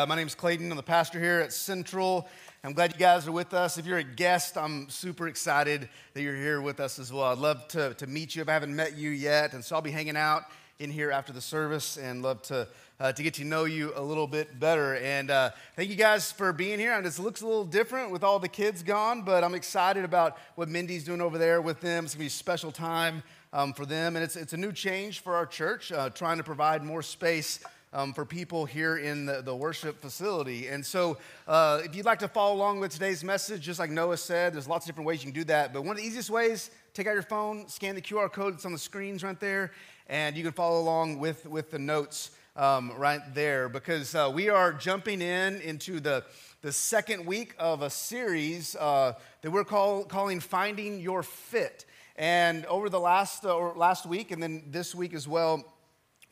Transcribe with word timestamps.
Uh, 0.00 0.06
my 0.06 0.16
name 0.16 0.26
is 0.26 0.34
Clayton. 0.34 0.70
I'm 0.70 0.78
the 0.78 0.82
pastor 0.82 1.20
here 1.20 1.40
at 1.40 1.52
Central. 1.52 2.26
I'm 2.64 2.72
glad 2.72 2.94
you 2.94 2.98
guys 2.98 3.28
are 3.28 3.32
with 3.32 3.52
us. 3.52 3.76
If 3.76 3.84
you're 3.84 3.98
a 3.98 4.02
guest, 4.02 4.56
I'm 4.56 4.88
super 4.88 5.28
excited 5.28 5.90
that 6.14 6.22
you're 6.22 6.36
here 6.36 6.62
with 6.62 6.80
us 6.80 6.98
as 6.98 7.12
well. 7.12 7.24
I'd 7.24 7.36
love 7.36 7.68
to, 7.68 7.92
to 7.92 8.06
meet 8.06 8.34
you 8.34 8.40
if 8.40 8.48
I 8.48 8.54
haven't 8.54 8.74
met 8.74 8.96
you 8.96 9.10
yet. 9.10 9.52
And 9.52 9.62
so 9.62 9.76
I'll 9.76 9.82
be 9.82 9.90
hanging 9.90 10.16
out 10.16 10.44
in 10.78 10.90
here 10.90 11.10
after 11.10 11.34
the 11.34 11.40
service 11.42 11.98
and 11.98 12.22
love 12.22 12.40
to, 12.44 12.66
uh, 12.98 13.12
to 13.12 13.22
get 13.22 13.34
to 13.34 13.44
know 13.44 13.64
you 13.64 13.92
a 13.94 14.00
little 14.00 14.26
bit 14.26 14.58
better. 14.58 14.96
And 14.96 15.30
uh, 15.30 15.50
thank 15.76 15.90
you 15.90 15.96
guys 15.96 16.32
for 16.32 16.54
being 16.54 16.78
here. 16.78 16.94
And 16.94 17.04
this 17.04 17.18
looks 17.18 17.42
a 17.42 17.46
little 17.46 17.66
different 17.66 18.10
with 18.10 18.24
all 18.24 18.38
the 18.38 18.48
kids 18.48 18.82
gone, 18.82 19.20
but 19.20 19.44
I'm 19.44 19.54
excited 19.54 20.06
about 20.06 20.38
what 20.54 20.70
Mindy's 20.70 21.04
doing 21.04 21.20
over 21.20 21.36
there 21.36 21.60
with 21.60 21.82
them. 21.82 22.06
It's 22.06 22.14
going 22.14 22.20
to 22.20 22.24
be 22.24 22.28
a 22.28 22.30
special 22.30 22.72
time 22.72 23.22
um, 23.52 23.74
for 23.74 23.84
them. 23.84 24.16
And 24.16 24.24
it's, 24.24 24.36
it's 24.36 24.54
a 24.54 24.56
new 24.56 24.72
change 24.72 25.20
for 25.20 25.34
our 25.34 25.44
church, 25.44 25.92
uh, 25.92 26.08
trying 26.08 26.38
to 26.38 26.44
provide 26.44 26.82
more 26.82 27.02
space 27.02 27.60
um, 27.92 28.12
for 28.12 28.24
people 28.24 28.64
here 28.64 28.96
in 28.96 29.26
the, 29.26 29.42
the 29.42 29.54
worship 29.54 30.00
facility. 30.00 30.68
And 30.68 30.84
so, 30.84 31.18
uh, 31.48 31.80
if 31.84 31.94
you'd 31.96 32.06
like 32.06 32.20
to 32.20 32.28
follow 32.28 32.54
along 32.54 32.80
with 32.80 32.92
today's 32.92 33.24
message, 33.24 33.62
just 33.62 33.78
like 33.78 33.90
Noah 33.90 34.16
said, 34.16 34.54
there's 34.54 34.68
lots 34.68 34.86
of 34.86 34.90
different 34.90 35.08
ways 35.08 35.24
you 35.24 35.32
can 35.32 35.40
do 35.40 35.44
that. 35.44 35.72
But 35.72 35.82
one 35.82 35.96
of 35.96 35.96
the 35.96 36.06
easiest 36.06 36.30
ways, 36.30 36.70
take 36.94 37.06
out 37.06 37.14
your 37.14 37.22
phone, 37.22 37.68
scan 37.68 37.94
the 37.94 38.02
QR 38.02 38.32
code 38.32 38.54
that's 38.54 38.64
on 38.64 38.72
the 38.72 38.78
screens 38.78 39.24
right 39.24 39.38
there, 39.40 39.72
and 40.06 40.36
you 40.36 40.42
can 40.44 40.52
follow 40.52 40.80
along 40.80 41.18
with, 41.18 41.46
with 41.46 41.70
the 41.70 41.78
notes 41.78 42.30
um, 42.56 42.92
right 42.96 43.22
there 43.34 43.68
because 43.68 44.14
uh, 44.14 44.30
we 44.32 44.48
are 44.48 44.72
jumping 44.72 45.22
in 45.22 45.60
into 45.60 46.00
the, 46.00 46.24
the 46.62 46.72
second 46.72 47.24
week 47.26 47.54
of 47.58 47.82
a 47.82 47.90
series 47.90 48.76
uh, 48.76 49.14
that 49.42 49.50
we're 49.50 49.64
call, 49.64 50.04
calling 50.04 50.40
Finding 50.40 51.00
Your 51.00 51.22
Fit. 51.22 51.86
And 52.16 52.66
over 52.66 52.90
the 52.90 53.00
last, 53.00 53.44
uh, 53.44 53.56
last 53.72 54.04
week 54.04 54.30
and 54.30 54.42
then 54.42 54.64
this 54.66 54.94
week 54.94 55.14
as 55.14 55.26
well, 55.26 55.64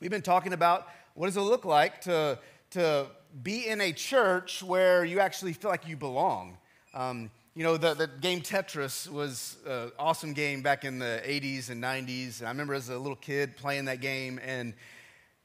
we've 0.01 0.11
been 0.11 0.23
talking 0.23 0.53
about 0.53 0.89
what 1.19 1.27
does 1.27 1.37
it 1.37 1.41
look 1.41 1.65
like 1.65 2.01
to, 2.03 2.39
to 2.71 3.07
be 3.43 3.67
in 3.67 3.81
a 3.81 3.91
church 3.91 4.63
where 4.63 5.05
you 5.05 5.19
actually 5.19 5.53
feel 5.53 5.69
like 5.69 5.89
you 5.89 5.97
belong? 5.97 6.57
Um, 6.95 7.33
you 7.57 7.65
know, 7.65 7.77
the, 7.77 7.95
the 7.95 8.07
game 8.07 8.41
Tetris 8.41 9.11
was 9.11 9.57
an 9.67 9.91
awesome 9.99 10.33
game 10.33 10.63
back 10.63 10.85
in 10.85 11.01
the 11.01 11.21
80s 11.27 11.71
and 11.71 11.83
90s. 11.83 12.39
And 12.39 12.47
I 12.47 12.53
remember 12.53 12.75
as 12.75 12.89
a 12.89 12.97
little 12.97 13.17
kid 13.17 13.57
playing 13.57 13.87
that 13.87 14.01
game, 14.01 14.39
and 14.45 14.75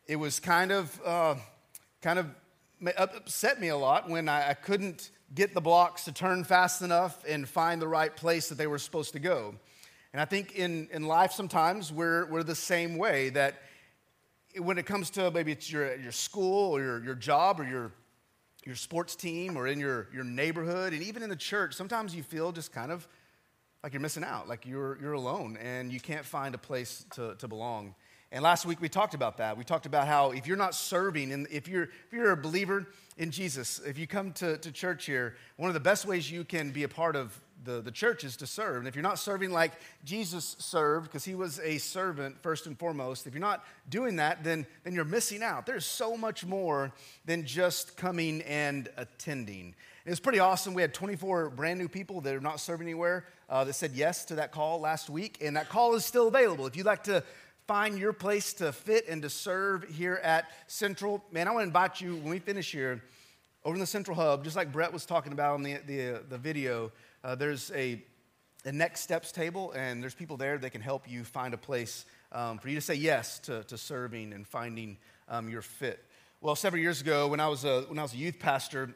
it 0.05 0.17
was 0.17 0.39
kind 0.39 0.71
of, 0.71 1.01
uh, 1.03 1.35
kind 2.03 2.19
of 2.19 2.27
upset 2.95 3.59
me 3.59 3.69
a 3.69 3.77
lot 3.77 4.07
when 4.07 4.29
I, 4.29 4.51
I 4.51 4.53
couldn't 4.53 5.09
get 5.33 5.55
the 5.55 5.61
blocks 5.61 6.05
to 6.05 6.11
turn 6.11 6.43
fast 6.43 6.83
enough 6.83 7.25
and 7.27 7.49
find 7.49 7.81
the 7.81 7.87
right 7.87 8.15
place 8.15 8.47
that 8.49 8.59
they 8.59 8.67
were 8.67 8.77
supposed 8.77 9.13
to 9.13 9.19
go. 9.19 9.55
And 10.11 10.21
I 10.21 10.25
think 10.25 10.53
in, 10.53 10.87
in 10.91 11.07
life 11.07 11.31
sometimes 11.31 11.91
we're, 11.91 12.27
we're 12.27 12.43
the 12.43 12.53
same 12.53 12.95
way 12.95 13.29
that 13.29 13.55
when 14.57 14.77
it 14.77 14.85
comes 14.85 15.09
to 15.11 15.31
maybe 15.31 15.51
it's 15.51 15.71
your, 15.71 15.95
your 15.95 16.11
school 16.11 16.75
or 16.75 16.81
your, 16.81 17.03
your 17.03 17.15
job 17.15 17.59
or 17.59 17.63
your, 17.63 17.91
your 18.65 18.75
sports 18.75 19.15
team 19.15 19.57
or 19.57 19.67
in 19.67 19.79
your, 19.79 20.07
your 20.13 20.23
neighborhood 20.23 20.93
and 20.93 21.01
even 21.03 21.23
in 21.23 21.29
the 21.29 21.35
church, 21.35 21.73
sometimes 21.73 22.15
you 22.15 22.23
feel 22.23 22.51
just 22.51 22.71
kind 22.71 22.91
of 22.91 23.07
like 23.83 23.93
you're 23.93 24.01
missing 24.01 24.23
out, 24.23 24.47
like 24.47 24.65
you're, 24.65 24.97
you're 25.01 25.13
alone 25.13 25.57
and 25.61 25.91
you 25.91 25.99
can't 25.99 26.25
find 26.25 26.55
a 26.55 26.57
place 26.57 27.05
to, 27.13 27.35
to 27.35 27.47
belong. 27.47 27.95
And 28.31 28.41
last 28.41 28.65
week 28.65 28.81
we 28.81 28.89
talked 28.89 29.13
about 29.13 29.37
that. 29.37 29.57
We 29.57 29.63
talked 29.63 29.85
about 29.85 30.07
how 30.07 30.31
if 30.31 30.47
you're 30.47 30.57
not 30.57 30.73
serving, 30.73 31.31
and 31.31 31.47
if 31.51 31.67
you're, 31.67 31.83
if 31.83 32.13
you're 32.13 32.31
a 32.31 32.37
believer 32.37 32.87
in 33.17 33.29
Jesus, 33.29 33.79
if 33.85 33.97
you 33.97 34.07
come 34.07 34.31
to, 34.33 34.57
to 34.57 34.71
church 34.71 35.05
here, 35.05 35.35
one 35.57 35.69
of 35.69 35.75
the 35.75 35.79
best 35.79 36.05
ways 36.05 36.31
you 36.31 36.43
can 36.43 36.71
be 36.71 36.83
a 36.83 36.87
part 36.87 37.15
of 37.15 37.39
the, 37.63 37.81
the 37.81 37.91
church 37.91 38.23
is 38.23 38.37
to 38.37 38.47
serve. 38.47 38.77
And 38.77 38.87
if 38.87 38.95
you're 38.95 39.03
not 39.03 39.19
serving 39.19 39.51
like 39.51 39.73
Jesus 40.03 40.55
served, 40.59 41.07
because 41.07 41.25
he 41.25 41.35
was 41.35 41.59
a 41.59 41.77
servant 41.77 42.41
first 42.41 42.67
and 42.67 42.77
foremost, 42.77 43.27
if 43.27 43.33
you're 43.33 43.41
not 43.41 43.65
doing 43.89 44.17
that, 44.17 44.43
then, 44.43 44.65
then 44.83 44.93
you're 44.93 45.05
missing 45.05 45.43
out. 45.43 45.65
There's 45.65 45.85
so 45.85 46.17
much 46.17 46.45
more 46.45 46.91
than 47.25 47.45
just 47.45 47.97
coming 47.97 48.41
and 48.43 48.89
attending. 48.97 49.75
It 50.05 50.09
was 50.09 50.19
pretty 50.19 50.39
awesome. 50.39 50.73
We 50.73 50.81
had 50.81 50.93
24 50.93 51.51
brand 51.51 51.79
new 51.79 51.87
people 51.87 52.21
that 52.21 52.35
are 52.35 52.41
not 52.41 52.59
serving 52.59 52.87
anywhere 52.87 53.25
uh, 53.49 53.63
that 53.63 53.73
said 53.73 53.91
yes 53.93 54.25
to 54.25 54.35
that 54.35 54.51
call 54.51 54.79
last 54.79 55.09
week, 55.09 55.37
and 55.41 55.55
that 55.55 55.69
call 55.69 55.95
is 55.95 56.03
still 56.03 56.27
available. 56.27 56.67
If 56.67 56.75
you'd 56.75 56.85
like 56.85 57.03
to 57.05 57.23
find 57.67 57.97
your 57.97 58.11
place 58.11 58.53
to 58.53 58.73
fit 58.73 59.07
and 59.07 59.21
to 59.21 59.29
serve 59.29 59.85
here 59.85 60.19
at 60.21 60.51
Central, 60.67 61.23
man, 61.31 61.47
I 61.47 61.51
want 61.51 61.63
to 61.63 61.67
invite 61.67 62.01
you 62.01 62.15
when 62.17 62.29
we 62.29 62.39
finish 62.39 62.71
here 62.71 63.01
over 63.65 63.75
in 63.75 63.79
the 63.79 63.87
Central 63.87 64.15
Hub, 64.15 64.43
just 64.43 64.55
like 64.55 64.71
Brett 64.71 64.91
was 64.91 65.05
talking 65.05 65.31
about 65.31 65.53
on 65.53 65.63
the, 65.63 65.77
the, 65.87 66.21
the 66.27 66.37
video 66.37 66.91
uh, 67.23 67.35
there's 67.35 67.71
a, 67.71 68.01
a 68.65 68.71
next 68.71 69.01
steps 69.01 69.31
table, 69.31 69.71
and 69.71 70.01
there's 70.01 70.13
people 70.13 70.37
there 70.37 70.57
that 70.57 70.69
can 70.71 70.81
help 70.81 71.09
you 71.09 71.23
find 71.23 71.53
a 71.53 71.57
place 71.57 72.05
um, 72.31 72.57
for 72.57 72.69
you 72.69 72.75
to 72.75 72.81
say 72.81 72.95
yes 72.95 73.39
to, 73.39 73.63
to 73.65 73.77
serving 73.77 74.33
and 74.33 74.47
finding 74.47 74.97
um, 75.29 75.49
your 75.49 75.61
fit. 75.61 76.03
Well, 76.41 76.55
several 76.55 76.81
years 76.81 76.99
ago, 76.99 77.27
when 77.27 77.39
I 77.39 77.47
was 77.47 77.63
a, 77.63 77.83
when 77.83 77.99
I 77.99 78.01
was 78.01 78.13
a 78.13 78.17
youth 78.17 78.39
pastor, 78.39 78.93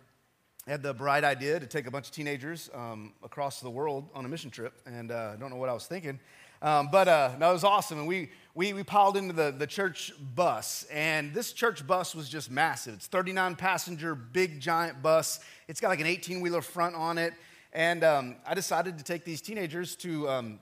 I 0.68 0.72
had 0.72 0.84
the 0.84 0.94
bright 0.94 1.24
idea 1.24 1.60
to 1.60 1.66
take 1.66 1.88
a 1.88 1.92
bunch 1.92 2.08
of 2.08 2.12
teenagers 2.12 2.70
um, 2.74 3.14
across 3.24 3.62
the 3.62 3.70
world 3.70 4.10
on 4.14 4.26
a 4.26 4.28
mission 4.28 4.50
trip, 4.50 4.74
and 4.86 5.12
uh, 5.12 5.32
I 5.34 5.36
don't 5.38 5.50
know 5.50 5.56
what 5.56 5.70
I 5.70 5.74
was 5.74 5.86
thinking. 5.86 6.20
Um, 6.62 6.90
but 6.92 7.08
uh, 7.08 7.32
that 7.40 7.52
was 7.52 7.64
awesome. 7.64 8.00
And 8.00 8.08
we, 8.08 8.32
we, 8.56 8.74
we 8.74 8.84
piled 8.84 9.16
into 9.16 9.34
the, 9.34 9.52
the 9.52 9.68
church 9.68 10.12
bus. 10.36 10.86
And 10.92 11.34
this 11.34 11.54
church 11.54 11.86
bus 11.86 12.16
was 12.16 12.28
just 12.28 12.50
massive. 12.50 12.96
It's 12.96 13.08
39 13.08 13.56
passenger, 13.56 14.16
big, 14.16 14.60
giant 14.60 15.02
bus. 15.04 15.40
It's 15.68 15.80
got 15.80 15.90
like 15.90 16.00
an 16.00 16.08
18 16.08 16.42
wheeler 16.42 16.62
front 16.62 16.96
on 16.96 17.18
it. 17.18 17.34
And 17.78 18.04
um, 18.04 18.38
I 18.44 18.56
decided 18.56 18.98
to 18.98 19.04
take 19.04 19.24
these 19.24 19.40
teenagers 19.40 19.96
to, 19.98 20.28
um, 20.28 20.60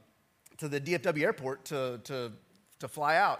to 0.58 0.68
the 0.68 0.82
DFW 0.82 1.22
airport 1.22 1.64
to, 1.64 2.02
to, 2.04 2.34
to 2.80 2.88
fly 2.90 3.16
out. 3.16 3.40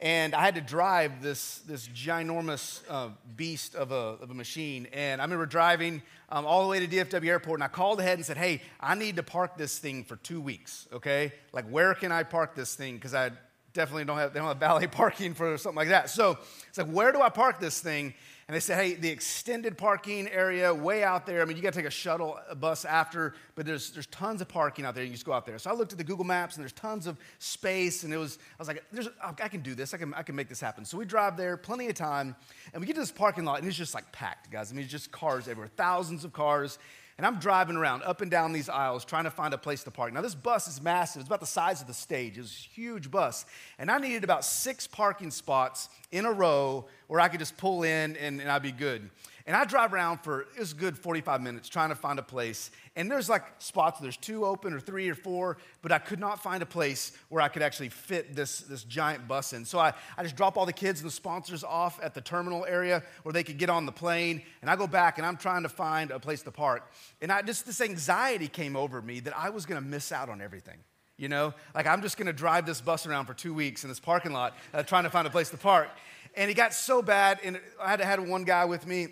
And 0.00 0.34
I 0.34 0.40
had 0.40 0.56
to 0.56 0.60
drive 0.60 1.22
this, 1.22 1.58
this 1.58 1.86
ginormous 1.86 2.82
uh, 2.90 3.10
beast 3.36 3.76
of 3.76 3.92
a, 3.92 4.18
of 4.20 4.32
a 4.32 4.34
machine. 4.34 4.88
And 4.92 5.20
I 5.20 5.24
remember 5.24 5.46
driving 5.46 6.02
um, 6.28 6.44
all 6.44 6.64
the 6.64 6.68
way 6.68 6.84
to 6.84 6.88
DFW 6.88 7.28
airport, 7.28 7.60
and 7.60 7.64
I 7.64 7.68
called 7.68 8.00
ahead 8.00 8.18
and 8.18 8.26
said, 8.26 8.36
Hey, 8.36 8.60
I 8.80 8.96
need 8.96 9.14
to 9.14 9.22
park 9.22 9.56
this 9.56 9.78
thing 9.78 10.02
for 10.02 10.16
two 10.16 10.40
weeks, 10.40 10.88
okay? 10.92 11.34
Like, 11.52 11.68
where 11.68 11.94
can 11.94 12.10
I 12.10 12.24
park 12.24 12.56
this 12.56 12.74
thing? 12.74 12.96
Because 12.96 13.14
I 13.14 13.30
definitely 13.74 14.06
don't 14.06 14.18
have, 14.18 14.32
they 14.32 14.40
don't 14.40 14.48
have 14.48 14.58
valet 14.58 14.86
parking 14.88 15.34
for 15.34 15.56
something 15.56 15.76
like 15.76 15.90
that. 15.90 16.10
So 16.10 16.36
it's 16.68 16.78
like, 16.78 16.88
where 16.88 17.12
do 17.12 17.22
I 17.22 17.28
park 17.28 17.60
this 17.60 17.78
thing? 17.78 18.12
And 18.46 18.54
they 18.54 18.60
said, 18.60 18.76
hey, 18.76 18.94
the 18.94 19.08
extended 19.08 19.78
parking 19.78 20.28
area 20.28 20.74
way 20.74 21.02
out 21.02 21.24
there. 21.24 21.40
I 21.40 21.46
mean, 21.46 21.56
you 21.56 21.62
got 21.62 21.72
to 21.72 21.78
take 21.78 21.88
a 21.88 21.90
shuttle 21.90 22.38
a 22.48 22.54
bus 22.54 22.84
after, 22.84 23.34
but 23.54 23.64
there's, 23.64 23.90
there's 23.92 24.06
tons 24.06 24.42
of 24.42 24.48
parking 24.48 24.84
out 24.84 24.94
there. 24.94 25.02
You 25.02 25.12
just 25.12 25.24
go 25.24 25.32
out 25.32 25.46
there. 25.46 25.58
So 25.58 25.70
I 25.70 25.74
looked 25.74 25.92
at 25.92 25.98
the 25.98 26.04
Google 26.04 26.26
Maps, 26.26 26.56
and 26.56 26.62
there's 26.62 26.72
tons 26.72 27.06
of 27.06 27.16
space. 27.38 28.04
And 28.04 28.12
it 28.12 28.18
was, 28.18 28.38
I 28.38 28.56
was 28.58 28.68
like, 28.68 28.84
there's, 28.92 29.08
I 29.22 29.48
can 29.48 29.60
do 29.60 29.74
this. 29.74 29.94
I 29.94 29.96
can, 29.96 30.12
I 30.12 30.22
can 30.22 30.36
make 30.36 30.50
this 30.50 30.60
happen. 30.60 30.84
So 30.84 30.98
we 30.98 31.06
drive 31.06 31.38
there, 31.38 31.56
plenty 31.56 31.88
of 31.88 31.94
time. 31.94 32.36
And 32.74 32.80
we 32.80 32.86
get 32.86 32.94
to 32.94 33.00
this 33.00 33.10
parking 33.10 33.44
lot, 33.46 33.60
and 33.60 33.68
it's 33.68 33.78
just 33.78 33.94
like 33.94 34.12
packed, 34.12 34.50
guys. 34.50 34.70
I 34.70 34.74
mean, 34.74 34.84
it's 34.84 34.92
just 34.92 35.10
cars 35.10 35.48
everywhere, 35.48 35.70
thousands 35.76 36.24
of 36.24 36.34
cars. 36.34 36.78
And 37.16 37.24
I'm 37.24 37.38
driving 37.38 37.76
around 37.76 38.02
up 38.02 38.22
and 38.22 38.30
down 38.30 38.52
these 38.52 38.68
aisles 38.68 39.04
trying 39.04 39.24
to 39.24 39.30
find 39.30 39.54
a 39.54 39.58
place 39.58 39.84
to 39.84 39.90
park. 39.90 40.12
Now, 40.12 40.20
this 40.20 40.34
bus 40.34 40.66
is 40.66 40.82
massive. 40.82 41.20
It's 41.20 41.28
about 41.28 41.40
the 41.40 41.46
size 41.46 41.80
of 41.80 41.86
the 41.86 41.94
stage. 41.94 42.36
It 42.36 42.40
was 42.40 42.50
a 42.50 42.74
huge 42.74 43.08
bus. 43.08 43.46
And 43.78 43.88
I 43.88 43.98
needed 43.98 44.24
about 44.24 44.44
six 44.44 44.88
parking 44.88 45.30
spots 45.30 45.88
in 46.10 46.24
a 46.24 46.32
row 46.32 46.86
where 47.06 47.20
I 47.20 47.28
could 47.28 47.38
just 47.38 47.56
pull 47.56 47.84
in 47.84 48.16
and, 48.16 48.40
and 48.40 48.50
I'd 48.50 48.62
be 48.62 48.72
good. 48.72 49.10
And 49.46 49.54
I 49.54 49.66
drive 49.66 49.92
around 49.92 50.20
for, 50.22 50.40
it 50.40 50.58
was 50.58 50.72
good 50.72 50.96
45 50.96 51.42
minutes 51.42 51.68
trying 51.68 51.90
to 51.90 51.94
find 51.94 52.18
a 52.18 52.22
place. 52.22 52.70
And 52.96 53.10
there's 53.10 53.28
like 53.28 53.42
spots, 53.58 54.00
there's 54.00 54.16
two 54.16 54.46
open 54.46 54.72
or 54.72 54.80
three 54.80 55.06
or 55.10 55.14
four, 55.14 55.58
but 55.82 55.92
I 55.92 55.98
could 55.98 56.18
not 56.18 56.42
find 56.42 56.62
a 56.62 56.66
place 56.66 57.12
where 57.28 57.42
I 57.42 57.48
could 57.48 57.60
actually 57.60 57.90
fit 57.90 58.34
this, 58.34 58.60
this 58.60 58.84
giant 58.84 59.28
bus 59.28 59.52
in. 59.52 59.66
So 59.66 59.78
I, 59.78 59.92
I 60.16 60.22
just 60.22 60.34
drop 60.34 60.56
all 60.56 60.64
the 60.64 60.72
kids 60.72 61.00
and 61.00 61.10
the 61.10 61.14
sponsors 61.14 61.62
off 61.62 62.02
at 62.02 62.14
the 62.14 62.22
terminal 62.22 62.64
area 62.64 63.02
where 63.22 63.34
they 63.34 63.42
could 63.42 63.58
get 63.58 63.68
on 63.68 63.84
the 63.84 63.92
plane. 63.92 64.40
And 64.62 64.70
I 64.70 64.76
go 64.76 64.86
back 64.86 65.18
and 65.18 65.26
I'm 65.26 65.36
trying 65.36 65.64
to 65.64 65.68
find 65.68 66.10
a 66.10 66.18
place 66.18 66.42
to 66.42 66.50
park. 66.50 66.90
And 67.20 67.30
I 67.30 67.42
just, 67.42 67.66
this 67.66 67.82
anxiety 67.82 68.48
came 68.48 68.76
over 68.76 69.02
me 69.02 69.20
that 69.20 69.36
I 69.36 69.50
was 69.50 69.66
gonna 69.66 69.82
miss 69.82 70.10
out 70.10 70.30
on 70.30 70.40
everything. 70.40 70.78
You 71.18 71.28
know, 71.28 71.52
like 71.74 71.86
I'm 71.86 72.00
just 72.00 72.16
gonna 72.16 72.32
drive 72.32 72.64
this 72.64 72.80
bus 72.80 73.06
around 73.06 73.26
for 73.26 73.34
two 73.34 73.52
weeks 73.52 73.84
in 73.84 73.90
this 73.90 74.00
parking 74.00 74.32
lot 74.32 74.56
uh, 74.72 74.82
trying 74.82 75.04
to 75.04 75.10
find 75.10 75.26
a 75.26 75.30
place 75.30 75.50
to 75.50 75.58
park. 75.58 75.90
And 76.34 76.50
it 76.50 76.54
got 76.54 76.74
so 76.74 77.02
bad, 77.02 77.38
and 77.44 77.60
I 77.80 77.90
had 77.90 78.00
have 78.00 78.26
one 78.26 78.42
guy 78.42 78.64
with 78.64 78.86
me 78.86 79.08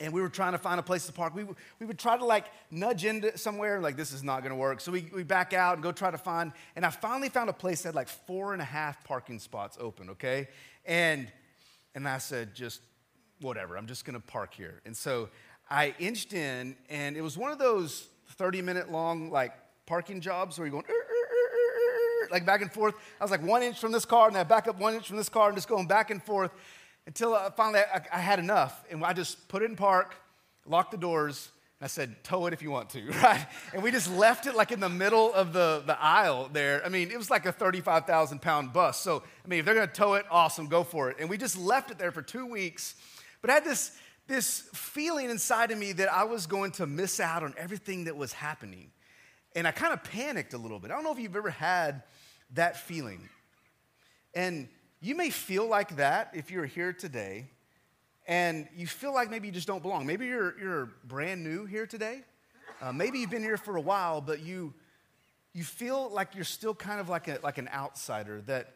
and 0.00 0.12
we 0.12 0.22
were 0.22 0.30
trying 0.30 0.52
to 0.52 0.58
find 0.58 0.80
a 0.80 0.82
place 0.82 1.06
to 1.06 1.12
park. 1.12 1.34
We, 1.34 1.44
we 1.78 1.86
would 1.86 1.98
try 1.98 2.16
to 2.16 2.24
like 2.24 2.46
nudge 2.70 3.04
into 3.04 3.36
somewhere, 3.36 3.80
like 3.80 3.96
this 3.96 4.12
is 4.12 4.24
not 4.24 4.42
gonna 4.42 4.56
work. 4.56 4.80
So 4.80 4.90
we, 4.90 5.10
we 5.14 5.22
back 5.22 5.52
out 5.52 5.74
and 5.74 5.82
go 5.82 5.92
try 5.92 6.10
to 6.10 6.18
find, 6.18 6.52
and 6.74 6.84
I 6.86 6.90
finally 6.90 7.28
found 7.28 7.50
a 7.50 7.52
place 7.52 7.82
that 7.82 7.88
had 7.88 7.94
like 7.94 8.08
four 8.08 8.54
and 8.54 8.62
a 8.62 8.64
half 8.64 9.04
parking 9.04 9.38
spots 9.38 9.76
open, 9.78 10.10
okay? 10.10 10.48
And, 10.86 11.30
and 11.94 12.08
I 12.08 12.18
said, 12.18 12.54
just 12.54 12.80
whatever, 13.40 13.76
I'm 13.76 13.86
just 13.86 14.04
gonna 14.06 14.20
park 14.20 14.54
here. 14.54 14.80
And 14.86 14.96
so 14.96 15.28
I 15.68 15.94
inched 15.98 16.32
in, 16.32 16.76
and 16.88 17.16
it 17.16 17.20
was 17.20 17.36
one 17.36 17.52
of 17.52 17.58
those 17.58 18.08
30 18.30 18.62
minute 18.62 18.90
long 18.90 19.30
like 19.30 19.52
parking 19.86 20.20
jobs 20.20 20.58
where 20.58 20.66
you're 20.66 20.72
going, 20.72 20.84
er, 20.88 20.92
er, 20.92 22.24
er, 22.24 22.28
like 22.30 22.46
back 22.46 22.62
and 22.62 22.72
forth. 22.72 22.94
I 23.20 23.24
was 23.24 23.30
like 23.30 23.42
one 23.42 23.62
inch 23.62 23.78
from 23.78 23.92
this 23.92 24.06
car, 24.06 24.28
and 24.28 24.36
I 24.36 24.44
back 24.44 24.66
up 24.66 24.78
one 24.78 24.94
inch 24.94 25.08
from 25.08 25.18
this 25.18 25.28
car, 25.28 25.48
and 25.48 25.56
just 25.56 25.68
going 25.68 25.86
back 25.86 26.10
and 26.10 26.22
forth 26.22 26.52
until 27.10 27.36
finally 27.56 27.80
I, 27.80 28.02
I, 28.12 28.20
had 28.20 28.38
enough. 28.38 28.84
And 28.88 29.04
I 29.04 29.12
just 29.12 29.48
put 29.48 29.62
it 29.62 29.70
in 29.70 29.74
park, 29.74 30.14
locked 30.64 30.92
the 30.92 30.96
doors, 30.96 31.50
and 31.80 31.84
I 31.84 31.88
said, 31.88 32.22
tow 32.22 32.46
it 32.46 32.52
if 32.52 32.62
you 32.62 32.70
want 32.70 32.90
to, 32.90 33.04
right? 33.22 33.44
And 33.74 33.82
we 33.82 33.90
just 33.90 34.08
left 34.12 34.46
it 34.46 34.54
like 34.54 34.70
in 34.70 34.78
the 34.78 34.88
middle 34.88 35.34
of 35.34 35.52
the, 35.52 35.82
the 35.84 36.00
aisle 36.00 36.48
there. 36.52 36.80
I 36.86 36.88
mean, 36.88 37.10
it 37.10 37.18
was 37.18 37.28
like 37.28 37.46
a 37.46 37.52
35,000 37.52 38.40
pound 38.40 38.72
bus. 38.72 39.00
So, 39.00 39.24
I 39.44 39.48
mean, 39.48 39.58
if 39.58 39.64
they're 39.64 39.74
gonna 39.74 39.88
tow 39.88 40.14
it, 40.14 40.24
awesome, 40.30 40.68
go 40.68 40.84
for 40.84 41.10
it. 41.10 41.16
And 41.18 41.28
we 41.28 41.36
just 41.36 41.58
left 41.58 41.90
it 41.90 41.98
there 41.98 42.12
for 42.12 42.22
two 42.22 42.46
weeks 42.46 42.94
But 43.40 43.50
I 43.50 43.54
had 43.54 43.64
this, 43.64 43.90
this 44.28 44.68
feeling 44.72 45.30
inside 45.30 45.72
of 45.72 45.78
me 45.78 45.90
that 45.94 46.12
I 46.12 46.22
was 46.22 46.46
going 46.46 46.70
to 46.72 46.86
miss 46.86 47.18
out 47.18 47.42
on 47.42 47.54
everything 47.58 48.04
that 48.04 48.16
was 48.16 48.32
happening. 48.32 48.92
And 49.56 49.66
I 49.66 49.72
kind 49.72 49.92
of 49.92 50.04
panicked 50.04 50.54
a 50.54 50.58
little 50.58 50.78
bit. 50.78 50.92
I 50.92 50.94
don't 50.94 51.02
know 51.02 51.10
if 51.10 51.18
you've 51.18 51.34
ever 51.34 51.50
had 51.50 52.04
that 52.52 52.76
feeling. 52.76 53.28
And 54.32 54.68
you 55.00 55.14
may 55.14 55.30
feel 55.30 55.66
like 55.66 55.96
that 55.96 56.30
if 56.34 56.50
you're 56.50 56.66
here 56.66 56.92
today 56.92 57.48
and 58.26 58.68
you 58.76 58.86
feel 58.86 59.14
like 59.14 59.30
maybe 59.30 59.48
you 59.48 59.52
just 59.52 59.66
don't 59.66 59.82
belong. 59.82 60.06
Maybe 60.06 60.26
you're, 60.26 60.54
you're 60.60 60.90
brand 61.04 61.42
new 61.42 61.64
here 61.64 61.86
today. 61.86 62.22
Uh, 62.82 62.92
maybe 62.92 63.18
you've 63.18 63.30
been 63.30 63.42
here 63.42 63.56
for 63.56 63.76
a 63.76 63.80
while, 63.80 64.20
but 64.20 64.40
you, 64.40 64.74
you 65.54 65.64
feel 65.64 66.10
like 66.10 66.34
you're 66.34 66.44
still 66.44 66.74
kind 66.74 67.00
of 67.00 67.08
like, 67.08 67.28
a, 67.28 67.38
like 67.42 67.58
an 67.58 67.68
outsider, 67.72 68.42
that 68.42 68.74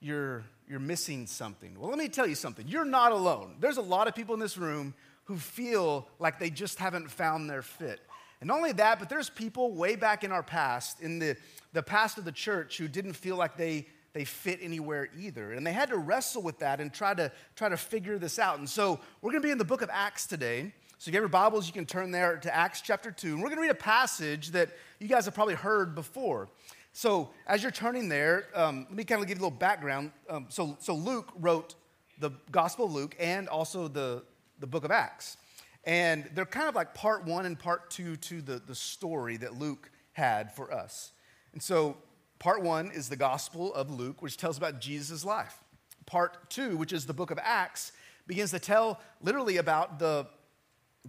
you're, 0.00 0.42
you're 0.68 0.80
missing 0.80 1.26
something. 1.26 1.78
Well, 1.78 1.90
let 1.90 1.98
me 1.98 2.08
tell 2.08 2.26
you 2.26 2.34
something. 2.34 2.66
You're 2.66 2.84
not 2.84 3.12
alone. 3.12 3.56
There's 3.60 3.76
a 3.76 3.82
lot 3.82 4.08
of 4.08 4.14
people 4.14 4.34
in 4.34 4.40
this 4.40 4.56
room 4.56 4.94
who 5.24 5.36
feel 5.36 6.08
like 6.18 6.38
they 6.38 6.50
just 6.50 6.78
haven't 6.78 7.10
found 7.10 7.48
their 7.48 7.62
fit. 7.62 8.00
And 8.40 8.48
not 8.48 8.56
only 8.56 8.72
that, 8.72 8.98
but 8.98 9.10
there's 9.10 9.28
people 9.28 9.72
way 9.74 9.96
back 9.96 10.24
in 10.24 10.32
our 10.32 10.42
past, 10.42 11.00
in 11.00 11.18
the, 11.18 11.36
the 11.72 11.82
past 11.82 12.16
of 12.16 12.24
the 12.24 12.32
church, 12.32 12.78
who 12.78 12.88
didn't 12.88 13.14
feel 13.14 13.36
like 13.36 13.56
they 13.56 13.86
they 14.12 14.24
fit 14.24 14.58
anywhere 14.62 15.08
either. 15.16 15.52
And 15.52 15.66
they 15.66 15.72
had 15.72 15.90
to 15.90 15.98
wrestle 15.98 16.42
with 16.42 16.58
that 16.60 16.80
and 16.80 16.92
try 16.92 17.14
to 17.14 17.30
try 17.56 17.68
to 17.68 17.76
figure 17.76 18.18
this 18.18 18.38
out. 18.38 18.58
And 18.58 18.68
so 18.68 19.00
we're 19.20 19.30
going 19.30 19.42
to 19.42 19.46
be 19.46 19.52
in 19.52 19.58
the 19.58 19.64
book 19.64 19.82
of 19.82 19.90
Acts 19.92 20.26
today. 20.26 20.72
So 20.98 21.08
if 21.08 21.14
you 21.14 21.20
have 21.20 21.22
your 21.22 21.28
Bibles, 21.28 21.66
you 21.66 21.72
can 21.72 21.86
turn 21.86 22.10
there 22.10 22.38
to 22.38 22.54
Acts 22.54 22.80
chapter 22.80 23.10
2. 23.10 23.34
And 23.34 23.36
we're 23.42 23.48
going 23.48 23.58
to 23.58 23.62
read 23.62 23.70
a 23.70 23.74
passage 23.74 24.48
that 24.48 24.70
you 24.98 25.06
guys 25.06 25.26
have 25.26 25.34
probably 25.34 25.54
heard 25.54 25.94
before. 25.94 26.48
So 26.92 27.30
as 27.46 27.62
you're 27.62 27.70
turning 27.70 28.08
there, 28.08 28.46
um, 28.54 28.86
let 28.88 28.96
me 28.96 29.04
kind 29.04 29.22
of 29.22 29.28
give 29.28 29.38
you 29.38 29.42
a 29.42 29.46
little 29.46 29.58
background. 29.58 30.10
Um, 30.28 30.46
so, 30.48 30.76
so 30.80 30.94
Luke 30.94 31.32
wrote 31.38 31.76
the 32.18 32.30
Gospel 32.50 32.86
of 32.86 32.92
Luke 32.92 33.14
and 33.20 33.48
also 33.48 33.86
the, 33.86 34.24
the 34.58 34.66
book 34.66 34.84
of 34.84 34.90
Acts. 34.90 35.36
And 35.84 36.28
they're 36.34 36.44
kind 36.44 36.68
of 36.68 36.74
like 36.74 36.94
part 36.94 37.24
one 37.24 37.46
and 37.46 37.56
part 37.56 37.90
two 37.90 38.16
to 38.16 38.42
the, 38.42 38.60
the 38.66 38.74
story 38.74 39.36
that 39.36 39.58
Luke 39.58 39.90
had 40.12 40.52
for 40.52 40.72
us. 40.72 41.12
And 41.52 41.62
so 41.62 41.96
Part 42.38 42.62
one 42.62 42.90
is 42.92 43.08
the 43.08 43.16
Gospel 43.16 43.74
of 43.74 43.90
Luke, 43.90 44.22
which 44.22 44.36
tells 44.36 44.56
about 44.56 44.80
Jesus' 44.80 45.24
life. 45.24 45.58
Part 46.06 46.50
two, 46.50 46.76
which 46.76 46.92
is 46.92 47.04
the 47.04 47.12
book 47.12 47.30
of 47.30 47.38
Acts, 47.42 47.92
begins 48.26 48.50
to 48.52 48.58
tell 48.58 49.00
literally 49.20 49.56
about 49.56 49.98
the, 49.98 50.26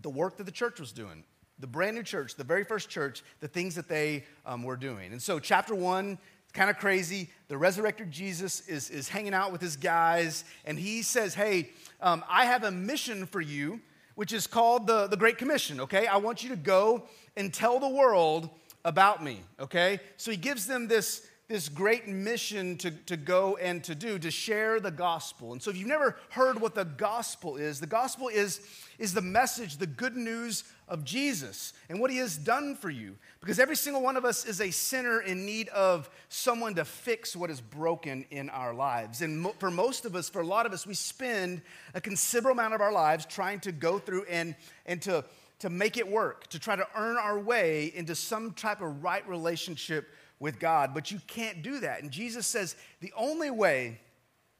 the 0.01 0.09
work 0.09 0.37
that 0.37 0.45
the 0.45 0.51
church 0.51 0.79
was 0.79 0.91
doing, 0.91 1.23
the 1.59 1.67
brand 1.67 1.95
new 1.95 2.03
church, 2.03 2.35
the 2.35 2.43
very 2.43 2.63
first 2.63 2.89
church, 2.89 3.23
the 3.41 3.47
things 3.47 3.75
that 3.75 3.87
they 3.87 4.23
um, 4.45 4.63
were 4.63 4.77
doing. 4.77 5.11
And 5.11 5.21
so, 5.21 5.37
chapter 5.39 5.75
one, 5.75 6.17
kind 6.53 6.69
of 6.69 6.79
crazy. 6.79 7.29
The 7.47 7.57
resurrected 7.57 8.11
Jesus 8.11 8.67
is, 8.67 8.89
is 8.89 9.07
hanging 9.07 9.33
out 9.33 9.51
with 9.51 9.61
his 9.61 9.75
guys, 9.75 10.45
and 10.65 10.79
he 10.79 11.03
says, 11.03 11.35
Hey, 11.35 11.69
um, 12.01 12.23
I 12.27 12.45
have 12.45 12.63
a 12.63 12.71
mission 12.71 13.25
for 13.25 13.41
you, 13.41 13.81
which 14.15 14.33
is 14.33 14.47
called 14.47 14.87
the, 14.87 15.07
the 15.07 15.17
Great 15.17 15.37
Commission, 15.37 15.81
okay? 15.81 16.07
I 16.07 16.17
want 16.17 16.43
you 16.43 16.49
to 16.49 16.55
go 16.55 17.03
and 17.35 17.53
tell 17.53 17.79
the 17.79 17.89
world 17.89 18.49
about 18.85 19.23
me, 19.23 19.41
okay? 19.59 19.99
So 20.17 20.31
he 20.31 20.37
gives 20.37 20.65
them 20.67 20.87
this, 20.87 21.27
this 21.47 21.67
great 21.67 22.07
mission 22.07 22.77
to, 22.77 22.91
to 22.91 23.17
go 23.17 23.57
and 23.57 23.83
to 23.83 23.95
do, 23.95 24.19
to 24.19 24.31
share 24.31 24.79
the 24.79 24.91
gospel. 24.91 25.51
And 25.51 25.61
so 25.61 25.71
if 25.71 25.77
you've 25.77 25.87
never 25.87 26.15
heard 26.29 26.61
what 26.61 26.75
the 26.75 26.85
gospel 26.85 27.57
is, 27.57 27.79
the 27.79 27.87
gospel 27.87 28.27
is, 28.27 28.61
is 28.97 29.13
the 29.13 29.21
message, 29.21 29.77
the 29.77 29.87
good 29.87 30.15
news 30.15 30.63
of 30.87 31.03
Jesus 31.03 31.73
and 31.89 31.99
what 31.99 32.11
he 32.11 32.17
has 32.17 32.37
done 32.37 32.75
for 32.75 32.89
you. 32.89 33.15
Because 33.41 33.59
every 33.59 33.75
single 33.75 34.01
one 34.01 34.17
of 34.17 34.25
us 34.25 34.45
is 34.45 34.61
a 34.61 34.71
sinner 34.71 35.21
in 35.21 35.45
need 35.45 35.69
of 35.69 36.09
someone 36.29 36.75
to 36.75 36.85
fix 36.85 37.35
what 37.35 37.49
is 37.49 37.61
broken 37.61 38.25
in 38.31 38.49
our 38.49 38.73
lives. 38.73 39.21
And 39.21 39.41
mo- 39.41 39.55
for 39.59 39.71
most 39.71 40.05
of 40.05 40.15
us, 40.15 40.29
for 40.29 40.41
a 40.41 40.45
lot 40.45 40.65
of 40.65 40.73
us, 40.73 40.87
we 40.87 40.93
spend 40.93 41.61
a 41.93 42.01
considerable 42.01 42.59
amount 42.59 42.73
of 42.73 42.81
our 42.81 42.91
lives 42.91 43.25
trying 43.25 43.59
to 43.61 43.71
go 43.71 43.99
through 43.99 44.25
and, 44.29 44.55
and 44.85 45.01
to 45.03 45.23
to 45.59 45.69
make 45.69 45.97
it 45.97 46.07
work, 46.07 46.47
to 46.47 46.59
try 46.59 46.75
to 46.75 46.87
earn 46.95 47.17
our 47.17 47.37
way 47.37 47.91
into 47.93 48.15
some 48.15 48.51
type 48.51 48.81
of 48.81 49.03
right 49.03 49.27
relationship 49.27 50.09
with 50.39 50.59
God. 50.59 50.93
But 50.93 51.11
you 51.11 51.19
can't 51.27 51.61
do 51.61 51.81
that. 51.81 52.01
And 52.01 52.11
Jesus 52.11 52.47
says 52.47 52.75
the 53.01 53.13
only 53.15 53.51
way 53.51 53.99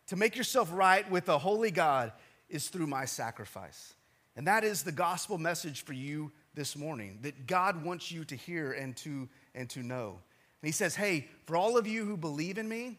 to 0.08 0.16
make 0.16 0.36
yourself 0.36 0.70
right 0.74 1.10
with 1.10 1.30
a 1.30 1.38
holy 1.38 1.72
God 1.72 2.12
is 2.50 2.68
through 2.68 2.88
my 2.88 3.06
sacrifice. 3.06 3.94
And 4.36 4.48
that 4.48 4.64
is 4.64 4.84
the 4.84 4.92
gospel 4.92 5.38
message 5.38 5.84
for 5.84 5.94
you 5.94 6.32
this 6.54 6.76
morning 6.76 7.20
that 7.22 7.48
God 7.48 7.84
wants 7.84 8.12
you 8.12 8.26
to 8.26 8.36
hear 8.36 8.72
and 8.74 8.96
to, 8.98 9.30
and 9.56 9.70
to 9.70 9.84
know. 9.84 10.20
And 10.62 10.68
he 10.68 10.72
says, 10.72 10.96
Hey, 10.96 11.28
for 11.46 11.56
all 11.56 11.78
of 11.78 11.88
you 11.88 12.06
who 12.06 12.18
believe 12.18 12.58
in 12.58 12.68
me, 12.68 12.98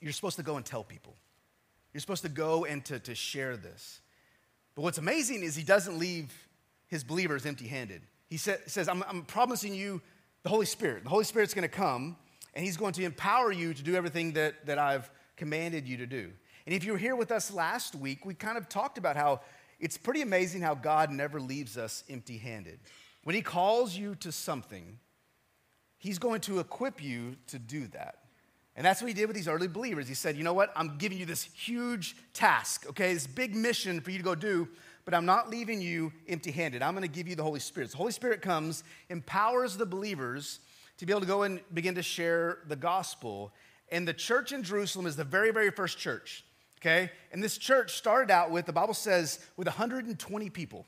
you're 0.00 0.12
supposed 0.12 0.36
to 0.36 0.42
go 0.42 0.56
and 0.56 0.64
tell 0.64 0.82
people. 0.82 1.14
You're 1.92 2.00
supposed 2.00 2.22
to 2.22 2.28
go 2.28 2.64
and 2.64 2.84
to, 2.86 2.98
to 3.00 3.14
share 3.14 3.56
this. 3.56 4.00
But 4.74 4.82
what's 4.82 4.98
amazing 4.98 5.42
is 5.42 5.56
he 5.56 5.62
doesn't 5.62 5.98
leave 5.98 6.32
his 6.90 7.04
believers 7.04 7.46
empty 7.46 7.68
handed. 7.68 8.02
He 8.26 8.36
sa- 8.36 8.56
says, 8.66 8.88
I'm, 8.88 9.02
I'm 9.08 9.22
promising 9.22 9.74
you 9.74 10.02
the 10.42 10.48
Holy 10.48 10.66
Spirit. 10.66 11.04
The 11.04 11.10
Holy 11.10 11.24
Spirit's 11.24 11.54
going 11.54 11.62
to 11.62 11.68
come, 11.68 12.16
and 12.54 12.64
he's 12.64 12.76
going 12.76 12.92
to 12.94 13.04
empower 13.04 13.52
you 13.52 13.72
to 13.72 13.82
do 13.82 13.94
everything 13.94 14.32
that, 14.32 14.66
that 14.66 14.78
I've 14.78 15.10
commanded 15.36 15.88
you 15.88 15.96
to 15.98 16.06
do. 16.06 16.32
And 16.66 16.74
if 16.74 16.84
you 16.84 16.92
were 16.92 16.98
here 16.98 17.16
with 17.16 17.30
us 17.30 17.52
last 17.52 17.94
week, 17.94 18.26
we 18.26 18.34
kind 18.34 18.58
of 18.58 18.68
talked 18.68 18.98
about 18.98 19.16
how 19.16 19.40
it's 19.78 19.96
pretty 19.96 20.20
amazing 20.20 20.60
how 20.60 20.74
God 20.74 21.10
never 21.10 21.40
leaves 21.40 21.78
us 21.78 22.04
empty 22.10 22.36
handed. 22.36 22.80
When 23.24 23.34
he 23.34 23.42
calls 23.42 23.96
you 23.96 24.14
to 24.16 24.32
something, 24.32 24.98
he's 25.98 26.18
going 26.18 26.40
to 26.42 26.58
equip 26.58 27.02
you 27.02 27.36
to 27.48 27.58
do 27.58 27.86
that. 27.88 28.16
And 28.76 28.84
that's 28.84 29.02
what 29.02 29.08
he 29.08 29.14
did 29.14 29.26
with 29.26 29.36
these 29.36 29.48
early 29.48 29.68
believers. 29.68 30.08
He 30.08 30.14
said, 30.14 30.36
You 30.36 30.44
know 30.44 30.54
what? 30.54 30.72
I'm 30.76 30.96
giving 30.96 31.18
you 31.18 31.26
this 31.26 31.44
huge 31.44 32.16
task, 32.32 32.86
okay? 32.88 33.12
This 33.12 33.26
big 33.26 33.54
mission 33.54 34.00
for 34.00 34.10
you 34.10 34.18
to 34.18 34.24
go 34.24 34.34
do 34.34 34.68
but 35.10 35.16
I'm 35.16 35.26
not 35.26 35.50
leaving 35.50 35.80
you 35.80 36.12
empty 36.28 36.52
handed. 36.52 36.82
I'm 36.82 36.94
going 36.94 37.02
to 37.02 37.12
give 37.12 37.26
you 37.26 37.34
the 37.34 37.42
Holy 37.42 37.58
Spirit. 37.58 37.90
The 37.90 37.96
Holy 37.96 38.12
Spirit 38.12 38.42
comes, 38.42 38.84
empowers 39.08 39.76
the 39.76 39.84
believers 39.84 40.60
to 40.98 41.06
be 41.06 41.12
able 41.12 41.22
to 41.22 41.26
go 41.26 41.42
and 41.42 41.58
begin 41.74 41.96
to 41.96 42.02
share 42.02 42.58
the 42.68 42.76
gospel. 42.76 43.52
And 43.90 44.06
the 44.06 44.14
church 44.14 44.52
in 44.52 44.62
Jerusalem 44.62 45.06
is 45.06 45.16
the 45.16 45.24
very, 45.24 45.50
very 45.50 45.72
first 45.72 45.98
church, 45.98 46.44
okay? 46.78 47.10
And 47.32 47.42
this 47.42 47.58
church 47.58 47.94
started 47.94 48.30
out 48.30 48.52
with, 48.52 48.66
the 48.66 48.72
Bible 48.72 48.94
says, 48.94 49.40
with 49.56 49.66
120 49.66 50.48
people, 50.50 50.86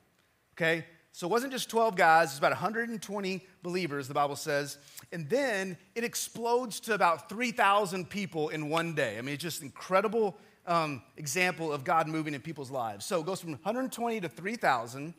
okay? 0.55 0.87
So 1.11 1.27
it 1.27 1.31
wasn't 1.31 1.53
just 1.53 1.69
12 1.69 1.97
guys, 1.97 2.29
it's 2.29 2.39
about 2.39 2.53
120 2.53 3.45
believers, 3.65 4.07
the 4.07 4.15
Bible 4.15 4.37
says. 4.37 4.79
And 5.11 5.29
then 5.29 5.77
it 5.97 6.05
explodes 6.05 6.79
to 6.81 6.95
about 6.95 7.29
3,000 7.29 8.09
people 8.09 8.51
in 8.51 8.69
one 8.69 8.95
day. 8.95 9.19
I 9.19 9.21
mean, 9.21 9.35
it's 9.35 9.43
just 9.43 9.63
incredible 9.63 10.39
um, 10.67 11.03
example 11.17 11.73
of 11.73 11.85
God 11.85 12.09
moving 12.09 12.35
in 12.35 12.41
people's 12.41 12.71
lives. 12.71 13.05
So 13.05 13.21
it 13.21 13.27
goes 13.27 13.41
from 13.41 13.53
120 13.53 14.21
to 14.21 14.29
3,000, 14.29 15.15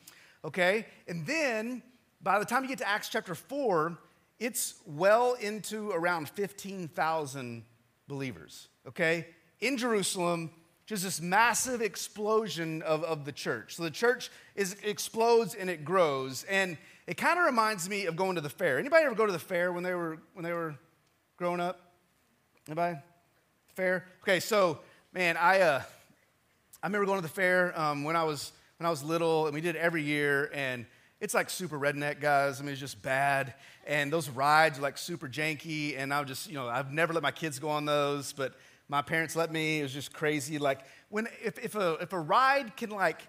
okay? 0.46 0.86
And 1.08 1.26
then 1.26 1.84
by 2.22 2.40
the 2.40 2.46
time 2.46 2.64
you 2.64 2.70
get 2.70 2.80
to 2.80 2.88
Acts 2.88 3.10
chapter 3.10 3.36
4, 3.36 3.98
it's 4.40 4.76
well 4.86 5.34
into 5.34 5.92
around 5.92 6.30
15,000 6.30 7.64
believers, 8.08 8.68
okay? 8.88 9.28
In 9.60 9.78
Jerusalem, 9.78 10.52
just 10.86 11.04
this 11.04 11.22
massive 11.22 11.82
explosion 11.82 12.82
of, 12.82 13.04
of 13.04 13.26
the 13.26 13.32
church. 13.32 13.76
So 13.76 13.84
the 13.84 13.92
church 13.92 14.30
is, 14.56 14.76
explodes 14.84 15.56
and 15.56 15.70
it 15.70 15.86
grows. 15.86 16.44
And 16.50 16.78
it 17.08 17.16
kind 17.16 17.40
of 17.40 17.46
reminds 17.46 17.90
me 17.90 18.06
of 18.06 18.16
going 18.16 18.36
to 18.36 18.42
the 18.42 18.50
fair. 18.50 18.80
Anybody 18.80 19.06
ever 19.06 19.16
go 19.16 19.26
to 19.26 19.32
the 19.32 19.40
fair 19.40 19.72
when 19.72 19.84
they 19.84 19.94
were, 19.94 20.20
when 20.34 20.44
they 20.44 20.54
were 20.54 20.76
growing 21.38 21.60
up? 21.60 21.94
Anybody? 22.68 22.98
Fair? 23.76 24.06
Okay, 24.24 24.40
so 24.40 24.80
man, 25.13 25.38
I, 25.38 25.62
uh, 25.62 25.82
I 26.82 26.88
remember 26.88 27.05
going 27.05 27.20
to 27.20 27.22
the 27.22 27.34
fair 27.34 27.79
um, 27.79 28.03
when, 28.03 28.15
I 28.15 28.24
was, 28.24 28.51
when 28.79 28.88
I 28.88 28.89
was 28.89 29.03
little, 29.03 29.46
and 29.46 29.53
we 29.53 29.62
did 29.62 29.75
it 29.75 29.79
every 29.79 30.01
year, 30.01 30.50
and 30.53 30.88
it's 31.22 31.36
like 31.36 31.51
super 31.51 31.79
redneck, 31.79 32.20
guys. 32.20 32.60
I 32.60 32.63
mean, 32.63 32.72
it's 32.72 32.82
just 32.82 33.01
bad. 33.01 33.53
And 33.86 34.12
those 34.12 34.27
rides 34.27 34.79
are 34.79 34.82
like 34.82 34.98
super 34.98 35.29
janky, 35.29 35.98
and 35.98 36.12
I 36.12 36.20
would 36.20 36.27
just, 36.27 36.50
you 36.50 36.55
know, 36.55 36.67
I've 36.67 36.91
never 36.91 37.13
let 37.13 37.22
my 37.22 37.32
kids 37.32 37.60
go 37.60 37.70
on 37.70 37.86
those, 37.86 38.34
but 38.34 38.55
my 38.89 39.03
parents 39.03 39.36
let 39.36 39.51
me. 39.51 39.82
It 39.82 39.84
was 39.84 39.93
just 39.93 40.13
crazy. 40.13 40.58
Like, 40.58 40.79
when, 41.10 41.27
if, 41.43 41.63
if, 41.63 41.75
a, 41.75 41.93
if 42.01 42.12
a 42.12 42.20
ride 42.20 42.75
can, 42.75 42.89
like, 42.89 43.22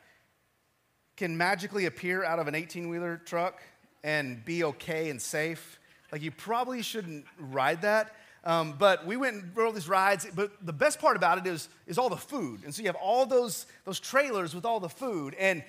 can 1.16 1.36
magically 1.36 1.84
appear 1.84 2.24
out 2.24 2.38
of 2.38 2.48
an 2.48 2.54
18 2.54 2.88
wheeler 2.88 3.20
truck 3.26 3.62
and 4.02 4.42
be 4.42 4.64
okay 4.64 5.10
and 5.10 5.20
safe, 5.20 5.78
like, 6.10 6.22
you 6.22 6.30
probably 6.30 6.80
shouldn't 6.80 7.26
ride 7.38 7.82
that. 7.82 8.14
Um, 8.44 8.74
but 8.78 9.06
we 9.06 9.16
went 9.16 9.36
and 9.36 9.56
rode 9.56 9.66
all 9.66 9.72
these 9.72 9.88
rides. 9.88 10.26
But 10.34 10.52
the 10.64 10.72
best 10.72 11.00
part 11.00 11.16
about 11.16 11.38
it 11.38 11.46
is, 11.46 11.68
is 11.86 11.98
all 11.98 12.10
the 12.10 12.16
food. 12.16 12.62
And 12.64 12.74
so 12.74 12.82
you 12.82 12.88
have 12.88 12.96
all 12.96 13.26
those, 13.26 13.66
those 13.84 13.98
trailers 13.98 14.54
with 14.54 14.64
all 14.64 14.80
the 14.80 14.88
food. 14.88 15.34
And 15.34 15.64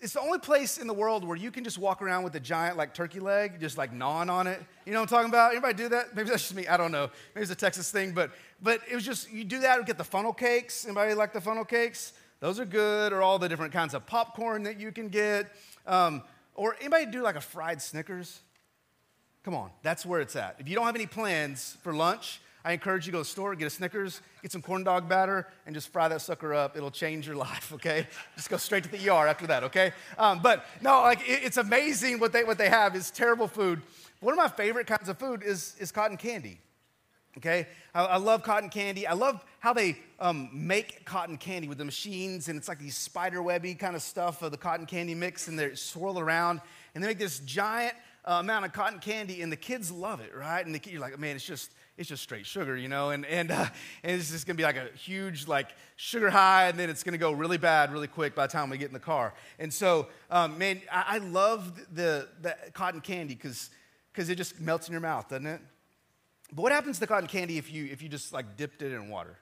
it's 0.00 0.12
the 0.12 0.20
only 0.20 0.38
place 0.38 0.78
in 0.78 0.86
the 0.86 0.94
world 0.94 1.26
where 1.26 1.36
you 1.36 1.50
can 1.50 1.64
just 1.64 1.78
walk 1.78 2.02
around 2.02 2.24
with 2.24 2.34
a 2.36 2.40
giant 2.40 2.76
like 2.76 2.94
turkey 2.94 3.20
leg, 3.20 3.58
just 3.60 3.78
like 3.78 3.92
gnawing 3.92 4.30
on 4.30 4.46
it. 4.46 4.62
You 4.84 4.92
know 4.92 5.00
what 5.00 5.10
I'm 5.10 5.16
talking 5.16 5.30
about? 5.30 5.52
Anybody 5.52 5.74
do 5.74 5.88
that? 5.88 6.14
Maybe 6.14 6.28
that's 6.28 6.42
just 6.42 6.54
me. 6.54 6.66
I 6.66 6.76
don't 6.76 6.92
know. 6.92 7.10
Maybe 7.34 7.42
it's 7.42 7.50
a 7.50 7.56
Texas 7.56 7.90
thing, 7.90 8.12
but 8.12 8.30
but 8.62 8.80
it 8.90 8.94
was 8.94 9.04
just 9.04 9.32
you 9.32 9.44
do 9.44 9.60
that 9.60 9.78
and 9.78 9.86
get 9.86 9.98
the 9.98 10.04
funnel 10.04 10.32
cakes. 10.32 10.84
Anybody 10.84 11.14
like 11.14 11.32
the 11.32 11.40
funnel 11.40 11.64
cakes? 11.64 12.12
Those 12.40 12.60
are 12.60 12.66
good, 12.66 13.14
or 13.14 13.22
all 13.22 13.38
the 13.38 13.48
different 13.48 13.72
kinds 13.72 13.94
of 13.94 14.04
popcorn 14.04 14.64
that 14.64 14.78
you 14.78 14.92
can 14.92 15.08
get. 15.08 15.50
Um, 15.86 16.22
or 16.54 16.76
anybody 16.80 17.06
do 17.06 17.22
like 17.22 17.36
a 17.36 17.40
fried 17.40 17.80
Snickers? 17.80 18.42
Come 19.44 19.54
on, 19.54 19.70
that's 19.82 20.06
where 20.06 20.22
it's 20.22 20.36
at. 20.36 20.56
If 20.58 20.70
you 20.70 20.74
don't 20.74 20.86
have 20.86 20.94
any 20.94 21.06
plans 21.06 21.76
for 21.82 21.92
lunch, 21.92 22.40
I 22.64 22.72
encourage 22.72 23.04
you 23.04 23.12
to 23.12 23.18
go 23.18 23.22
to 23.22 23.28
the 23.28 23.30
store, 23.30 23.54
get 23.54 23.66
a 23.66 23.70
Snickers, 23.70 24.22
get 24.40 24.50
some 24.50 24.62
corn 24.62 24.84
dog 24.84 25.06
batter, 25.06 25.46
and 25.66 25.74
just 25.74 25.92
fry 25.92 26.08
that 26.08 26.22
sucker 26.22 26.54
up. 26.54 26.78
It'll 26.78 26.90
change 26.90 27.26
your 27.26 27.36
life, 27.48 27.70
okay? 27.74 28.06
Just 28.36 28.48
go 28.48 28.56
straight 28.56 28.84
to 28.84 28.90
the 28.90 29.10
ER 29.10 29.28
after 29.28 29.46
that, 29.48 29.64
okay? 29.64 29.92
Um, 30.16 30.40
but 30.42 30.64
no, 30.80 31.02
like 31.02 31.20
it, 31.28 31.42
it's 31.44 31.58
amazing 31.58 32.20
what 32.20 32.32
they, 32.32 32.42
what 32.42 32.56
they 32.56 32.70
have. 32.70 32.96
It's 32.96 33.10
terrible 33.10 33.46
food. 33.46 33.82
One 34.20 34.32
of 34.32 34.38
my 34.38 34.48
favorite 34.48 34.86
kinds 34.86 35.10
of 35.10 35.18
food 35.18 35.42
is, 35.44 35.76
is 35.78 35.92
cotton 35.92 36.16
candy. 36.16 36.58
Okay, 37.36 37.66
I, 37.92 38.04
I, 38.04 38.16
love 38.16 38.44
cotton 38.44 38.70
candy. 38.70 39.08
I 39.08 39.14
love 39.14 39.44
how 39.58 39.72
they 39.72 39.98
um, 40.20 40.48
make 40.52 41.04
cotton 41.04 41.36
candy 41.36 41.66
with 41.66 41.78
the 41.78 41.84
machines, 41.84 42.48
and 42.48 42.56
it's 42.56 42.68
like 42.68 42.78
these 42.78 42.96
spider 42.96 43.42
webby 43.42 43.74
kind 43.74 43.96
of 43.96 44.02
stuff 44.02 44.40
of 44.40 44.52
the 44.52 44.56
cotton 44.56 44.86
candy 44.86 45.16
mix, 45.16 45.48
and 45.48 45.58
they 45.58 45.74
swirl 45.74 46.20
around, 46.20 46.60
and 46.94 47.02
they 47.02 47.08
make 47.08 47.18
this 47.18 47.40
giant 47.40 47.94
uh, 48.24 48.34
amount 48.34 48.64
of 48.64 48.72
cotton 48.72 48.98
candy, 48.98 49.42
and 49.42 49.52
the 49.52 49.56
kids 49.56 49.90
love 49.90 50.20
it, 50.20 50.34
right? 50.34 50.64
And 50.64 50.74
the, 50.74 50.80
you're 50.90 51.00
like, 51.00 51.18
man, 51.18 51.36
it's 51.36 51.44
just 51.44 51.70
it's 51.96 52.08
just 52.08 52.22
straight 52.22 52.46
sugar, 52.46 52.76
you 52.76 52.88
know, 52.88 53.10
and 53.10 53.24
and, 53.26 53.50
uh, 53.50 53.66
and 54.02 54.20
it's 54.20 54.30
just 54.30 54.46
gonna 54.46 54.56
be 54.56 54.62
like 54.62 54.76
a 54.76 54.88
huge 54.96 55.46
like 55.46 55.68
sugar 55.96 56.30
high, 56.30 56.68
and 56.68 56.78
then 56.78 56.90
it's 56.90 57.02
gonna 57.02 57.18
go 57.18 57.32
really 57.32 57.58
bad 57.58 57.92
really 57.92 58.08
quick 58.08 58.34
by 58.34 58.46
the 58.46 58.52
time 58.52 58.70
we 58.70 58.78
get 58.78 58.88
in 58.88 58.94
the 58.94 58.98
car. 59.00 59.34
And 59.58 59.72
so, 59.72 60.08
um, 60.30 60.58
man, 60.58 60.80
I, 60.90 61.04
I 61.08 61.18
love 61.18 61.80
the 61.94 62.28
the 62.40 62.56
cotton 62.72 63.00
candy 63.00 63.34
because 63.34 63.70
because 64.12 64.28
it 64.28 64.36
just 64.36 64.60
melts 64.60 64.88
in 64.88 64.92
your 64.92 65.00
mouth, 65.00 65.28
doesn't 65.28 65.46
it? 65.46 65.60
But 66.52 66.62
what 66.62 66.72
happens 66.72 66.96
to 66.96 67.00
the 67.00 67.06
cotton 67.06 67.28
candy 67.28 67.58
if 67.58 67.72
you 67.72 67.86
if 67.86 68.02
you 68.02 68.08
just 68.08 68.32
like 68.32 68.56
dipped 68.56 68.82
it 68.82 68.92
in 68.92 69.08
water? 69.08 69.38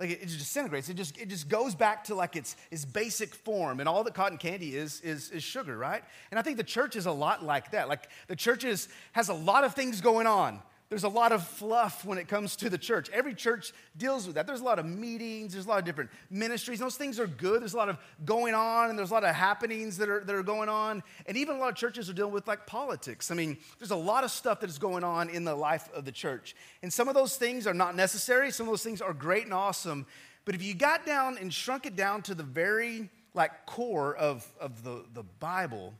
Like 0.00 0.10
it, 0.10 0.22
it 0.22 0.26
just 0.26 0.38
disintegrates. 0.38 0.88
It 0.88 0.94
just 0.94 1.16
it 1.18 1.28
just 1.28 1.48
goes 1.48 1.74
back 1.74 2.04
to 2.04 2.14
like 2.14 2.36
its 2.36 2.56
its 2.70 2.84
basic 2.84 3.34
form. 3.34 3.80
And 3.80 3.88
all 3.88 4.02
that 4.04 4.14
cotton 4.14 4.38
candy 4.38 4.76
is 4.76 5.00
is 5.02 5.30
is 5.30 5.42
sugar, 5.42 5.76
right? 5.76 6.02
And 6.30 6.38
I 6.38 6.42
think 6.42 6.56
the 6.56 6.64
church 6.64 6.96
is 6.96 7.06
a 7.06 7.12
lot 7.12 7.44
like 7.44 7.70
that. 7.70 7.88
Like 7.88 8.08
the 8.26 8.36
church 8.36 8.64
is, 8.64 8.88
has 9.12 9.28
a 9.28 9.34
lot 9.34 9.64
of 9.64 9.74
things 9.74 10.00
going 10.00 10.26
on 10.26 10.60
there's 10.90 11.04
a 11.04 11.08
lot 11.08 11.32
of 11.32 11.46
fluff 11.46 12.04
when 12.04 12.18
it 12.18 12.28
comes 12.28 12.56
to 12.56 12.68
the 12.68 12.76
church. 12.76 13.08
Every 13.10 13.34
church 13.34 13.72
deals 13.96 14.26
with 14.26 14.34
that. 14.36 14.46
There's 14.46 14.60
a 14.60 14.64
lot 14.64 14.78
of 14.78 14.84
meetings, 14.84 15.54
there's 15.54 15.64
a 15.64 15.68
lot 15.68 15.78
of 15.78 15.84
different 15.84 16.10
ministries. 16.30 16.78
Those 16.78 16.96
things 16.96 17.18
are 17.18 17.26
good. 17.26 17.62
There's 17.62 17.72
a 17.72 17.78
lot 17.78 17.88
of 17.88 17.98
going 18.24 18.54
on, 18.54 18.90
and 18.90 18.98
there's 18.98 19.10
a 19.10 19.14
lot 19.14 19.24
of 19.24 19.34
happenings 19.34 19.96
that 19.96 20.08
are, 20.08 20.22
that 20.24 20.34
are 20.34 20.42
going 20.42 20.68
on. 20.68 21.02
And 21.26 21.36
even 21.36 21.56
a 21.56 21.58
lot 21.58 21.70
of 21.70 21.76
churches 21.76 22.10
are 22.10 22.12
dealing 22.12 22.32
with 22.32 22.46
like 22.46 22.66
politics. 22.66 23.30
I 23.30 23.34
mean, 23.34 23.56
there's 23.78 23.92
a 23.92 23.96
lot 23.96 24.24
of 24.24 24.30
stuff 24.30 24.60
that 24.60 24.68
is 24.68 24.78
going 24.78 25.04
on 25.04 25.30
in 25.30 25.44
the 25.44 25.54
life 25.54 25.88
of 25.94 26.04
the 26.04 26.12
church. 26.12 26.54
And 26.82 26.92
some 26.92 27.08
of 27.08 27.14
those 27.14 27.36
things 27.36 27.66
are 27.66 27.74
not 27.74 27.96
necessary, 27.96 28.50
some 28.50 28.66
of 28.66 28.72
those 28.72 28.82
things 28.82 29.00
are 29.00 29.14
great 29.14 29.44
and 29.44 29.54
awesome. 29.54 30.06
But 30.44 30.54
if 30.54 30.62
you 30.62 30.74
got 30.74 31.06
down 31.06 31.38
and 31.38 31.52
shrunk 31.52 31.86
it 31.86 31.96
down 31.96 32.20
to 32.22 32.34
the 32.34 32.42
very 32.42 33.08
like 33.32 33.64
core 33.64 34.14
of, 34.14 34.46
of 34.60 34.84
the, 34.84 35.04
the 35.14 35.22
Bible, 35.22 35.94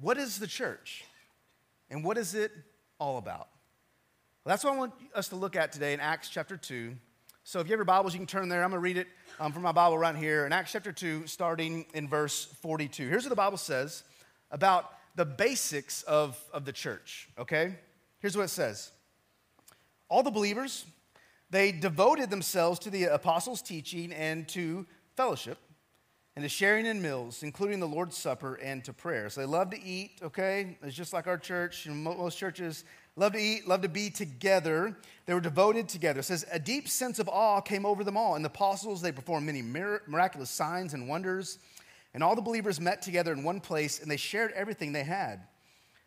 what 0.00 0.16
is 0.16 0.38
the 0.38 0.46
church? 0.46 1.04
And 1.90 2.04
what 2.04 2.18
is 2.18 2.34
it 2.34 2.52
all 2.98 3.18
about? 3.18 3.48
Well, 4.44 4.52
that's 4.52 4.64
what 4.64 4.74
I 4.74 4.76
want 4.76 4.92
us 5.14 5.28
to 5.28 5.36
look 5.36 5.56
at 5.56 5.72
today 5.72 5.92
in 5.92 6.00
Acts 6.00 6.28
chapter 6.28 6.56
2. 6.56 6.94
So 7.44 7.60
if 7.60 7.66
you 7.66 7.72
have 7.72 7.78
your 7.78 7.84
Bibles, 7.84 8.12
you 8.12 8.18
can 8.18 8.26
turn 8.26 8.48
there. 8.48 8.64
I'm 8.64 8.70
going 8.70 8.80
to 8.80 8.84
read 8.84 8.96
it 8.96 9.06
um, 9.38 9.52
from 9.52 9.62
my 9.62 9.72
Bible 9.72 9.98
right 9.98 10.16
here 10.16 10.46
in 10.46 10.52
Acts 10.52 10.72
chapter 10.72 10.92
2, 10.92 11.26
starting 11.26 11.86
in 11.94 12.08
verse 12.08 12.44
42. 12.60 13.08
Here's 13.08 13.24
what 13.24 13.30
the 13.30 13.36
Bible 13.36 13.58
says 13.58 14.02
about 14.50 14.92
the 15.14 15.24
basics 15.24 16.02
of, 16.02 16.42
of 16.52 16.64
the 16.64 16.72
church, 16.72 17.28
okay? 17.38 17.74
Here's 18.18 18.36
what 18.36 18.44
it 18.44 18.48
says 18.48 18.90
All 20.08 20.22
the 20.22 20.30
believers, 20.30 20.86
they 21.50 21.72
devoted 21.72 22.30
themselves 22.30 22.80
to 22.80 22.90
the 22.90 23.04
apostles' 23.04 23.62
teaching 23.62 24.12
and 24.12 24.48
to 24.48 24.86
fellowship 25.16 25.58
and 26.36 26.42
to 26.42 26.48
sharing 26.50 26.84
in 26.84 27.00
meals, 27.00 27.42
including 27.42 27.80
the 27.80 27.88
Lord's 27.88 28.14
Supper 28.14 28.56
and 28.56 28.84
to 28.84 28.92
prayer. 28.92 29.30
So 29.30 29.40
they 29.40 29.46
love 29.46 29.70
to 29.70 29.82
eat, 29.82 30.20
okay? 30.22 30.76
It's 30.82 30.94
just 30.94 31.14
like 31.14 31.26
our 31.26 31.38
church. 31.38 31.86
And 31.86 32.04
most 32.04 32.36
churches 32.36 32.84
love 33.16 33.32
to 33.32 33.38
eat, 33.38 33.66
love 33.66 33.80
to 33.80 33.88
be 33.88 34.10
together. 34.10 34.94
They 35.24 35.32
were 35.32 35.40
devoted 35.40 35.88
together. 35.88 36.20
It 36.20 36.24
says, 36.24 36.44
a 36.52 36.58
deep 36.58 36.88
sense 36.88 37.18
of 37.18 37.28
awe 37.30 37.62
came 37.62 37.86
over 37.86 38.04
them 38.04 38.18
all. 38.18 38.34
And 38.36 38.44
the 38.44 38.50
apostles, 38.50 39.00
they 39.00 39.12
performed 39.12 39.46
many 39.46 39.62
miraculous 39.62 40.50
signs 40.50 40.92
and 40.92 41.08
wonders. 41.08 41.58
And 42.12 42.22
all 42.22 42.36
the 42.36 42.42
believers 42.42 42.80
met 42.80 43.00
together 43.00 43.32
in 43.32 43.42
one 43.42 43.60
place 43.60 44.00
and 44.00 44.10
they 44.10 44.18
shared 44.18 44.52
everything 44.52 44.92
they 44.92 45.04
had. 45.04 45.40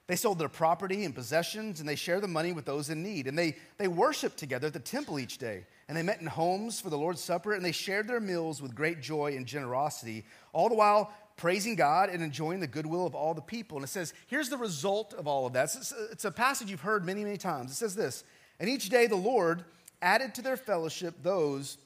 They 0.09 0.15
sold 0.15 0.39
their 0.39 0.49
property 0.49 1.05
and 1.05 1.13
possessions 1.13 1.79
and 1.79 1.87
they 1.87 1.95
shared 1.95 2.23
the 2.23 2.27
money 2.27 2.51
with 2.51 2.65
those 2.65 2.89
in 2.89 3.03
need. 3.03 3.27
And 3.27 3.37
they, 3.37 3.55
they 3.77 3.87
worshiped 3.87 4.37
together 4.37 4.65
at 4.65 4.73
the 4.73 4.79
temple 4.79 5.19
each 5.19 5.37
day 5.37 5.67
and 5.87 5.95
they 5.95 6.01
met 6.01 6.19
in 6.19 6.25
homes 6.25 6.81
for 6.81 6.89
the 6.89 6.97
Lord's 6.97 7.21
Supper, 7.21 7.53
and 7.53 7.63
they 7.63 7.71
shared 7.71 8.07
their 8.07 8.19
meals 8.19 8.59
with 8.59 8.73
great 8.73 9.01
joy 9.01 9.35
and 9.35 9.45
generosity, 9.45 10.25
all 10.51 10.67
the 10.67 10.73
while 10.73 11.13
praising 11.37 11.75
God 11.75 12.09
and 12.09 12.23
enjoying 12.23 12.59
the 12.59 12.65
goodwill 12.65 13.05
of 13.05 13.13
all 13.13 13.35
the 13.35 13.41
people. 13.41 13.77
And 13.77 13.83
it 13.83 13.89
says, 13.89 14.15
here's 14.25 14.49
the 14.49 14.57
result 14.57 15.13
of 15.13 15.27
all 15.27 15.45
of 15.45 15.53
that. 15.53 15.65
It's, 15.75 15.93
it's 16.11 16.25
a 16.25 16.31
passage 16.31 16.71
you've 16.71 16.81
heard 16.81 17.05
many, 17.05 17.23
many 17.23 17.37
times. 17.37 17.69
It 17.69 17.75
says 17.75 17.95
this 17.95 18.23
And 18.59 18.67
each 18.67 18.89
day 18.89 19.05
the 19.05 19.15
Lord 19.15 19.63
added 20.01 20.33
to 20.35 20.41
their 20.41 20.57
fellowship 20.57 21.21
those 21.21 21.77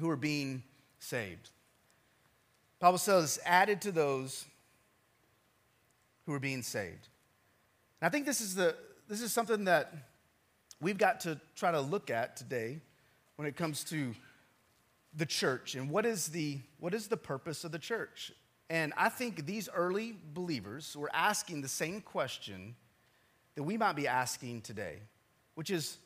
who 0.00 0.08
were 0.08 0.16
being 0.16 0.64
saved. 0.98 1.50
The 2.80 2.86
Bible 2.86 2.98
says, 2.98 3.38
added 3.46 3.80
to 3.82 3.92
those 3.92 4.46
who 6.26 6.32
were 6.32 6.40
being 6.40 6.62
saved. 6.62 7.08
And 8.02 8.08
I 8.08 8.10
think 8.10 8.26
this 8.26 8.40
is, 8.40 8.56
the, 8.56 8.74
this 9.08 9.22
is 9.22 9.32
something 9.32 9.66
that 9.66 9.94
we've 10.80 10.98
got 10.98 11.20
to 11.20 11.40
try 11.54 11.70
to 11.70 11.80
look 11.80 12.10
at 12.10 12.36
today 12.36 12.80
when 13.36 13.46
it 13.46 13.54
comes 13.54 13.84
to 13.84 14.12
the 15.14 15.24
church 15.24 15.76
and 15.76 15.88
what 15.88 16.04
is 16.04 16.26
the, 16.26 16.58
what 16.80 16.94
is 16.94 17.06
the 17.06 17.16
purpose 17.16 17.62
of 17.62 17.70
the 17.70 17.78
church. 17.78 18.32
And 18.68 18.92
I 18.96 19.08
think 19.08 19.46
these 19.46 19.68
early 19.72 20.16
believers 20.34 20.96
were 20.96 21.10
asking 21.14 21.62
the 21.62 21.68
same 21.68 22.00
question 22.00 22.74
that 23.54 23.62
we 23.62 23.76
might 23.76 23.94
be 23.94 24.08
asking 24.08 24.62
today, 24.62 24.98
which 25.54 25.70
is 25.70 25.96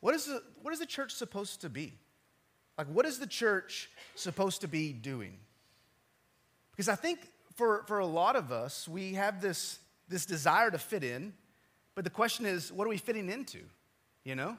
what 0.00 0.14
is 0.14 0.24
the, 0.24 0.42
what 0.62 0.72
is 0.72 0.80
the 0.80 0.86
church 0.86 1.12
supposed 1.12 1.60
to 1.60 1.68
be? 1.68 1.92
Like, 2.78 2.86
what 2.86 3.04
is 3.04 3.18
the 3.18 3.26
church 3.26 3.90
supposed 4.14 4.62
to 4.62 4.68
be 4.68 4.94
doing? 4.94 5.36
Because 6.70 6.88
I 6.88 6.94
think 6.94 7.18
for, 7.56 7.84
for 7.86 7.98
a 7.98 8.06
lot 8.06 8.36
of 8.36 8.52
us, 8.52 8.88
we 8.88 9.12
have 9.12 9.42
this, 9.42 9.78
this 10.08 10.24
desire 10.24 10.70
to 10.70 10.78
fit 10.78 11.04
in, 11.04 11.34
but 11.94 12.04
the 12.04 12.10
question 12.10 12.46
is, 12.46 12.72
what 12.72 12.86
are 12.86 12.90
we 12.90 12.96
fitting 12.96 13.28
into? 13.28 13.60
You 14.24 14.34
know? 14.34 14.56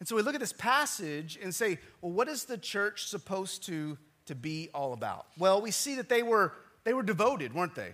And 0.00 0.08
so 0.08 0.16
we 0.16 0.22
look 0.22 0.34
at 0.34 0.40
this 0.40 0.52
passage 0.52 1.38
and 1.42 1.54
say, 1.54 1.78
well, 2.00 2.12
what 2.12 2.28
is 2.28 2.44
the 2.44 2.58
church 2.58 3.06
supposed 3.06 3.64
to, 3.66 3.96
to 4.26 4.34
be 4.34 4.68
all 4.74 4.92
about? 4.92 5.26
Well, 5.38 5.60
we 5.60 5.70
see 5.70 5.94
that 5.96 6.08
they 6.08 6.22
were, 6.22 6.52
they 6.84 6.94
were 6.94 7.02
devoted, 7.02 7.54
weren't 7.54 7.74
they? 7.74 7.92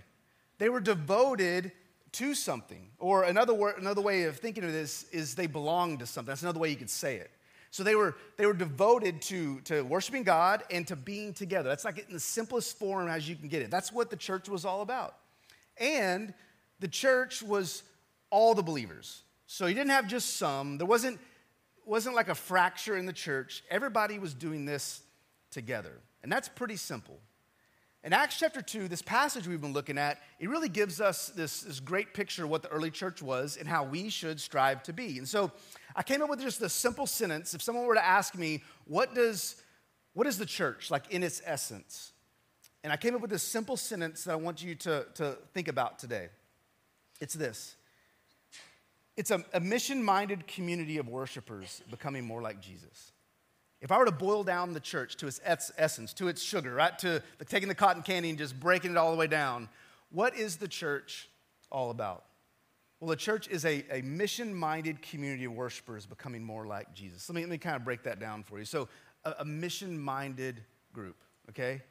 They 0.58 0.68
were 0.68 0.80
devoted 0.80 1.72
to 2.12 2.34
something. 2.34 2.88
Or 2.98 3.24
another, 3.24 3.54
word, 3.54 3.78
another 3.78 4.00
way 4.00 4.24
of 4.24 4.38
thinking 4.38 4.64
of 4.64 4.72
this 4.72 5.04
is 5.12 5.34
they 5.34 5.46
belonged 5.46 6.00
to 6.00 6.06
something. 6.06 6.30
That's 6.30 6.42
another 6.42 6.58
way 6.58 6.70
you 6.70 6.76
could 6.76 6.90
say 6.90 7.16
it. 7.16 7.30
So 7.70 7.84
they 7.84 7.94
were, 7.94 8.16
they 8.36 8.46
were 8.46 8.54
devoted 8.54 9.22
to, 9.22 9.60
to 9.60 9.82
worshiping 9.82 10.24
God 10.24 10.64
and 10.70 10.86
to 10.88 10.96
being 10.96 11.32
together. 11.32 11.68
That's 11.68 11.84
like 11.84 11.98
in 11.98 12.12
the 12.12 12.18
simplest 12.18 12.78
form 12.78 13.08
as 13.08 13.28
you 13.28 13.36
can 13.36 13.48
get 13.48 13.62
it. 13.62 13.70
That's 13.70 13.92
what 13.92 14.10
the 14.10 14.16
church 14.16 14.48
was 14.48 14.64
all 14.64 14.82
about. 14.82 15.14
And 15.78 16.34
the 16.80 16.88
church 16.88 17.42
was 17.42 17.84
all 18.30 18.54
the 18.54 18.62
believers. 18.62 19.22
So 19.46 19.66
you 19.66 19.74
didn't 19.74 19.90
have 19.90 20.06
just 20.06 20.36
some. 20.36 20.78
There 20.78 20.86
wasn't 20.86 21.20
wasn't 21.84 22.14
like 22.14 22.28
a 22.28 22.34
fracture 22.34 22.96
in 22.96 23.04
the 23.04 23.12
church. 23.12 23.64
Everybody 23.68 24.18
was 24.18 24.32
doing 24.32 24.64
this 24.64 25.02
together. 25.50 25.98
And 26.22 26.30
that's 26.30 26.48
pretty 26.48 26.76
simple. 26.76 27.18
In 28.02 28.12
Acts 28.14 28.38
chapter 28.38 28.62
2, 28.62 28.88
this 28.88 29.02
passage 29.02 29.46
we've 29.46 29.60
been 29.60 29.72
looking 29.72 29.98
at, 29.98 30.18
it 30.38 30.48
really 30.48 30.68
gives 30.70 31.00
us 31.00 31.28
this, 31.28 31.60
this 31.62 31.80
great 31.80 32.14
picture 32.14 32.44
of 32.44 32.50
what 32.50 32.62
the 32.62 32.68
early 32.68 32.90
church 32.90 33.20
was 33.20 33.58
and 33.58 33.68
how 33.68 33.84
we 33.84 34.08
should 34.08 34.40
strive 34.40 34.82
to 34.84 34.92
be. 34.92 35.18
And 35.18 35.28
so 35.28 35.50
I 35.94 36.02
came 36.02 36.22
up 36.22 36.30
with 36.30 36.40
just 36.40 36.62
a 36.62 36.68
simple 36.68 37.06
sentence. 37.06 37.52
If 37.52 37.60
someone 37.60 37.84
were 37.84 37.94
to 37.94 38.04
ask 38.04 38.34
me, 38.36 38.62
what 38.86 39.14
does, 39.14 39.56
what 40.14 40.26
is 40.26 40.38
the 40.38 40.46
church, 40.46 40.90
like 40.90 41.10
in 41.10 41.22
its 41.22 41.42
essence? 41.44 42.12
And 42.82 42.92
I 42.92 42.96
came 42.96 43.14
up 43.14 43.20
with 43.20 43.30
this 43.30 43.42
simple 43.42 43.76
sentence 43.76 44.24
that 44.24 44.32
I 44.32 44.36
want 44.36 44.62
you 44.62 44.74
to, 44.76 45.06
to 45.16 45.36
think 45.52 45.68
about 45.68 45.98
today. 45.98 46.28
It's 47.20 47.34
this 47.34 47.76
it's 49.16 49.30
a, 49.30 49.44
a 49.52 49.60
mission 49.60 50.02
minded 50.02 50.46
community 50.46 50.98
of 50.98 51.08
worshipers 51.08 51.82
becoming 51.90 52.24
more 52.24 52.42
like 52.42 52.60
Jesus. 52.60 53.12
If 53.80 53.90
I 53.90 53.98
were 53.98 54.04
to 54.04 54.12
boil 54.12 54.44
down 54.44 54.74
the 54.74 54.80
church 54.80 55.16
to 55.16 55.26
its 55.26 55.40
essence, 55.44 56.12
to 56.14 56.28
its 56.28 56.42
sugar, 56.42 56.74
right, 56.74 56.98
to 56.98 57.22
taking 57.46 57.68
the 57.68 57.74
cotton 57.74 58.02
candy 58.02 58.28
and 58.28 58.38
just 58.38 58.58
breaking 58.60 58.92
it 58.92 58.96
all 58.96 59.10
the 59.10 59.16
way 59.16 59.26
down, 59.26 59.68
what 60.10 60.36
is 60.36 60.56
the 60.56 60.68
church 60.68 61.30
all 61.70 61.90
about? 61.90 62.24
Well, 63.00 63.08
the 63.08 63.16
church 63.16 63.48
is 63.48 63.64
a, 63.64 63.84
a 63.90 64.02
mission 64.02 64.54
minded 64.54 65.00
community 65.00 65.44
of 65.44 65.52
worshipers 65.52 66.04
becoming 66.04 66.44
more 66.44 66.66
like 66.66 66.92
Jesus. 66.92 67.28
Let 67.28 67.36
me, 67.36 67.40
let 67.40 67.50
me 67.50 67.58
kind 67.58 67.76
of 67.76 67.84
break 67.84 68.02
that 68.02 68.20
down 68.20 68.42
for 68.42 68.58
you. 68.58 68.66
So, 68.66 68.88
a, 69.24 69.36
a 69.40 69.44
mission 69.44 69.98
minded 69.98 70.60
group, 70.92 71.16
okay? 71.48 71.82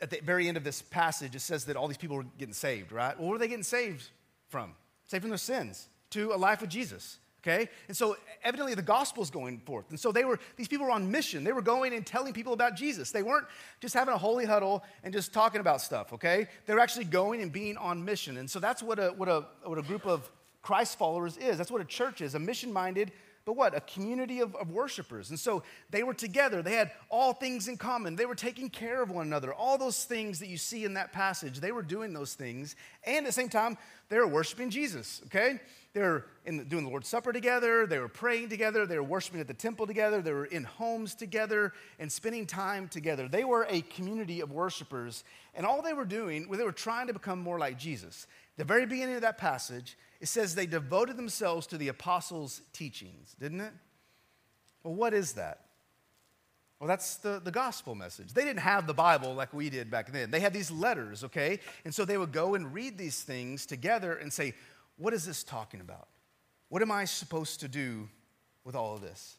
At 0.00 0.08
the 0.08 0.20
very 0.24 0.48
end 0.48 0.56
of 0.56 0.64
this 0.64 0.80
passage, 0.80 1.34
it 1.34 1.40
says 1.40 1.66
that 1.66 1.76
all 1.76 1.86
these 1.86 1.98
people 1.98 2.16
were 2.16 2.26
getting 2.38 2.54
saved, 2.54 2.92
right? 2.92 3.18
Well, 3.18 3.28
what 3.28 3.34
are 3.34 3.38
they 3.38 3.48
getting 3.48 3.62
saved 3.62 4.08
from? 4.48 4.74
Saved 5.04 5.22
from 5.22 5.30
their 5.30 5.38
sins 5.38 5.88
to 6.12 6.32
a 6.32 6.36
life 6.36 6.60
with 6.60 6.70
Jesus. 6.70 7.18
Okay? 7.42 7.68
And 7.88 7.96
so 7.96 8.16
evidently 8.44 8.74
the 8.74 8.82
gospel 8.82 9.22
is 9.22 9.30
going 9.30 9.58
forth. 9.60 9.90
And 9.90 9.98
so 9.98 10.12
they 10.12 10.24
were, 10.24 10.38
these 10.56 10.68
people 10.68 10.86
were 10.86 10.92
on 10.92 11.10
mission. 11.10 11.42
They 11.42 11.52
were 11.52 11.62
going 11.62 11.92
and 11.92 12.06
telling 12.06 12.32
people 12.32 12.52
about 12.52 12.76
Jesus. 12.76 13.10
They 13.10 13.24
weren't 13.24 13.46
just 13.80 13.94
having 13.94 14.14
a 14.14 14.18
holy 14.18 14.44
huddle 14.44 14.84
and 15.02 15.12
just 15.12 15.34
talking 15.34 15.60
about 15.60 15.80
stuff, 15.80 16.12
okay? 16.12 16.46
They 16.66 16.74
were 16.74 16.80
actually 16.80 17.06
going 17.06 17.42
and 17.42 17.50
being 17.50 17.76
on 17.76 18.04
mission. 18.04 18.36
And 18.36 18.48
so 18.48 18.60
that's 18.60 18.80
what 18.80 19.00
a, 19.00 19.08
what 19.08 19.28
a, 19.28 19.46
what 19.64 19.78
a 19.78 19.82
group 19.82 20.06
of 20.06 20.30
Christ 20.62 20.96
followers 20.96 21.36
is. 21.36 21.58
That's 21.58 21.70
what 21.70 21.80
a 21.80 21.84
church 21.84 22.20
is 22.20 22.36
a 22.36 22.38
mission 22.38 22.72
minded, 22.72 23.10
but 23.44 23.54
what? 23.54 23.76
A 23.76 23.80
community 23.80 24.38
of, 24.38 24.54
of 24.54 24.70
worshipers. 24.70 25.30
And 25.30 25.38
so 25.38 25.64
they 25.90 26.04
were 26.04 26.14
together. 26.14 26.62
They 26.62 26.74
had 26.74 26.92
all 27.10 27.32
things 27.32 27.66
in 27.66 27.76
common. 27.76 28.14
They 28.14 28.26
were 28.26 28.36
taking 28.36 28.70
care 28.70 29.02
of 29.02 29.10
one 29.10 29.26
another. 29.26 29.52
All 29.52 29.76
those 29.78 30.04
things 30.04 30.38
that 30.38 30.48
you 30.48 30.56
see 30.56 30.84
in 30.84 30.94
that 30.94 31.12
passage, 31.12 31.58
they 31.58 31.72
were 31.72 31.82
doing 31.82 32.12
those 32.12 32.34
things. 32.34 32.76
And 33.02 33.18
at 33.18 33.24
the 33.24 33.32
same 33.32 33.48
time, 33.48 33.76
they 34.08 34.18
were 34.18 34.28
worshiping 34.28 34.70
Jesus, 34.70 35.20
okay? 35.26 35.58
They 35.94 36.00
were 36.00 36.24
in, 36.46 36.64
doing 36.68 36.84
the 36.84 36.90
Lord's 36.90 37.08
Supper 37.08 37.32
together. 37.32 37.86
They 37.86 37.98
were 37.98 38.08
praying 38.08 38.48
together. 38.48 38.86
They 38.86 38.96
were 38.96 39.02
worshiping 39.02 39.40
at 39.40 39.46
the 39.46 39.54
temple 39.54 39.86
together. 39.86 40.22
They 40.22 40.32
were 40.32 40.46
in 40.46 40.64
homes 40.64 41.14
together 41.14 41.74
and 41.98 42.10
spending 42.10 42.46
time 42.46 42.88
together. 42.88 43.28
They 43.28 43.44
were 43.44 43.66
a 43.68 43.82
community 43.82 44.40
of 44.40 44.50
worshipers. 44.50 45.22
And 45.54 45.66
all 45.66 45.82
they 45.82 45.92
were 45.92 46.06
doing 46.06 46.48
was 46.48 46.58
they 46.58 46.64
were 46.64 46.72
trying 46.72 47.08
to 47.08 47.12
become 47.12 47.40
more 47.40 47.58
like 47.58 47.78
Jesus. 47.78 48.26
The 48.56 48.64
very 48.64 48.86
beginning 48.86 49.16
of 49.16 49.22
that 49.22 49.36
passage, 49.36 49.98
it 50.20 50.28
says 50.28 50.54
they 50.54 50.66
devoted 50.66 51.18
themselves 51.18 51.66
to 51.68 51.76
the 51.76 51.88
apostles' 51.88 52.62
teachings, 52.72 53.36
didn't 53.38 53.60
it? 53.60 53.72
Well, 54.82 54.94
what 54.94 55.12
is 55.12 55.34
that? 55.34 55.60
Well, 56.82 56.88
that's 56.88 57.18
the, 57.18 57.40
the 57.42 57.52
gospel 57.52 57.94
message. 57.94 58.32
They 58.32 58.44
didn't 58.44 58.58
have 58.58 58.88
the 58.88 58.94
Bible 58.94 59.34
like 59.34 59.52
we 59.54 59.70
did 59.70 59.88
back 59.88 60.10
then. 60.10 60.32
They 60.32 60.40
had 60.40 60.52
these 60.52 60.68
letters, 60.68 61.22
okay? 61.22 61.60
And 61.84 61.94
so 61.94 62.04
they 62.04 62.18
would 62.18 62.32
go 62.32 62.56
and 62.56 62.74
read 62.74 62.98
these 62.98 63.22
things 63.22 63.66
together 63.66 64.14
and 64.14 64.32
say, 64.32 64.54
what 65.02 65.12
is 65.12 65.26
this 65.26 65.42
talking 65.42 65.80
about? 65.80 66.08
What 66.68 66.80
am 66.80 66.92
I 66.92 67.04
supposed 67.04 67.60
to 67.60 67.68
do 67.68 68.08
with 68.64 68.76
all 68.76 68.94
of 68.94 69.00
this? 69.00 69.36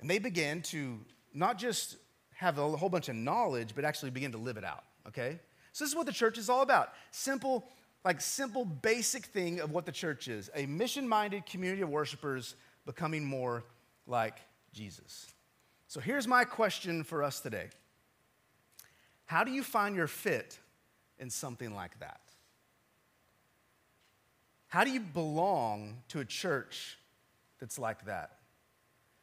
And 0.00 0.10
they 0.10 0.18
began 0.18 0.60
to 0.62 0.98
not 1.32 1.56
just 1.56 1.96
have 2.34 2.58
a 2.58 2.68
whole 2.76 2.88
bunch 2.88 3.08
of 3.08 3.14
knowledge, 3.14 3.70
but 3.74 3.84
actually 3.84 4.10
begin 4.10 4.32
to 4.32 4.38
live 4.38 4.56
it 4.56 4.64
out, 4.64 4.84
okay? 5.06 5.38
So 5.72 5.84
this 5.84 5.90
is 5.90 5.96
what 5.96 6.06
the 6.06 6.12
church 6.12 6.36
is 6.36 6.48
all 6.50 6.62
about. 6.62 6.90
Simple, 7.10 7.64
like 8.04 8.20
simple, 8.20 8.64
basic 8.64 9.26
thing 9.26 9.60
of 9.60 9.70
what 9.70 9.86
the 9.86 9.92
church 9.92 10.28
is. 10.28 10.50
A 10.54 10.66
mission-minded 10.66 11.46
community 11.46 11.82
of 11.82 11.88
worshipers 11.88 12.56
becoming 12.84 13.24
more 13.24 13.64
like 14.06 14.38
Jesus. 14.72 15.26
So 15.86 16.00
here's 16.00 16.26
my 16.26 16.44
question 16.44 17.04
for 17.04 17.22
us 17.22 17.40
today. 17.40 17.68
How 19.26 19.44
do 19.44 19.52
you 19.52 19.62
find 19.62 19.94
your 19.94 20.06
fit 20.06 20.58
in 21.18 21.30
something 21.30 21.74
like 21.74 21.98
that? 22.00 22.20
How 24.68 24.84
do 24.84 24.90
you 24.90 25.00
belong 25.00 25.96
to 26.08 26.20
a 26.20 26.24
church 26.24 26.98
that's 27.58 27.78
like 27.78 28.04
that? 28.04 28.32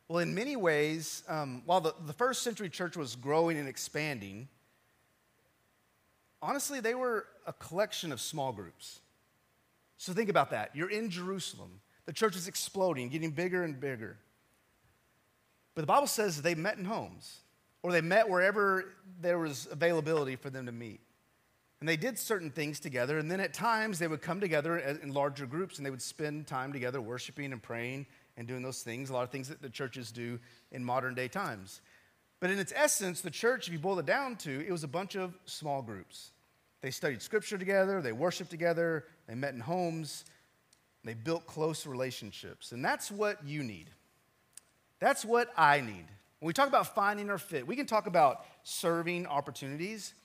Well, 0.07 0.19
in 0.19 0.35
many 0.35 0.55
ways, 0.55 1.23
um, 1.27 1.61
while 1.65 1.81
the, 1.81 1.93
the 2.05 2.13
first 2.13 2.43
century 2.43 2.69
church 2.69 2.97
was 2.97 3.15
growing 3.15 3.57
and 3.57 3.67
expanding, 3.67 4.47
honestly, 6.41 6.79
they 6.79 6.95
were 6.95 7.25
a 7.47 7.53
collection 7.53 8.11
of 8.11 8.19
small 8.19 8.51
groups. 8.51 8.99
So 9.97 10.13
think 10.13 10.29
about 10.29 10.51
that. 10.51 10.75
You're 10.75 10.91
in 10.91 11.09
Jerusalem, 11.09 11.79
the 12.05 12.13
church 12.13 12.35
is 12.35 12.47
exploding, 12.47 13.09
getting 13.09 13.31
bigger 13.31 13.63
and 13.63 13.79
bigger. 13.79 14.17
But 15.73 15.81
the 15.81 15.87
Bible 15.87 16.07
says 16.07 16.41
they 16.41 16.55
met 16.55 16.77
in 16.77 16.85
homes, 16.85 17.39
or 17.83 17.91
they 17.91 18.01
met 18.01 18.29
wherever 18.29 18.93
there 19.21 19.37
was 19.37 19.67
availability 19.69 20.35
for 20.35 20.49
them 20.49 20.65
to 20.65 20.71
meet. 20.71 21.01
And 21.85 21.89
they 21.91 21.97
did 21.97 22.17
certain 22.17 22.49
things 22.49 22.79
together, 22.79 23.19
and 23.19 23.29
then 23.29 23.39
at 23.39 23.53
times 23.53 23.99
they 23.99 24.07
would 24.07 24.23
come 24.23 24.39
together 24.39 24.79
in 24.79 25.13
larger 25.13 25.45
groups 25.45 25.77
and 25.77 25.85
they 25.85 25.91
would 25.91 26.01
spend 26.01 26.47
time 26.47 26.73
together 26.73 26.99
worshiping 26.99 27.53
and 27.53 27.61
praying 27.61 28.07
and 28.37 28.47
doing 28.47 28.63
those 28.63 28.81
things, 28.81 29.11
a 29.11 29.13
lot 29.13 29.21
of 29.21 29.29
things 29.29 29.49
that 29.49 29.61
the 29.61 29.69
churches 29.69 30.11
do 30.11 30.39
in 30.71 30.83
modern 30.83 31.13
day 31.13 31.27
times. 31.27 31.81
But 32.39 32.49
in 32.49 32.57
its 32.57 32.73
essence, 32.75 33.21
the 33.21 33.29
church, 33.29 33.67
if 33.67 33.73
you 33.73 33.77
boil 33.77 33.99
it 33.99 34.07
down 34.07 34.35
to, 34.37 34.65
it 34.65 34.71
was 34.71 34.83
a 34.83 34.87
bunch 34.87 35.15
of 35.15 35.35
small 35.45 35.83
groups. 35.83 36.31
They 36.81 36.89
studied 36.89 37.21
scripture 37.21 37.59
together, 37.59 38.01
they 38.01 38.13
worshiped 38.13 38.49
together, 38.49 39.05
they 39.27 39.35
met 39.35 39.53
in 39.53 39.59
homes, 39.59 40.25
they 41.03 41.13
built 41.13 41.45
close 41.45 41.85
relationships. 41.85 42.71
And 42.71 42.83
that's 42.83 43.11
what 43.11 43.45
you 43.45 43.61
need. 43.61 43.91
That's 44.99 45.23
what 45.23 45.53
I 45.55 45.81
need. 45.81 46.07
When 46.39 46.47
we 46.47 46.53
talk 46.53 46.67
about 46.67 46.95
finding 46.95 47.29
our 47.29 47.37
fit, 47.37 47.67
we 47.67 47.75
can 47.75 47.85
talk 47.85 48.07
about 48.07 48.43
serving 48.63 49.27
opportunities. 49.27 50.15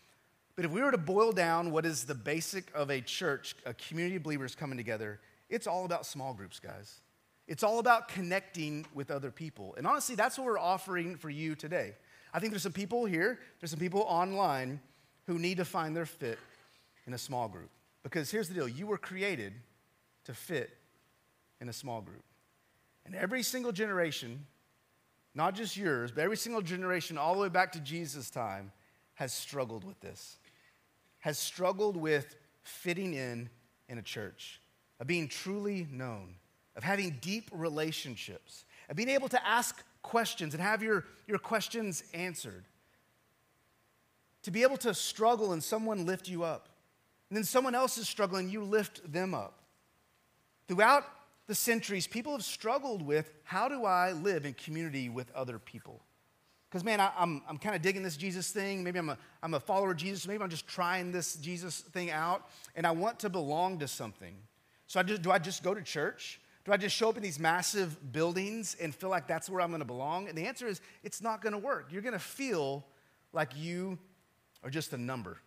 But 0.56 0.64
if 0.64 0.70
we 0.70 0.82
were 0.82 0.90
to 0.90 0.98
boil 0.98 1.32
down 1.32 1.70
what 1.70 1.86
is 1.86 2.04
the 2.04 2.14
basic 2.14 2.70
of 2.74 2.90
a 2.90 3.00
church, 3.00 3.54
a 3.64 3.74
community 3.74 4.16
of 4.16 4.22
believers 4.22 4.54
coming 4.54 4.76
together, 4.76 5.20
it's 5.48 5.66
all 5.66 5.84
about 5.84 6.06
small 6.06 6.34
groups, 6.34 6.58
guys. 6.58 7.00
It's 7.46 7.62
all 7.62 7.78
about 7.78 8.08
connecting 8.08 8.86
with 8.94 9.10
other 9.10 9.30
people. 9.30 9.74
And 9.76 9.86
honestly, 9.86 10.14
that's 10.14 10.38
what 10.38 10.46
we're 10.46 10.58
offering 10.58 11.16
for 11.16 11.30
you 11.30 11.54
today. 11.54 11.94
I 12.32 12.38
think 12.38 12.52
there's 12.52 12.62
some 12.62 12.72
people 12.72 13.06
here, 13.06 13.40
there's 13.58 13.70
some 13.70 13.80
people 13.80 14.02
online 14.02 14.80
who 15.26 15.38
need 15.38 15.56
to 15.56 15.64
find 15.64 15.96
their 15.96 16.06
fit 16.06 16.38
in 17.06 17.14
a 17.14 17.18
small 17.18 17.48
group. 17.48 17.70
Because 18.02 18.30
here's 18.30 18.48
the 18.48 18.54
deal 18.54 18.68
you 18.68 18.86
were 18.86 18.98
created 18.98 19.52
to 20.24 20.34
fit 20.34 20.76
in 21.60 21.68
a 21.68 21.72
small 21.72 22.00
group. 22.00 22.22
And 23.04 23.14
every 23.14 23.42
single 23.42 23.72
generation, 23.72 24.46
not 25.34 25.54
just 25.54 25.76
yours, 25.76 26.12
but 26.12 26.22
every 26.22 26.36
single 26.36 26.62
generation 26.62 27.18
all 27.18 27.34
the 27.34 27.40
way 27.40 27.48
back 27.48 27.72
to 27.72 27.80
Jesus' 27.80 28.30
time, 28.30 28.72
has 29.14 29.32
struggled 29.32 29.84
with 29.84 30.00
this 30.00 30.38
has 31.20 31.38
struggled 31.38 31.96
with 31.96 32.36
fitting 32.62 33.14
in 33.14 33.48
in 33.88 33.98
a 33.98 34.02
church, 34.02 34.60
of 34.98 35.06
being 35.06 35.28
truly 35.28 35.86
known, 35.90 36.34
of 36.76 36.84
having 36.84 37.18
deep 37.20 37.50
relationships, 37.52 38.64
of 38.88 38.96
being 38.96 39.08
able 39.08 39.28
to 39.28 39.46
ask 39.46 39.82
questions 40.02 40.54
and 40.54 40.62
have 40.62 40.82
your, 40.82 41.04
your 41.26 41.38
questions 41.38 42.02
answered. 42.14 42.64
To 44.44 44.50
be 44.50 44.62
able 44.62 44.78
to 44.78 44.94
struggle 44.94 45.52
and 45.52 45.62
someone 45.62 46.06
lift 46.06 46.28
you 46.28 46.44
up. 46.44 46.68
And 47.28 47.36
then 47.36 47.44
someone 47.44 47.74
else 47.74 47.98
is 47.98 48.08
struggling, 48.08 48.48
you 48.48 48.62
lift 48.64 49.12
them 49.12 49.34
up. 49.34 49.60
Throughout 50.66 51.04
the 51.46 51.54
centuries, 51.54 52.06
people 52.06 52.32
have 52.32 52.44
struggled 52.44 53.02
with 53.02 53.32
how 53.44 53.68
do 53.68 53.84
I 53.84 54.12
live 54.12 54.44
in 54.44 54.54
community 54.54 55.08
with 55.08 55.30
other 55.32 55.58
people? 55.58 56.00
Because, 56.70 56.84
man, 56.84 57.00
I, 57.00 57.06
am 57.06 57.12
I'm, 57.18 57.42
I'm 57.48 57.58
kind 57.58 57.74
of 57.74 57.82
digging 57.82 58.04
this 58.04 58.16
Jesus 58.16 58.52
thing. 58.52 58.84
Maybe 58.84 59.00
I'm 59.00 59.10
a, 59.10 59.18
I'm 59.42 59.54
a 59.54 59.60
follower 59.60 59.90
of 59.90 59.96
Jesus. 59.96 60.28
Maybe 60.28 60.40
I'm 60.42 60.50
just 60.50 60.68
trying 60.68 61.10
this 61.10 61.34
Jesus 61.34 61.80
thing 61.80 62.10
out, 62.12 62.48
and 62.76 62.86
I 62.86 62.92
want 62.92 63.18
to 63.20 63.28
belong 63.28 63.80
to 63.80 63.88
something. 63.88 64.34
So, 64.86 65.00
I 65.00 65.02
just, 65.02 65.22
do 65.22 65.32
I 65.32 65.38
just 65.38 65.64
go 65.64 65.74
to 65.74 65.82
church? 65.82 66.40
Do 66.64 66.72
I 66.72 66.76
just 66.76 66.94
show 66.94 67.08
up 67.08 67.16
in 67.16 67.22
these 67.22 67.38
massive 67.38 68.12
buildings 68.12 68.76
and 68.80 68.94
feel 68.94 69.08
like 69.08 69.26
that's 69.26 69.50
where 69.50 69.60
I'm 69.60 69.70
going 69.70 69.80
to 69.80 69.86
belong? 69.86 70.28
And 70.28 70.38
the 70.38 70.46
answer 70.46 70.66
is 70.66 70.80
it's 71.02 71.22
not 71.22 71.42
going 71.42 71.54
to 71.54 71.58
work. 71.58 71.88
You're 71.90 72.02
going 72.02 72.12
to 72.12 72.18
feel 72.18 72.84
like 73.32 73.56
you 73.56 73.98
are 74.62 74.70
just 74.70 74.92
a 74.92 74.98
number. 74.98 75.38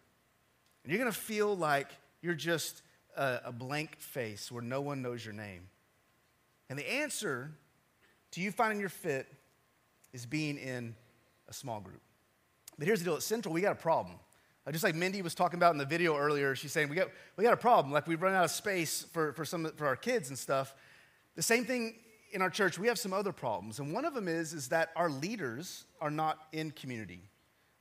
And 0.84 0.92
you're 0.92 1.00
going 1.00 1.12
to 1.12 1.18
feel 1.18 1.56
like 1.56 1.88
you're 2.22 2.34
just 2.34 2.82
a, 3.16 3.40
a 3.46 3.52
blank 3.52 4.00
face 4.00 4.52
where 4.52 4.64
no 4.64 4.82
one 4.82 5.02
knows 5.02 5.24
your 5.24 5.34
name. 5.34 5.70
And 6.70 6.80
the 6.80 6.92
answer 6.92 7.52
to 8.32 8.42
you 8.42 8.52
finding 8.52 8.80
your 8.80 8.90
fit 8.90 9.28
is 10.12 10.26
being 10.26 10.58
in 10.58 10.96
a 11.54 11.56
small 11.56 11.80
group. 11.80 12.02
But 12.78 12.88
here's 12.88 13.00
the 13.00 13.06
deal 13.06 13.16
at 13.16 13.22
Central, 13.22 13.54
we 13.54 13.62
got 13.62 13.74
a 13.74 13.76
problem. 13.76 14.18
Uh, 14.66 14.72
just 14.72 14.84
like 14.84 14.96
Mindy 14.96 15.22
was 15.22 15.36
talking 15.36 15.60
about 15.60 15.74
in 15.74 15.78
the 15.78 15.86
video 15.86 16.18
earlier, 16.18 16.56
she's 16.56 16.72
saying 16.72 16.90
we 16.90 16.96
got, 16.96 17.10
we 17.38 17.44
got 17.44 17.54
a 17.54 17.58
problem. 17.58 17.94
Like 17.94 18.08
we've 18.08 18.22
run 18.22 18.34
out 18.34 18.46
of 18.46 18.52
space 18.52 19.06
for, 19.14 19.34
for, 19.34 19.46
some, 19.46 19.70
for 19.76 19.86
our 19.86 19.96
kids 19.96 20.30
and 20.30 20.40
stuff. 20.40 20.74
The 21.36 21.44
same 21.44 21.66
thing 21.66 21.96
in 22.32 22.42
our 22.42 22.50
church, 22.50 22.80
we 22.80 22.88
have 22.88 22.98
some 22.98 23.14
other 23.14 23.32
problems. 23.32 23.80
And 23.80 23.94
one 23.94 24.06
of 24.06 24.16
them 24.16 24.28
is, 24.28 24.54
is 24.54 24.70
that 24.70 24.90
our 24.96 25.10
leaders 25.10 25.84
are 26.02 26.10
not 26.10 26.40
in 26.54 26.72
community. 26.72 27.22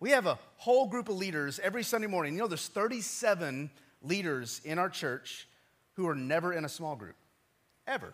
We 0.01 0.11
have 0.11 0.27
a 0.27 0.39
whole 0.57 0.87
group 0.87 1.09
of 1.09 1.17
leaders 1.17 1.59
every 1.61 1.85
Sunday 1.85 2.09
morning. 2.09 2.35
You 2.35 2.41
know, 2.41 2.49
there's 2.49 2.69
37 2.69 3.71
leaders 4.03 4.61
in 4.65 4.79
our 4.79 4.91
church 4.91 5.49
who 5.95 6.09
are 6.09 6.15
never 6.15 6.53
in 6.53 6.65
a 6.65 6.69
small 6.69 6.97
group, 6.97 7.15
ever. 7.87 8.13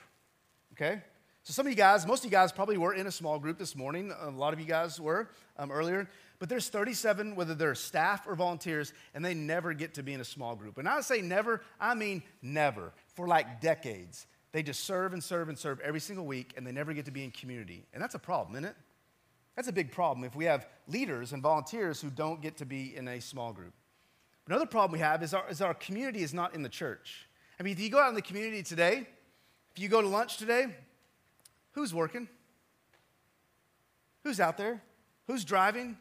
Okay? 0.75 1.01
So, 1.49 1.55
some 1.55 1.67
of 1.67 1.73
you 1.73 1.77
guys, 1.77 2.07
most 2.07 2.19
of 2.19 2.25
you 2.27 2.31
guys 2.31 2.53
probably 2.53 2.77
were 2.77 2.93
in 2.93 3.07
a 3.07 3.11
small 3.11 3.39
group 3.39 3.57
this 3.57 3.75
morning. 3.75 4.13
A 4.21 4.29
lot 4.29 4.53
of 4.53 4.61
you 4.61 4.67
guys 4.67 5.01
were 5.01 5.31
um, 5.57 5.71
earlier. 5.71 6.07
But 6.39 6.51
there's 6.51 6.69
37, 6.69 7.37
whether 7.37 7.55
they're 7.55 7.75
staff 7.75 8.27
or 8.27 8.35
volunteers, 8.35 8.93
and 9.15 9.25
they 9.25 9.33
never 9.33 9.73
get 9.73 9.95
to 9.95 10.03
be 10.03 10.13
in 10.13 10.21
a 10.21 10.27
small 10.27 10.55
group. 10.55 10.77
And 10.77 10.87
I 10.87 11.01
say 11.01 11.23
never, 11.23 11.63
I 11.81 11.95
mean 11.95 12.23
never, 12.43 12.93
for 13.15 13.27
like 13.27 13.63
decades. 13.63 14.27
They 14.53 14.63
just 14.63 14.85
serve 14.85 15.15
and 15.15 15.25
serve 15.25 15.49
and 15.49 15.59
serve 15.59 15.81
every 15.81 16.01
single 16.01 16.27
week, 16.27 16.53
and 16.59 16.67
they 16.67 16.71
never 16.71 16.93
get 16.93 17.07
to 17.07 17.11
be 17.11 17.25
in 17.25 17.31
community. 17.31 17.87
And 17.95 18.03
that's 18.03 18.15
a 18.15 18.19
problem, 18.19 18.55
isn't 18.57 18.67
it? 18.67 18.77
That's 19.57 19.69
a 19.69 19.73
big 19.73 19.91
problem 19.91 20.27
if 20.27 20.37
we 20.37 20.45
have 20.45 20.69
leaders 20.87 21.33
and 21.33 21.43
volunteers 21.43 21.99
who 21.99 22.11
don't 22.11 22.43
get 22.43 22.59
to 22.59 22.67
be 22.67 22.95
in 22.95 23.09
a 23.09 23.23
small 23.23 23.55
group. 23.55 23.73
Another 24.47 24.67
problem 24.67 24.93
we 24.93 24.99
have 24.99 25.23
is 25.23 25.33
our, 25.33 25.49
is 25.49 25.63
our 25.63 25.73
community 25.73 26.21
is 26.21 26.35
not 26.35 26.55
in 26.55 26.63
the 26.63 26.69
church. 26.69 27.27
I 27.59 27.63
mean, 27.63 27.73
if 27.73 27.81
you 27.81 27.89
go 27.89 28.01
out 28.01 28.11
in 28.11 28.17
the 28.17 28.21
community 28.21 28.63
today, 28.63 29.09
if 29.75 29.83
you 29.83 29.89
go 29.89 30.03
to 30.03 30.09
lunch 30.09 30.37
today, 30.37 30.67
Who's 31.79 31.95
working? 31.95 32.27
Who's 34.25 34.41
out 34.41 34.57
there? 34.57 34.83
Who's 35.29 35.45
driving? 35.45 35.97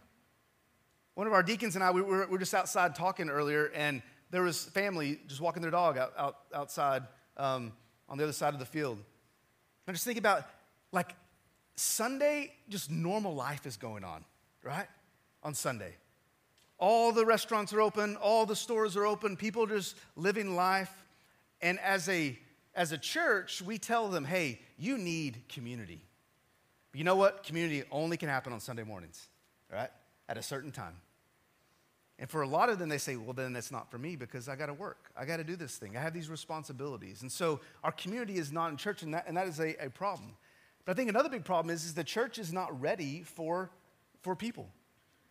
One 1.13 1.27
of 1.27 1.33
our 1.33 1.43
deacons 1.43 1.75
and 1.75 1.83
I, 1.83 1.91
we 1.91 2.01
were, 2.01 2.25
we 2.25 2.31
were 2.31 2.39
just 2.39 2.55
outside 2.55 2.95
talking 2.95 3.29
earlier, 3.29 3.71
and 3.75 4.01
there 4.31 4.41
was 4.41 4.65
family 4.65 5.19
just 5.27 5.39
walking 5.39 5.61
their 5.61 5.69
dog 5.69 5.99
out, 5.99 6.13
out 6.17 6.37
outside 6.51 7.03
um, 7.37 7.73
on 8.09 8.17
the 8.17 8.23
other 8.23 8.33
side 8.33 8.55
of 8.55 8.59
the 8.59 8.65
field. 8.65 8.97
And 9.85 9.95
just 9.95 10.03
think 10.03 10.17
about 10.17 10.45
like 10.91 11.13
Sunday, 11.75 12.53
just 12.69 12.89
normal 12.89 13.35
life 13.35 13.67
is 13.67 13.77
going 13.77 14.03
on, 14.03 14.25
right? 14.63 14.87
On 15.43 15.53
Sunday. 15.53 15.93
All 16.79 17.11
the 17.11 17.23
restaurants 17.23 17.71
are 17.71 17.81
open, 17.81 18.15
all 18.15 18.47
the 18.47 18.55
stores 18.55 18.97
are 18.97 19.05
open, 19.05 19.37
people 19.37 19.65
are 19.65 19.67
just 19.67 19.95
living 20.15 20.55
life. 20.55 21.05
And 21.61 21.79
as 21.81 22.09
a 22.09 22.35
as 22.77 22.91
a 22.91 22.97
church, 22.97 23.61
we 23.61 23.79
tell 23.79 24.07
them, 24.07 24.23
hey, 24.23 24.61
you 24.77 24.97
need 24.99 25.41
community. 25.49 25.99
You 26.93 27.03
know 27.03 27.15
what? 27.15 27.43
Community 27.43 27.83
only 27.91 28.17
can 28.17 28.29
happen 28.29 28.53
on 28.53 28.59
Sunday 28.59 28.83
mornings, 28.83 29.27
right? 29.73 29.89
At 30.29 30.37
a 30.37 30.43
certain 30.43 30.71
time. 30.71 30.93
And 32.19 32.29
for 32.29 32.43
a 32.43 32.47
lot 32.47 32.69
of 32.69 32.79
them, 32.79 32.87
they 32.87 32.99
say, 32.99 33.15
well, 33.15 33.33
then 33.33 33.53
that's 33.53 33.71
not 33.71 33.89
for 33.91 33.97
me 33.97 34.15
because 34.15 34.47
I 34.47 34.55
got 34.55 34.67
to 34.67 34.73
work. 34.73 35.09
I 35.17 35.25
got 35.25 35.37
to 35.37 35.43
do 35.43 35.55
this 35.55 35.75
thing. 35.75 35.97
I 35.97 36.01
have 36.01 36.13
these 36.13 36.29
responsibilities. 36.29 37.23
And 37.23 37.31
so 37.31 37.59
our 37.83 37.91
community 37.91 38.37
is 38.37 38.51
not 38.51 38.71
in 38.71 38.77
church, 38.77 39.01
and 39.01 39.13
that, 39.13 39.25
and 39.27 39.35
that 39.37 39.47
is 39.47 39.59
a, 39.59 39.75
a 39.85 39.89
problem. 39.89 40.35
But 40.85 40.91
I 40.91 40.95
think 40.95 41.09
another 41.09 41.29
big 41.29 41.45
problem 41.45 41.73
is, 41.73 41.83
is 41.83 41.95
the 41.95 42.03
church 42.03 42.37
is 42.37 42.53
not 42.53 42.79
ready 42.79 43.23
for, 43.23 43.71
for 44.21 44.35
people. 44.35 44.67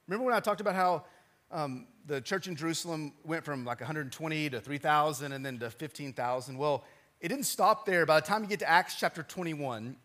Remember 0.09 0.25
when 0.25 0.35
I 0.35 0.41
talked 0.41 0.61
about 0.61 0.75
how 0.75 1.05
um, 1.51 1.87
the 2.07 2.21
church 2.21 2.49
in 2.49 2.57
Jerusalem 2.57 3.13
went 3.25 3.45
from 3.45 3.65
like 3.65 3.81
120 3.81 4.51
to 4.51 4.61
3,000 4.61 5.33
and 5.33 5.47
then 5.47 5.59
to 5.61 5.71
15,000? 5.71 6.59
Well, 6.59 6.85
it 7.21 7.29
didn't 7.29 7.45
stop 7.45 7.87
there. 7.87 8.07
By 8.07 8.21
the 8.21 8.27
time 8.27 8.43
you 8.43 8.49
get 8.49 8.61
to 8.61 8.69
Acts 8.69 8.97
chapter 8.97 9.23
21, 9.23 9.97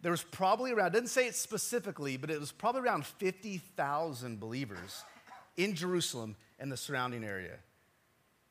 there 0.00 0.10
was 0.10 0.22
probably 0.22 0.72
around, 0.72 0.92
didn't 0.92 1.10
say 1.10 1.26
it 1.26 1.34
specifically, 1.34 2.16
but 2.16 2.30
it 2.30 2.40
was 2.40 2.50
probably 2.50 2.80
around 2.80 3.06
50,000 3.06 4.40
believers 4.40 5.04
in 5.56 5.74
Jerusalem 5.74 6.36
and 6.58 6.70
the 6.70 6.76
surrounding 6.76 7.24
area. 7.24 7.56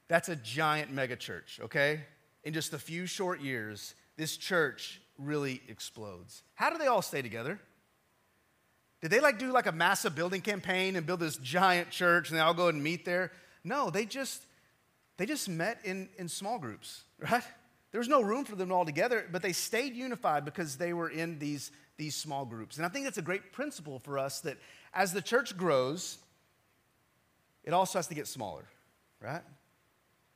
That's 0.07 0.29
a 0.29 0.35
giant 0.35 0.93
megachurch, 0.95 1.59
okay? 1.61 2.01
In 2.43 2.53
just 2.53 2.73
a 2.73 2.79
few 2.79 3.05
short 3.05 3.41
years, 3.41 3.95
this 4.17 4.37
church 4.37 5.01
really 5.17 5.61
explodes. 5.67 6.43
How 6.55 6.69
do 6.69 6.77
they 6.77 6.87
all 6.87 7.01
stay 7.01 7.21
together? 7.21 7.59
Did 9.01 9.11
they 9.11 9.19
like 9.19 9.39
do 9.39 9.51
like 9.51 9.65
a 9.65 9.71
massive 9.71 10.15
building 10.15 10.41
campaign 10.41 10.95
and 10.95 11.05
build 11.05 11.19
this 11.19 11.37
giant 11.37 11.89
church 11.89 12.29
and 12.29 12.37
they 12.37 12.41
all 12.41 12.53
go 12.53 12.67
and 12.67 12.83
meet 12.83 13.03
there? 13.03 13.31
No, 13.63 13.89
they 13.89 14.05
just 14.05 14.43
they 15.17 15.25
just 15.25 15.49
met 15.49 15.79
in, 15.83 16.09
in 16.17 16.27
small 16.27 16.59
groups, 16.59 17.03
right? 17.19 17.43
There 17.91 17.99
was 17.99 18.07
no 18.07 18.21
room 18.21 18.45
for 18.45 18.55
them 18.55 18.71
all 18.71 18.85
together, 18.85 19.27
but 19.31 19.41
they 19.41 19.51
stayed 19.51 19.95
unified 19.95 20.45
because 20.45 20.77
they 20.77 20.93
were 20.93 21.09
in 21.09 21.39
these, 21.39 21.71
these 21.97 22.15
small 22.15 22.45
groups. 22.45 22.77
And 22.77 22.85
I 22.85 22.89
think 22.89 23.05
that's 23.05 23.17
a 23.17 23.21
great 23.21 23.51
principle 23.51 23.99
for 23.99 24.17
us 24.17 24.39
that 24.41 24.57
as 24.93 25.11
the 25.11 25.21
church 25.21 25.57
grows, 25.57 26.17
it 27.63 27.73
also 27.73 27.99
has 27.99 28.07
to 28.07 28.15
get 28.15 28.27
smaller, 28.27 28.63
right? 29.19 29.41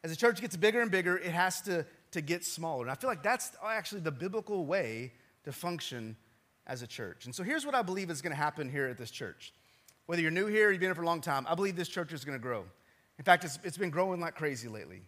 As 0.04 0.12
the 0.12 0.18
church 0.18 0.42
gets 0.42 0.58
bigger 0.58 0.82
and 0.82 0.92
bigger, 0.92 1.18
it 1.18 1.32
has 1.32 1.62
to, 1.62 1.86
to 2.12 2.22
get 2.22 2.44
smaller. 2.44 2.84
And 2.84 2.92
I 2.92 2.96
feel 2.96 3.10
like 3.10 3.24
that's 3.24 3.52
actually 3.66 4.02
the 4.02 4.12
biblical 4.12 4.66
way 4.66 5.14
to 5.46 5.52
function 5.52 6.18
as 6.68 6.82
a 6.82 6.88
church. 6.88 7.26
And 7.26 7.34
so 7.34 7.44
here's 7.44 7.66
what 7.66 7.74
I 7.74 7.82
believe 7.82 8.10
is 8.10 8.22
going 8.22 8.32
to 8.32 8.38
happen 8.38 8.70
here 8.70 8.88
at 8.88 8.98
this 8.98 9.12
church. 9.12 9.54
Whether 10.08 10.22
you're 10.22 10.32
new 10.32 10.48
here 10.48 10.68
or 10.68 10.72
you've 10.72 10.80
been 10.80 10.90
here 10.90 10.96
for 10.96 11.04
a 11.04 11.08
long 11.08 11.22
time, 11.22 11.48
I 11.50 11.56
believe 11.56 11.76
this 11.76 11.88
church 11.88 12.12
is 12.12 12.26
going 12.26 12.38
to 12.38 12.42
grow. 12.42 12.66
In 13.18 13.24
fact, 13.24 13.46
it's, 13.46 13.60
it's 13.64 13.78
been 13.78 13.90
growing 13.90 14.20
like 14.20 14.36
crazy 14.36 14.68
lately. 14.68 15.02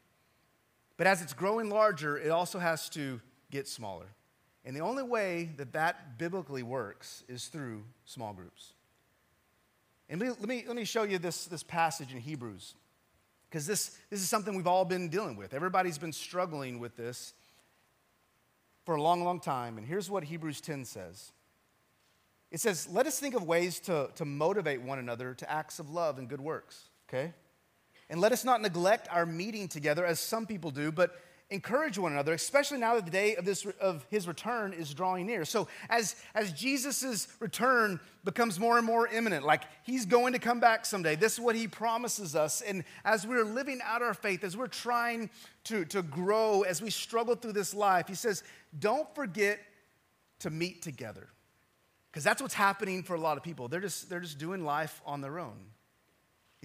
But 0.97 1.07
as 1.07 1.21
it's 1.21 1.33
growing 1.33 1.69
larger, 1.69 2.17
it 2.17 2.29
also 2.29 2.59
has 2.59 2.89
to 2.89 3.21
get 3.51 3.67
smaller. 3.67 4.07
And 4.65 4.75
the 4.75 4.81
only 4.81 5.03
way 5.03 5.51
that 5.57 5.71
that 5.73 6.17
biblically 6.17 6.63
works 6.63 7.23
is 7.29 7.45
through 7.45 7.85
small 8.05 8.33
groups. 8.33 8.73
And 10.09 10.19
let 10.19 10.47
me, 10.47 10.63
let 10.67 10.75
me 10.75 10.85
show 10.85 11.03
you 11.03 11.19
this, 11.19 11.45
this 11.45 11.63
passage 11.63 12.13
in 12.13 12.19
Hebrews, 12.19 12.75
because 13.49 13.67
this, 13.67 13.97
this 14.09 14.21
is 14.21 14.29
something 14.29 14.55
we've 14.55 14.67
all 14.67 14.85
been 14.85 15.09
dealing 15.09 15.35
with. 15.35 15.53
Everybody's 15.53 15.97
been 15.97 16.13
struggling 16.13 16.79
with 16.79 16.97
this 16.97 17.33
for 18.85 18.95
a 18.95 19.01
long, 19.01 19.23
long 19.23 19.39
time. 19.39 19.77
And 19.77 19.85
here's 19.85 20.09
what 20.09 20.23
Hebrews 20.23 20.61
10 20.61 20.85
says 20.85 21.31
it 22.51 22.61
says, 22.61 22.87
Let 22.89 23.05
us 23.05 23.19
think 23.19 23.35
of 23.35 23.43
ways 23.43 23.79
to, 23.81 24.09
to 24.15 24.25
motivate 24.25 24.81
one 24.81 24.99
another 24.99 25.33
to 25.33 25.51
acts 25.51 25.79
of 25.79 25.89
love 25.89 26.17
and 26.17 26.29
good 26.29 26.41
works, 26.41 26.89
okay? 27.07 27.33
And 28.09 28.21
let 28.21 28.31
us 28.31 28.45
not 28.45 28.61
neglect 28.61 29.07
our 29.11 29.25
meeting 29.25 29.67
together 29.67 30.05
as 30.05 30.19
some 30.19 30.45
people 30.45 30.71
do, 30.71 30.91
but 30.91 31.15
encourage 31.49 31.97
one 31.97 32.11
another, 32.11 32.33
especially 32.33 32.77
now 32.77 32.95
that 32.95 33.05
the 33.05 33.11
day 33.11 33.35
of, 33.35 33.45
this, 33.45 33.65
of 33.79 34.05
his 34.09 34.27
return 34.27 34.73
is 34.73 34.93
drawing 34.93 35.25
near. 35.25 35.45
So, 35.45 35.67
as, 35.89 36.15
as 36.35 36.51
Jesus' 36.51 37.27
return 37.39 37.99
becomes 38.25 38.59
more 38.59 38.77
and 38.77 38.85
more 38.85 39.07
imminent, 39.07 39.45
like 39.45 39.63
he's 39.83 40.05
going 40.05 40.33
to 40.33 40.39
come 40.39 40.59
back 40.59 40.85
someday, 40.85 41.15
this 41.15 41.33
is 41.33 41.39
what 41.39 41.55
he 41.55 41.67
promises 41.67 42.35
us. 42.35 42.61
And 42.61 42.83
as 43.05 43.25
we're 43.25 43.45
living 43.45 43.79
out 43.83 44.01
our 44.01 44.13
faith, 44.13 44.43
as 44.43 44.57
we're 44.57 44.67
trying 44.67 45.29
to, 45.65 45.85
to 45.85 46.01
grow, 46.01 46.63
as 46.63 46.81
we 46.81 46.89
struggle 46.89 47.35
through 47.35 47.53
this 47.53 47.73
life, 47.73 48.07
he 48.07 48.15
says, 48.15 48.43
don't 48.77 49.13
forget 49.15 49.59
to 50.39 50.49
meet 50.49 50.81
together. 50.81 51.29
Because 52.11 52.23
that's 52.23 52.41
what's 52.41 52.53
happening 52.53 53.03
for 53.03 53.15
a 53.15 53.19
lot 53.19 53.37
of 53.37 53.43
people. 53.43 53.67
They're 53.67 53.79
just, 53.79 54.09
they're 54.09 54.19
just 54.19 54.37
doing 54.37 54.65
life 54.65 55.01
on 55.05 55.21
their 55.21 55.39
own. 55.39 55.57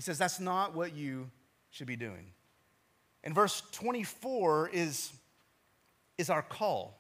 He 0.03 0.05
says, 0.05 0.19
that's 0.19 0.41
not 0.41 0.75
what 0.75 0.97
you 0.97 1.31
should 1.71 1.87
be 1.87 1.95
doing. 1.95 2.33
And 3.23 3.33
verse 3.33 3.63
24 3.71 4.71
is, 4.71 5.13
is 6.19 6.29
our 6.29 6.43
call. 6.43 6.99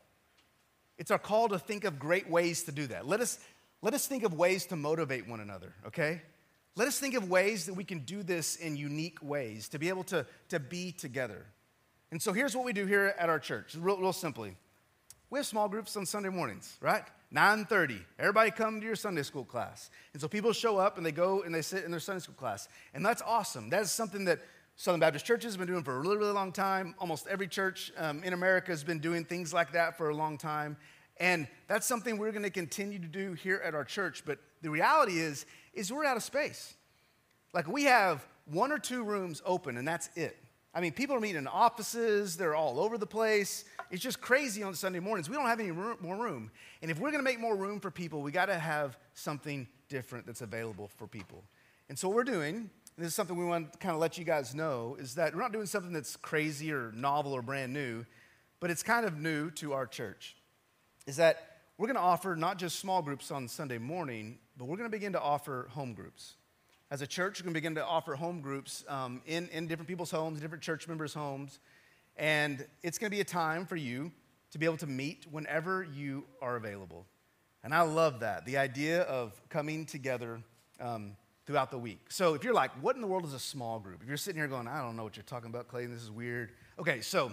It's 0.98 1.10
our 1.10 1.18
call 1.18 1.48
to 1.48 1.58
think 1.58 1.82
of 1.82 1.98
great 1.98 2.30
ways 2.30 2.62
to 2.62 2.70
do 2.70 2.86
that. 2.86 3.08
Let 3.08 3.18
us, 3.18 3.40
let 3.80 3.92
us 3.92 4.06
think 4.06 4.22
of 4.22 4.34
ways 4.34 4.66
to 4.66 4.76
motivate 4.76 5.26
one 5.26 5.40
another, 5.40 5.74
okay? 5.84 6.22
Let 6.76 6.86
us 6.86 7.00
think 7.00 7.14
of 7.14 7.28
ways 7.28 7.66
that 7.66 7.74
we 7.74 7.82
can 7.82 7.98
do 8.04 8.22
this 8.22 8.54
in 8.54 8.76
unique 8.76 9.18
ways, 9.20 9.68
to 9.70 9.80
be 9.80 9.88
able 9.88 10.04
to, 10.04 10.24
to 10.50 10.60
be 10.60 10.92
together. 10.92 11.44
And 12.12 12.22
so 12.22 12.32
here's 12.32 12.54
what 12.54 12.64
we 12.64 12.72
do 12.72 12.86
here 12.86 13.16
at 13.18 13.28
our 13.28 13.40
church, 13.40 13.74
real, 13.74 13.98
real 13.98 14.12
simply. 14.12 14.54
We 15.28 15.40
have 15.40 15.46
small 15.46 15.68
groups 15.68 15.96
on 15.96 16.06
Sunday 16.06 16.28
mornings, 16.28 16.76
right? 16.80 17.02
9:30. 17.34 18.00
Everybody 18.18 18.50
come 18.50 18.80
to 18.80 18.86
your 18.86 18.96
Sunday 18.96 19.22
school 19.22 19.44
class. 19.44 19.90
And 20.12 20.20
so 20.20 20.28
people 20.28 20.52
show 20.52 20.78
up 20.78 20.96
and 20.96 21.06
they 21.06 21.12
go 21.12 21.42
and 21.42 21.54
they 21.54 21.62
sit 21.62 21.84
in 21.84 21.90
their 21.90 22.00
Sunday 22.00 22.20
school 22.20 22.34
class. 22.34 22.68
And 22.94 23.04
that's 23.04 23.22
awesome. 23.22 23.70
That 23.70 23.82
is 23.82 23.90
something 23.90 24.24
that 24.26 24.40
Southern 24.76 25.00
Baptist 25.00 25.24
Church 25.24 25.44
has 25.44 25.56
been 25.56 25.66
doing 25.66 25.82
for 25.82 25.96
a 25.96 26.00
really, 26.00 26.16
really 26.16 26.32
long 26.32 26.52
time. 26.52 26.94
Almost 26.98 27.26
every 27.26 27.46
church 27.46 27.92
um, 27.96 28.22
in 28.24 28.32
America 28.32 28.70
has 28.70 28.84
been 28.84 28.98
doing 28.98 29.24
things 29.24 29.52
like 29.52 29.72
that 29.72 29.96
for 29.96 30.10
a 30.10 30.14
long 30.14 30.38
time. 30.38 30.76
And 31.18 31.46
that's 31.68 31.86
something 31.86 32.18
we're 32.18 32.32
going 32.32 32.42
to 32.42 32.50
continue 32.50 32.98
to 32.98 33.06
do 33.06 33.34
here 33.34 33.60
at 33.64 33.74
our 33.74 33.84
church. 33.84 34.24
But 34.24 34.38
the 34.62 34.70
reality 34.70 35.18
is, 35.18 35.46
is 35.74 35.92
we're 35.92 36.04
out 36.04 36.16
of 36.16 36.22
space. 36.22 36.74
Like 37.52 37.68
we 37.68 37.84
have 37.84 38.26
one 38.46 38.72
or 38.72 38.78
two 38.78 39.04
rooms 39.04 39.42
open, 39.44 39.76
and 39.76 39.86
that's 39.86 40.08
it. 40.16 40.36
I 40.74 40.80
mean, 40.80 40.92
people 40.92 41.14
are 41.14 41.20
meeting 41.20 41.36
in 41.36 41.46
offices, 41.46 42.36
they're 42.36 42.54
all 42.54 42.80
over 42.80 42.96
the 42.96 43.06
place. 43.06 43.64
It's 43.92 44.02
just 44.02 44.20
crazy 44.20 44.64
on 44.64 44.74
Sunday 44.74 44.98
mornings. 44.98 45.30
We 45.30 45.36
don't 45.36 45.46
have 45.46 45.60
any 45.60 45.70
room, 45.70 45.98
more 46.00 46.16
room. 46.16 46.50
And 46.80 46.90
if 46.90 46.98
we're 46.98 47.12
going 47.12 47.22
to 47.22 47.30
make 47.30 47.38
more 47.38 47.54
room 47.54 47.78
for 47.78 47.90
people, 47.90 48.22
we 48.22 48.32
got 48.32 48.46
to 48.46 48.58
have 48.58 48.98
something 49.14 49.68
different 49.88 50.26
that's 50.26 50.40
available 50.40 50.90
for 50.96 51.06
people. 51.06 51.44
And 51.88 51.96
so, 51.98 52.08
what 52.08 52.16
we're 52.16 52.24
doing 52.24 52.70
and 52.96 53.04
this 53.04 53.08
is 53.08 53.14
something 53.14 53.36
we 53.36 53.44
want 53.44 53.72
to 53.72 53.78
kind 53.78 53.94
of 53.94 54.00
let 54.00 54.18
you 54.18 54.24
guys 54.24 54.54
know, 54.54 54.96
is 54.98 55.14
that 55.14 55.34
we're 55.34 55.40
not 55.40 55.52
doing 55.52 55.66
something 55.66 55.92
that's 55.92 56.16
crazy 56.16 56.72
or 56.72 56.92
novel 56.92 57.32
or 57.32 57.40
brand 57.40 57.72
new, 57.72 58.04
but 58.60 58.70
it's 58.70 58.82
kind 58.82 59.06
of 59.06 59.18
new 59.18 59.50
to 59.52 59.72
our 59.72 59.86
church. 59.86 60.36
Is 61.06 61.16
that 61.16 61.60
we're 61.78 61.86
going 61.86 61.96
to 61.96 62.02
offer 62.02 62.36
not 62.36 62.58
just 62.58 62.78
small 62.78 63.00
groups 63.00 63.30
on 63.30 63.48
Sunday 63.48 63.78
morning, 63.78 64.38
but 64.58 64.66
we're 64.66 64.76
going 64.76 64.90
to 64.90 64.94
begin 64.94 65.12
to 65.14 65.20
offer 65.20 65.68
home 65.70 65.94
groups. 65.94 66.34
As 66.90 67.00
a 67.00 67.06
church, 67.06 67.40
we're 67.40 67.44
going 67.44 67.54
to 67.54 67.60
begin 67.60 67.74
to 67.76 67.84
offer 67.84 68.14
home 68.14 68.42
groups 68.42 68.84
um, 68.88 69.22
in, 69.26 69.48
in 69.48 69.66
different 69.66 69.88
people's 69.88 70.10
homes, 70.10 70.40
different 70.40 70.62
church 70.62 70.86
members' 70.86 71.14
homes. 71.14 71.60
And 72.22 72.64
it's 72.84 72.98
going 72.98 73.10
to 73.10 73.16
be 73.16 73.20
a 73.20 73.24
time 73.24 73.66
for 73.66 73.74
you 73.74 74.12
to 74.52 74.58
be 74.58 74.64
able 74.64 74.76
to 74.76 74.86
meet 74.86 75.26
whenever 75.28 75.82
you 75.82 76.22
are 76.40 76.54
available. 76.54 77.04
And 77.64 77.74
I 77.74 77.80
love 77.80 78.20
that 78.20 78.46
the 78.46 78.58
idea 78.58 79.02
of 79.02 79.32
coming 79.48 79.84
together 79.84 80.40
um, 80.78 81.16
throughout 81.46 81.72
the 81.72 81.78
week. 81.78 82.12
So 82.12 82.34
if 82.34 82.44
you're 82.44 82.54
like, 82.54 82.70
what 82.80 82.94
in 82.94 83.02
the 83.02 83.08
world 83.08 83.24
is 83.24 83.34
a 83.34 83.40
small 83.40 83.80
group? 83.80 84.02
If 84.02 84.08
you're 84.08 84.16
sitting 84.16 84.40
here 84.40 84.46
going, 84.46 84.68
I 84.68 84.80
don't 84.80 84.96
know 84.96 85.02
what 85.02 85.16
you're 85.16 85.24
talking 85.24 85.50
about, 85.50 85.66
Clayton, 85.66 85.92
this 85.92 86.00
is 86.00 86.12
weird. 86.12 86.52
Okay, 86.78 87.00
so 87.00 87.32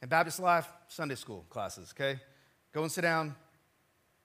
in 0.00 0.08
Baptist 0.08 0.40
Life, 0.40 0.66
Sunday 0.88 1.16
school 1.16 1.44
classes, 1.50 1.92
okay? 1.94 2.18
Go 2.72 2.84
and 2.84 2.90
sit 2.90 3.02
down, 3.02 3.36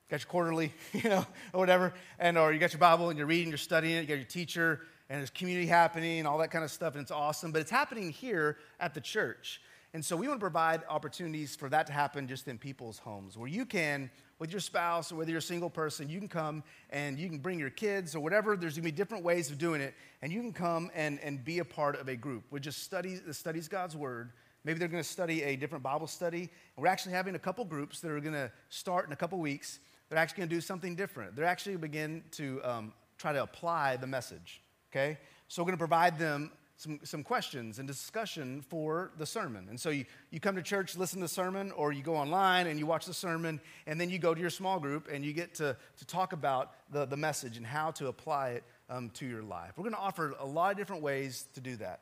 got 0.10 0.22
your 0.22 0.30
quarterly, 0.30 0.74
you 0.94 1.10
know, 1.10 1.26
or 1.52 1.60
whatever, 1.60 1.94
and 2.18 2.38
or 2.38 2.54
you 2.54 2.60
got 2.60 2.72
your 2.72 2.80
Bible 2.80 3.10
and 3.10 3.18
you're 3.18 3.28
reading, 3.28 3.50
you're 3.50 3.58
studying 3.58 3.98
it, 3.98 4.02
you 4.04 4.08
got 4.08 4.14
your 4.16 4.24
teacher, 4.24 4.84
and 5.10 5.20
there's 5.20 5.32
community 5.32 5.68
happening, 5.68 6.20
and 6.20 6.28
all 6.30 6.38
that 6.38 6.52
kind 6.52 6.64
of 6.64 6.72
stuff, 6.72 6.94
and 6.94 7.02
it's 7.02 7.12
awesome. 7.12 7.52
But 7.52 7.60
it's 7.60 7.72
happening 7.72 8.10
here 8.10 8.58
at 8.80 8.94
the 8.94 9.02
church. 9.02 9.60
And 9.94 10.04
so 10.04 10.16
we 10.16 10.28
want 10.28 10.40
to 10.40 10.44
provide 10.44 10.82
opportunities 10.90 11.56
for 11.56 11.70
that 11.70 11.88
to 11.88 11.94
happen 11.94 12.28
just 12.28 12.48
in 12.48 12.58
people's 12.58 13.00
homes 13.00 13.38
where 13.38 13.48
you 13.48 13.66
can 13.66 14.10
with 14.40 14.52
your 14.52 14.60
spouse 14.60 15.12
or 15.12 15.16
whether 15.16 15.32
you're 15.32 15.40
a 15.40 15.42
single 15.42 15.70
person, 15.70 16.10
you 16.10 16.20
can 16.20 16.28
come 16.28 16.64
and 16.90 17.18
you 17.18 17.28
can 17.30 17.40
bring 17.40 17.58
your 17.58 17.70
kids 17.70 18.16
or 18.16 18.20
whatever. 18.20 18.56
There's 18.56 18.74
going 18.74 18.86
to 18.86 18.92
be 18.92 18.96
different 18.96 19.24
ways 19.24 19.50
of 19.50 19.58
doing 19.58 19.82
it, 19.82 19.96
and 20.22 20.32
you 20.32 20.42
can 20.42 20.54
come 20.54 20.92
and, 20.94 21.20
and 21.22 21.44
be 21.44 21.60
a 21.60 21.66
part 21.66 22.00
of 22.00 22.08
a 22.08 22.16
group 22.16 22.44
which 22.50 22.64
just 22.64 22.84
studies, 22.84 23.22
studies 23.32 23.68
God's 23.68 23.96
Word. 23.96 24.32
Maybe 24.64 24.80
they're 24.80 24.88
going 24.90 25.04
to 25.04 25.10
study 25.10 25.44
a 25.44 25.56
different 25.56 25.84
Bible 25.84 26.08
study. 26.08 26.50
We're 26.76 26.88
actually 26.88 27.14
having 27.14 27.36
a 27.36 27.40
couple 27.40 27.64
groups 27.64 28.02
that 28.02 28.12
are 28.12 28.20
going 28.20 28.34
to 28.34 28.52
start 28.70 29.08
in 29.08 29.14
a 29.14 29.16
couple 29.16 29.40
weeks. 29.40 29.80
They're 30.10 30.20
actually 30.20 30.40
going 30.40 30.50
to 30.50 30.56
do 30.56 30.62
something 30.62 30.96
different. 30.96 31.36
They're 31.36 31.46
actually 31.46 31.74
going 31.74 31.82
to 31.82 31.88
begin 31.88 32.24
to 32.32 32.62
um, 32.64 32.94
try 33.18 33.34
to 33.34 33.44
apply 33.44 33.98
the 33.98 34.08
message, 34.08 34.62
okay? 34.92 35.18
So 35.48 35.62
we're 35.62 35.68
going 35.68 35.78
to 35.78 35.82
provide 35.82 36.20
them 36.20 36.52
some, 36.78 37.00
some 37.04 37.24
questions 37.24 37.80
and 37.80 37.88
discussion 37.88 38.62
for 38.62 39.12
the 39.18 39.26
sermon. 39.26 39.68
And 39.70 39.80
so 39.80 39.90
you, 39.90 40.06
you 40.30 40.40
come 40.40 40.56
to 40.56 40.62
church, 40.62 40.96
listen 40.96 41.20
to 41.20 41.26
the 41.26 41.30
sermon, 41.30 41.72
or 41.72 41.92
you 41.92 42.04
go 42.04 42.16
online 42.16 42.68
and 42.68 42.80
you 42.80 42.86
watch 42.86 43.06
the 43.08 43.16
sermon, 43.16 43.60
and 43.88 44.00
then 44.00 44.12
you 44.12 44.20
go 44.20 44.36
to 44.36 44.40
your 44.40 44.52
small 44.52 44.80
group 44.80 45.08
and 45.12 45.26
you 45.26 45.34
get 45.34 45.56
to, 45.56 45.76
to 45.98 46.06
talk 46.06 46.34
about 46.34 46.74
the, 46.92 47.06
the 47.06 47.18
message 47.18 47.58
and 47.58 47.66
how 47.66 47.92
to 47.92 48.08
apply 48.08 48.50
it 48.50 48.64
um, 48.90 49.10
to 49.16 49.26
your 49.26 49.42
life. 49.42 49.72
We're 49.76 49.84
going 49.84 49.96
to 49.96 50.00
offer 50.00 50.36
a 50.40 50.46
lot 50.46 50.72
of 50.72 50.78
different 50.78 51.02
ways 51.02 51.48
to 51.56 51.62
do 51.62 51.76
that. 51.78 52.02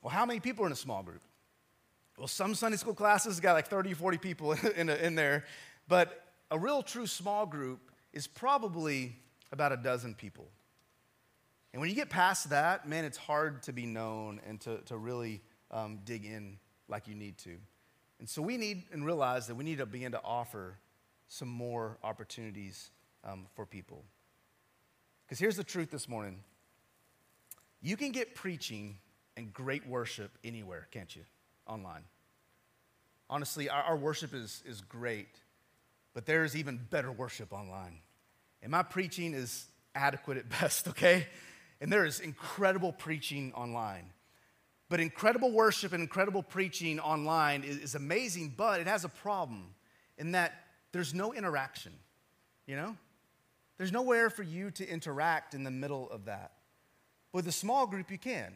Well, 0.00 0.10
how 0.10 0.24
many 0.24 0.38
people 0.38 0.62
are 0.62 0.68
in 0.68 0.72
a 0.72 0.76
small 0.76 1.02
group? 1.02 1.22
Well, 2.16 2.28
some 2.28 2.54
Sunday 2.54 2.76
school 2.76 2.94
classes 2.94 3.40
got 3.40 3.54
like 3.54 3.66
30, 3.66 3.94
40 3.94 4.18
people 4.18 4.52
in, 4.76 4.88
a, 4.88 4.94
in 4.94 5.16
there, 5.16 5.44
but 5.88 6.24
a 6.52 6.58
real 6.58 6.82
true 6.82 7.06
small 7.06 7.46
group 7.46 7.90
is 8.12 8.28
probably 8.28 9.16
about 9.50 9.72
a 9.72 9.76
dozen 9.76 10.14
people. 10.14 10.48
And 11.72 11.80
when 11.80 11.90
you 11.90 11.96
get 11.96 12.08
past 12.08 12.50
that, 12.50 12.88
man, 12.88 13.04
it's 13.04 13.18
hard 13.18 13.62
to 13.64 13.72
be 13.72 13.86
known 13.86 14.40
and 14.46 14.60
to, 14.62 14.78
to 14.86 14.96
really 14.96 15.42
um, 15.70 16.00
dig 16.04 16.24
in 16.24 16.58
like 16.88 17.08
you 17.08 17.14
need 17.14 17.38
to. 17.38 17.56
And 18.18 18.28
so 18.28 18.42
we 18.42 18.56
need 18.56 18.84
and 18.92 19.04
realize 19.04 19.46
that 19.46 19.54
we 19.54 19.64
need 19.64 19.78
to 19.78 19.86
begin 19.86 20.12
to 20.12 20.20
offer 20.24 20.78
some 21.28 21.48
more 21.48 21.98
opportunities 22.02 22.90
um, 23.22 23.46
for 23.54 23.66
people. 23.66 24.04
Because 25.26 25.38
here's 25.38 25.56
the 25.56 25.64
truth 25.64 25.90
this 25.90 26.08
morning 26.08 26.42
you 27.80 27.96
can 27.96 28.12
get 28.12 28.34
preaching 28.34 28.98
and 29.36 29.52
great 29.52 29.86
worship 29.86 30.36
anywhere, 30.42 30.88
can't 30.90 31.14
you? 31.14 31.22
Online. 31.66 32.02
Honestly, 33.30 33.68
our, 33.68 33.82
our 33.82 33.96
worship 33.96 34.34
is, 34.34 34.62
is 34.66 34.80
great, 34.80 35.28
but 36.14 36.26
there 36.26 36.44
is 36.44 36.56
even 36.56 36.80
better 36.90 37.12
worship 37.12 37.52
online. 37.52 38.00
And 38.62 38.72
my 38.72 38.82
preaching 38.82 39.34
is 39.34 39.66
adequate 39.94 40.38
at 40.38 40.48
best, 40.60 40.88
okay? 40.88 41.26
And 41.80 41.92
there 41.92 42.04
is 42.04 42.20
incredible 42.20 42.92
preaching 42.92 43.52
online. 43.54 44.10
But 44.88 45.00
incredible 45.00 45.52
worship 45.52 45.92
and 45.92 46.02
incredible 46.02 46.42
preaching 46.42 46.98
online 46.98 47.62
is, 47.62 47.76
is 47.76 47.94
amazing, 47.94 48.54
but 48.56 48.80
it 48.80 48.86
has 48.86 49.04
a 49.04 49.08
problem 49.08 49.74
in 50.16 50.32
that 50.32 50.54
there's 50.92 51.12
no 51.14 51.32
interaction, 51.32 51.92
you 52.66 52.76
know? 52.76 52.96
There's 53.76 53.92
nowhere 53.92 54.30
for 54.30 54.42
you 54.42 54.70
to 54.72 54.88
interact 54.88 55.54
in 55.54 55.62
the 55.62 55.70
middle 55.70 56.10
of 56.10 56.24
that. 56.24 56.52
But 57.32 57.38
With 57.38 57.48
a 57.48 57.52
small 57.52 57.86
group, 57.86 58.10
you 58.10 58.18
can, 58.18 58.52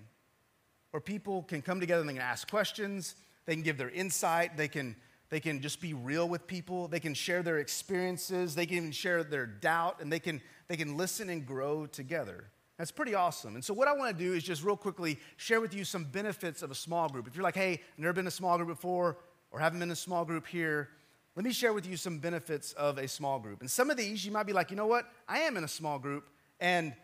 where 0.91 1.01
people 1.01 1.43
can 1.43 1.63
come 1.63 1.79
together 1.79 2.01
and 2.01 2.09
they 2.09 2.15
can 2.15 2.23
ask 2.23 2.51
questions, 2.51 3.15
they 3.45 3.55
can 3.55 3.63
give 3.63 3.79
their 3.79 3.91
insight, 3.91 4.57
they 4.57 4.69
can, 4.69 4.97
they 5.29 5.39
can 5.39 5.61
just 5.61 5.81
be 5.81 5.95
real 5.95 6.29
with 6.29 6.47
people, 6.47 6.89
they 6.89 7.01
can 7.01 7.15
share 7.15 7.43
their 7.43 7.59
experiences, 7.59 8.55
they 8.55 8.67
can 8.67 8.79
even 8.79 8.93
share 8.93 9.23
their 9.23 9.47
doubt, 9.47 10.01
and 10.01 10.11
they 10.11 10.19
can, 10.19 10.41
they 10.69 10.77
can 10.77 10.97
listen 10.97 11.29
and 11.29 11.47
grow 11.47 11.87
together. 11.87 12.47
That's 12.79 12.91
pretty 12.91 13.15
awesome. 13.15 13.55
And 13.55 13.65
so, 13.65 13.75
what 13.75 13.87
I 13.87 13.93
want 13.93 14.17
to 14.17 14.25
do 14.25 14.33
is 14.33 14.43
just 14.43 14.65
real 14.65 14.77
quickly 14.77 15.19
share 15.37 15.61
with 15.61 15.75
you 15.75 15.85
some 15.85 16.05
benefits 16.05 16.63
of 16.63 16.71
a 16.71 16.75
small 16.75 17.09
group. 17.09 17.29
If 17.29 17.37
you're 17.37 17.45
like, 17.45 17.55
hey, 17.55 17.73
I've 17.73 17.99
never 17.99 18.13
been 18.13 18.25
in 18.25 18.29
a 18.29 18.31
small 18.31 18.57
group 18.57 18.69
before, 18.69 19.19
or 19.51 19.61
haven't 19.61 19.79
been 19.79 19.89
in 19.89 19.93
a 19.93 19.97
small 19.97 20.25
group 20.25 20.47
here, 20.47 20.89
let 21.37 21.45
me 21.45 21.53
share 21.53 21.73
with 21.73 21.87
you 21.87 21.97
some 21.97 22.19
benefits 22.19 22.73
of 22.73 22.99
a 22.99 23.07
small 23.07 23.39
group. 23.39 23.61
And 23.61 23.71
some 23.71 23.91
of 23.91 23.97
these, 23.97 24.25
you 24.25 24.33
might 24.33 24.47
be 24.47 24.53
like, 24.53 24.71
you 24.71 24.77
know 24.77 24.87
what? 24.87 25.07
I 25.29 25.41
am 25.41 25.57
in 25.57 25.65
a 25.65 25.69
small 25.69 25.99
group, 25.99 26.29
and 26.61 26.95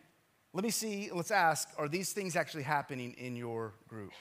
let 0.52 0.64
me 0.64 0.70
see, 0.70 1.10
let's 1.12 1.30
ask, 1.30 1.68
are 1.78 1.88
these 1.88 2.12
things 2.12 2.34
actually 2.34 2.62
happening 2.62 3.14
in 3.18 3.36
your 3.36 3.74
group? 3.88 4.12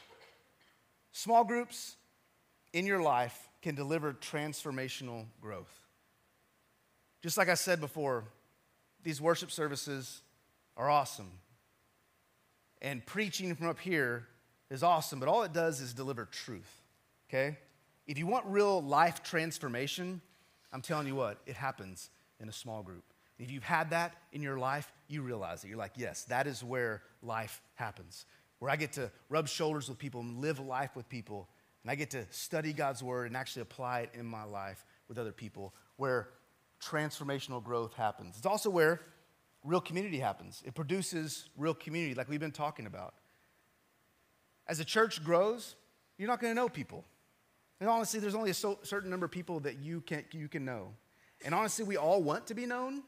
Small 1.12 1.44
groups 1.44 1.96
in 2.74 2.86
your 2.86 3.02
life 3.02 3.50
can 3.62 3.76
deliver 3.76 4.14
transformational 4.14 5.26
growth. 5.42 5.74
Just 7.22 7.38
like 7.38 7.50
I 7.50 7.56
said 7.56 7.82
before, 7.82 8.26
these 9.04 9.20
worship 9.20 9.52
services 9.52 10.22
are 10.78 10.90
awesome. 10.90 11.32
And 12.82 13.06
preaching 13.06 13.54
from 13.56 13.68
up 13.68 13.80
here 13.80 14.28
is 14.70 14.84
awesome, 14.84 15.20
but 15.20 15.28
all 15.28 15.44
it 15.44 15.52
does 15.52 15.82
is 15.82 15.94
deliver 15.94 16.26
truth, 16.26 16.82
okay? 17.30 17.58
If 18.06 18.18
you 18.18 18.28
want 18.28 18.46
real 18.46 18.82
life 18.82 19.24
transformation, 19.24 20.22
I'm 20.72 20.82
telling 20.82 21.08
you 21.08 21.16
what, 21.16 21.40
it 21.46 21.56
happens 21.56 22.10
in 22.40 22.48
a 22.48 22.54
small 22.54 22.84
group. 22.84 23.04
If 23.40 23.52
you've 23.52 23.64
had 23.64 23.90
that 23.90 24.16
in 24.32 24.42
your 24.42 24.58
life, 24.58 24.92
you 25.08 25.22
realize 25.22 25.64
it. 25.64 25.68
You're 25.68 25.78
like, 25.78 25.94
yes, 25.96 26.24
that 26.26 26.48
is 26.48 26.64
where 26.64 27.02
life 27.22 27.62
happens. 27.76 28.26
Where 28.60 28.72
I 28.72 28.76
get 28.76 28.94
to 28.94 29.12
rub 29.30 29.48
shoulders 29.48 29.90
with 29.90 29.98
people 29.98 30.22
and 30.22 30.40
live 30.40 30.60
life 30.60 30.96
with 30.96 31.08
people, 31.10 31.48
and 31.84 31.92
I 31.92 31.96
get 31.96 32.12
to 32.12 32.26
study 32.32 32.74
God's 32.74 33.04
word 33.04 33.28
and 33.28 33.38
actually 33.38 33.62
apply 33.64 34.02
it 34.02 34.12
in 34.14 34.26
my 34.26 34.44
life 34.44 34.86
with 35.08 35.18
other 35.18 35.32
people, 35.32 35.74
where 35.98 36.30
transformational 36.84 37.64
growth 37.64 37.94
happens. 37.94 38.38
It's 38.38 38.46
also 38.46 38.70
where 38.70 39.02
real 39.68 39.82
community 39.82 40.18
happens. 40.18 40.64
It 40.66 40.74
produces 40.74 41.50
real 41.58 41.74
community, 41.74 42.16
like 42.16 42.30
we've 42.30 42.40
been 42.40 42.52
talking 42.52 42.86
about. 42.86 43.14
As 44.66 44.80
a 44.80 44.86
church 44.86 45.24
grows, 45.24 45.76
you're 46.18 46.30
not 46.30 46.40
going 46.40 46.52
to 46.52 46.56
know 46.56 46.70
people. 46.70 47.04
And 47.80 47.90
honestly, 47.90 48.20
there's 48.20 48.34
only 48.34 48.50
a 48.50 48.56
so, 48.56 48.80
certain 48.84 49.10
number 49.10 49.26
of 49.26 49.32
people 49.32 49.60
that 49.62 49.80
you 49.80 50.02
can, 50.02 50.24
you 50.32 50.48
can 50.48 50.64
know. 50.66 50.94
And 51.44 51.54
honestly, 51.54 51.84
we 51.86 51.98
all 51.98 52.24
want 52.24 52.48
to 52.48 52.56
be 52.56 52.66
known. 52.66 53.04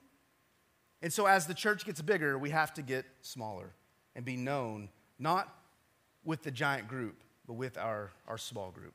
And 1.02 1.12
so 1.12 1.26
as 1.26 1.48
the 1.48 1.54
church 1.54 1.86
gets 1.86 2.02
bigger, 2.02 2.38
we 2.38 2.50
have 2.50 2.74
to 2.74 2.82
get 2.82 3.06
smaller 3.22 3.72
and 4.15 4.26
be 4.26 4.36
known, 4.36 4.89
not 5.17 5.56
with 6.26 6.43
the 6.43 6.52
giant 6.52 6.89
group, 6.89 7.24
but 7.48 7.54
with 7.54 7.78
our, 7.78 8.12
our 8.28 8.38
small 8.38 8.69
group. 8.69 8.93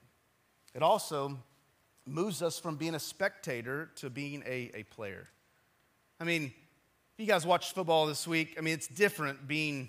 It 0.74 0.82
also 0.82 1.38
moves 2.06 2.42
us 2.42 2.58
from 2.58 2.76
being 2.76 2.94
a 2.94 3.00
spectator 3.00 3.90
to 3.96 4.10
being 4.10 4.42
a, 4.46 4.70
a 4.74 4.82
player. 4.84 5.28
I 6.20 6.24
mean, 6.24 6.52
if 7.16 7.20
you 7.20 7.26
guys 7.26 7.46
watched 7.46 7.74
football 7.74 8.06
this 8.06 8.26
week, 8.26 8.56
I 8.58 8.60
mean, 8.60 8.74
it's 8.74 8.88
different 8.88 9.46
being 9.46 9.88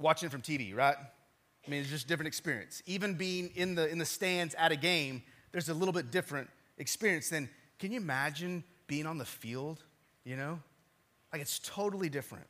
watching 0.00 0.28
from 0.30 0.42
TV, 0.42 0.74
right? 0.74 0.96
I 0.96 1.70
mean, 1.70 1.80
it's 1.80 1.90
just 1.90 2.06
a 2.06 2.08
different 2.08 2.26
experience. 2.26 2.82
Even 2.86 3.14
being 3.14 3.52
in 3.54 3.76
the, 3.76 3.88
in 3.88 3.98
the 3.98 4.04
stands 4.04 4.56
at 4.56 4.72
a 4.72 4.76
game, 4.76 5.22
there's 5.52 5.68
a 5.68 5.74
little 5.74 5.92
bit 5.92 6.10
different 6.10 6.50
experience 6.78 7.28
than, 7.28 7.48
can 7.78 7.92
you 7.92 8.00
imagine 8.00 8.64
being 8.88 9.06
on 9.06 9.16
the 9.16 9.24
field, 9.24 9.84
you 10.24 10.36
know? 10.36 10.58
Like, 11.32 11.40
it's 11.40 11.60
totally 11.60 12.08
different. 12.08 12.46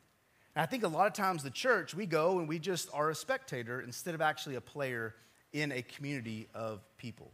And 0.55 0.63
I 0.63 0.65
think 0.65 0.83
a 0.83 0.87
lot 0.87 1.05
of 1.05 1.13
times 1.13 1.43
the 1.43 1.51
church, 1.51 1.93
we 1.93 2.07
go 2.07 2.39
and 2.39 2.49
we 2.49 2.57
just 2.57 2.89
are 2.93 3.11
a 3.11 3.15
spectator 3.15 3.81
instead 3.81 4.15
of 4.15 4.21
actually 4.21 4.55
a 4.55 4.61
player 4.61 5.13
in 5.53 5.71
a 5.71 5.83
community 5.83 6.47
of 6.55 6.81
people. 6.97 7.31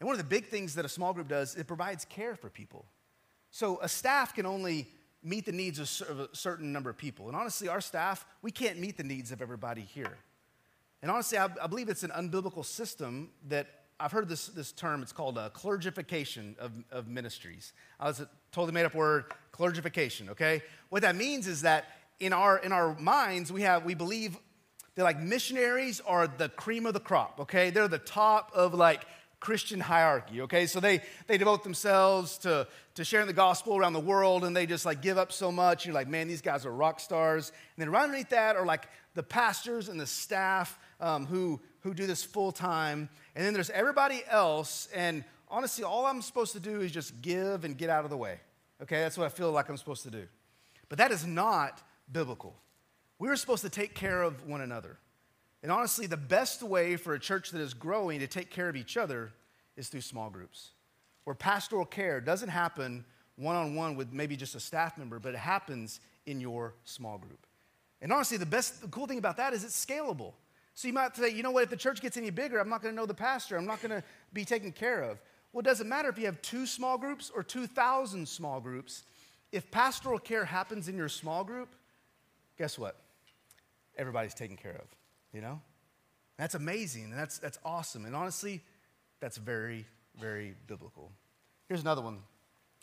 And 0.00 0.06
one 0.06 0.12
of 0.12 0.18
the 0.18 0.28
big 0.28 0.48
things 0.48 0.74
that 0.74 0.84
a 0.84 0.88
small 0.90 1.14
group 1.14 1.28
does, 1.28 1.54
it 1.54 1.66
provides 1.66 2.04
care 2.04 2.36
for 2.36 2.50
people. 2.50 2.84
So 3.50 3.78
a 3.80 3.88
staff 3.88 4.34
can 4.34 4.44
only 4.44 4.88
meet 5.24 5.46
the 5.46 5.52
needs 5.52 6.00
of 6.02 6.20
a 6.20 6.28
certain 6.32 6.72
number 6.72 6.90
of 6.90 6.96
people. 6.96 7.28
And 7.28 7.36
honestly, 7.36 7.68
our 7.68 7.80
staff, 7.80 8.26
we 8.42 8.50
can't 8.50 8.78
meet 8.78 8.96
the 8.96 9.04
needs 9.04 9.32
of 9.32 9.40
everybody 9.40 9.80
here. 9.80 10.18
And 11.02 11.10
honestly, 11.10 11.38
I, 11.38 11.48
I 11.62 11.66
believe 11.66 11.88
it's 11.88 12.02
an 12.02 12.10
unbiblical 12.10 12.64
system 12.64 13.30
that 13.48 13.66
I've 13.98 14.12
heard 14.12 14.28
this, 14.28 14.48
this 14.48 14.72
term, 14.72 15.02
it's 15.02 15.12
called 15.12 15.38
a 15.38 15.50
clergification 15.50 16.58
of, 16.58 16.72
of 16.90 17.08
ministries. 17.08 17.72
I 18.00 18.08
was 18.08 18.20
a 18.20 18.28
totally 18.52 18.72
made 18.72 18.84
up 18.84 18.94
word, 18.94 19.26
clergification, 19.52 20.30
okay? 20.30 20.62
What 20.88 21.02
that 21.02 21.16
means 21.16 21.46
is 21.46 21.62
that 21.62 21.86
in 22.20 22.32
our, 22.32 22.58
in 22.58 22.72
our 22.72 22.98
minds, 22.98 23.52
we 23.52 23.62
have, 23.62 23.84
we 23.84 23.94
believe 23.94 24.36
that 24.96 25.04
like 25.04 25.20
missionaries 25.20 26.00
are 26.00 26.26
the 26.26 26.48
cream 26.48 26.86
of 26.86 26.94
the 26.94 27.00
crop, 27.00 27.38
okay? 27.40 27.70
They're 27.70 27.88
the 27.88 27.98
top 27.98 28.50
of 28.54 28.74
like 28.74 29.04
Christian 29.44 29.78
hierarchy, 29.78 30.40
okay? 30.40 30.64
So 30.64 30.80
they, 30.80 31.02
they 31.26 31.36
devote 31.36 31.64
themselves 31.64 32.38
to, 32.38 32.66
to 32.94 33.04
sharing 33.04 33.26
the 33.26 33.34
gospel 33.34 33.76
around 33.76 33.92
the 33.92 34.00
world 34.00 34.42
and 34.42 34.56
they 34.56 34.64
just 34.64 34.86
like 34.86 35.02
give 35.02 35.18
up 35.18 35.32
so 35.32 35.52
much. 35.52 35.84
You're 35.84 35.94
like, 35.94 36.08
man, 36.08 36.28
these 36.28 36.40
guys 36.40 36.64
are 36.64 36.72
rock 36.72 36.98
stars. 36.98 37.50
And 37.76 37.82
then 37.82 37.90
right 37.90 38.04
underneath 38.04 38.30
that 38.30 38.56
are 38.56 38.64
like 38.64 38.88
the 39.12 39.22
pastors 39.22 39.90
and 39.90 40.00
the 40.00 40.06
staff 40.06 40.78
um, 40.98 41.26
who, 41.26 41.60
who 41.80 41.92
do 41.92 42.06
this 42.06 42.24
full 42.24 42.52
time. 42.52 43.10
And 43.36 43.44
then 43.44 43.52
there's 43.52 43.68
everybody 43.68 44.22
else. 44.30 44.88
And 44.94 45.24
honestly, 45.50 45.84
all 45.84 46.06
I'm 46.06 46.22
supposed 46.22 46.54
to 46.54 46.60
do 46.60 46.80
is 46.80 46.90
just 46.90 47.20
give 47.20 47.66
and 47.66 47.76
get 47.76 47.90
out 47.90 48.04
of 48.04 48.10
the 48.10 48.16
way, 48.16 48.40
okay? 48.82 49.00
That's 49.00 49.18
what 49.18 49.26
I 49.26 49.28
feel 49.28 49.52
like 49.52 49.68
I'm 49.68 49.76
supposed 49.76 50.04
to 50.04 50.10
do. 50.10 50.26
But 50.88 50.96
that 50.96 51.10
is 51.10 51.26
not 51.26 51.82
biblical. 52.10 52.56
We're 53.18 53.36
supposed 53.36 53.62
to 53.62 53.70
take 53.70 53.94
care 53.94 54.22
of 54.22 54.46
one 54.48 54.62
another. 54.62 54.96
And 55.64 55.72
honestly, 55.72 56.06
the 56.06 56.18
best 56.18 56.62
way 56.62 56.96
for 56.96 57.14
a 57.14 57.18
church 57.18 57.50
that 57.52 57.60
is 57.62 57.72
growing 57.72 58.20
to 58.20 58.26
take 58.26 58.50
care 58.50 58.68
of 58.68 58.76
each 58.76 58.98
other 58.98 59.32
is 59.78 59.88
through 59.88 60.02
small 60.02 60.28
groups, 60.28 60.72
where 61.24 61.34
pastoral 61.34 61.86
care 61.86 62.20
doesn't 62.20 62.50
happen 62.50 63.02
one 63.36 63.56
on 63.56 63.74
one 63.74 63.96
with 63.96 64.12
maybe 64.12 64.36
just 64.36 64.54
a 64.54 64.60
staff 64.60 64.98
member, 64.98 65.18
but 65.18 65.32
it 65.32 65.38
happens 65.38 66.00
in 66.26 66.38
your 66.38 66.74
small 66.84 67.16
group. 67.16 67.46
And 68.02 68.12
honestly, 68.12 68.36
the 68.36 68.44
best, 68.44 68.82
the 68.82 68.88
cool 68.88 69.06
thing 69.06 69.16
about 69.16 69.38
that 69.38 69.54
is 69.54 69.64
it's 69.64 69.82
scalable. 69.82 70.34
So 70.74 70.86
you 70.86 70.92
might 70.92 71.16
say, 71.16 71.30
you 71.30 71.42
know 71.42 71.50
what, 71.50 71.62
if 71.62 71.70
the 71.70 71.78
church 71.78 72.02
gets 72.02 72.18
any 72.18 72.28
bigger, 72.28 72.58
I'm 72.58 72.68
not 72.68 72.82
going 72.82 72.92
to 72.92 73.00
know 73.00 73.06
the 73.06 73.14
pastor. 73.14 73.56
I'm 73.56 73.64
not 73.64 73.80
going 73.80 74.02
to 74.02 74.04
be 74.34 74.44
taken 74.44 74.70
care 74.70 75.00
of. 75.00 75.18
Well, 75.54 75.60
it 75.60 75.64
doesn't 75.64 75.88
matter 75.88 76.10
if 76.10 76.18
you 76.18 76.26
have 76.26 76.42
two 76.42 76.66
small 76.66 76.98
groups 76.98 77.32
or 77.34 77.42
2,000 77.42 78.28
small 78.28 78.60
groups. 78.60 79.04
If 79.50 79.70
pastoral 79.70 80.18
care 80.18 80.44
happens 80.44 80.88
in 80.88 80.96
your 80.98 81.08
small 81.08 81.42
group, 81.42 81.74
guess 82.58 82.78
what? 82.78 83.00
Everybody's 83.96 84.34
taken 84.34 84.58
care 84.58 84.74
of 84.74 84.94
you 85.34 85.40
know? 85.40 85.60
That's 86.38 86.54
amazing 86.54 87.04
and 87.04 87.14
that's, 87.14 87.38
that's 87.38 87.58
awesome. 87.64 88.06
And 88.06 88.16
honestly, 88.16 88.62
that's 89.20 89.36
very, 89.36 89.86
very 90.18 90.54
biblical. 90.66 91.12
Here's 91.68 91.82
another 91.82 92.02
one 92.02 92.20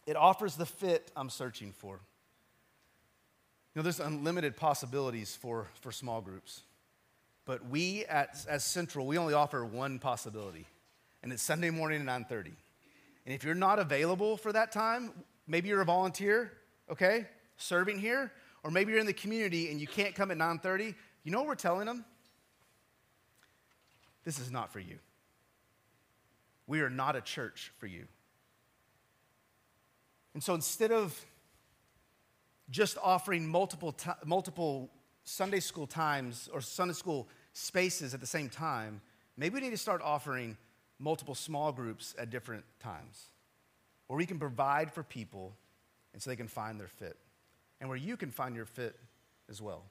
it 0.07 0.15
offers 0.15 0.55
the 0.55 0.65
fit 0.65 1.11
I'm 1.15 1.29
searching 1.29 1.71
for. 1.71 1.99
You 3.73 3.79
know, 3.79 3.83
there's 3.83 3.99
unlimited 3.99 4.57
possibilities 4.57 5.35
for, 5.35 5.67
for 5.79 5.91
small 5.91 6.21
groups. 6.21 6.63
But 7.45 7.69
we 7.69 8.05
at, 8.05 8.45
as 8.49 8.63
Central, 8.63 9.05
we 9.05 9.17
only 9.17 9.33
offer 9.33 9.63
one 9.65 9.99
possibility, 9.99 10.65
and 11.23 11.31
it's 11.31 11.41
Sunday 11.41 11.69
morning 11.69 12.07
at 12.07 12.29
9:30. 12.29 12.51
And 13.25 13.35
if 13.35 13.43
you're 13.43 13.55
not 13.55 13.79
available 13.79 14.37
for 14.37 14.51
that 14.51 14.71
time, 14.71 15.11
maybe 15.47 15.69
you're 15.69 15.81
a 15.81 15.85
volunteer, 15.85 16.51
okay, 16.89 17.27
serving 17.57 17.99
here, 17.99 18.31
or 18.63 18.71
maybe 18.71 18.91
you're 18.91 18.99
in 18.99 19.07
the 19.07 19.13
community 19.13 19.71
and 19.71 19.79
you 19.79 19.87
can't 19.87 20.15
come 20.15 20.31
at 20.31 20.37
9:30. 20.37 20.93
You 21.23 21.31
know 21.31 21.39
what 21.39 21.47
we're 21.47 21.55
telling 21.55 21.85
them? 21.85 22.05
This 24.23 24.39
is 24.39 24.51
not 24.51 24.71
for 24.71 24.79
you. 24.79 24.99
we 26.67 26.81
are 26.81 26.89
not 26.89 27.15
a 27.15 27.21
church 27.21 27.71
for 27.79 27.87
you. 27.87 28.07
And 30.33 30.41
so 30.41 30.53
instead 30.53 30.91
of 30.91 31.25
just 32.69 32.97
offering 33.03 33.47
multiple, 33.47 33.91
t- 33.91 34.09
multiple 34.25 34.89
Sunday 35.23 35.59
school 35.59 35.85
times 35.85 36.49
or 36.53 36.61
Sunday 36.61 36.93
school 36.93 37.27
spaces 37.53 38.13
at 38.13 38.21
the 38.21 38.27
same 38.27 38.47
time, 38.47 39.01
maybe 39.35 39.55
we 39.55 39.61
need 39.61 39.71
to 39.71 39.77
start 39.77 40.01
offering 40.01 40.55
multiple 40.99 41.35
small 41.35 41.71
groups 41.71 42.15
at 42.17 42.29
different 42.29 42.63
times 42.79 43.29
where 44.07 44.17
we 44.17 44.25
can 44.25 44.39
provide 44.39 44.91
for 44.91 45.03
people 45.03 45.53
and 46.13 46.21
so 46.21 46.29
they 46.29 46.35
can 46.35 46.47
find 46.47 46.79
their 46.79 46.87
fit 46.87 47.17
and 47.79 47.89
where 47.89 47.97
you 47.97 48.15
can 48.15 48.31
find 48.31 48.55
your 48.55 48.65
fit 48.65 48.95
as 49.49 49.61
well. 49.61 49.83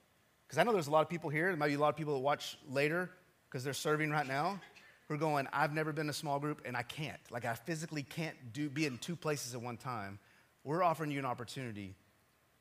Because 0.47 0.59
I 0.59 0.63
know 0.63 0.73
there's 0.73 0.89
a 0.89 0.91
lot 0.91 1.03
of 1.03 1.11
people 1.11 1.29
here, 1.29 1.49
there 1.49 1.57
might 1.57 1.69
be 1.69 1.75
a 1.75 1.79
lot 1.79 1.91
of 1.91 1.97
people 1.97 2.15
that 2.15 2.21
watch 2.21 2.57
later 2.69 3.11
because 3.51 3.65
they're 3.65 3.73
serving 3.73 4.11
right 4.11 4.27
now 4.27 4.61
who 5.09 5.15
are 5.15 5.19
going, 5.19 5.49
I've 5.53 5.75
never 5.75 5.93
been 5.93 6.07
in 6.07 6.11
a 6.11 6.15
small 6.15 6.39
group 6.39 6.63
and 6.65 6.77
I 6.77 6.83
can't. 6.83 7.19
Like 7.31 7.45
I 7.45 7.55
physically 7.55 8.05
can't 8.05 8.37
do, 8.53 8.71
be 8.71 8.87
in 8.87 8.99
two 8.99 9.17
places 9.17 9.55
at 9.55 9.61
one 9.61 9.77
time. 9.77 10.21
We're 10.63 10.85
offering 10.85 11.11
you 11.11 11.19
an 11.19 11.25
opportunity 11.25 11.95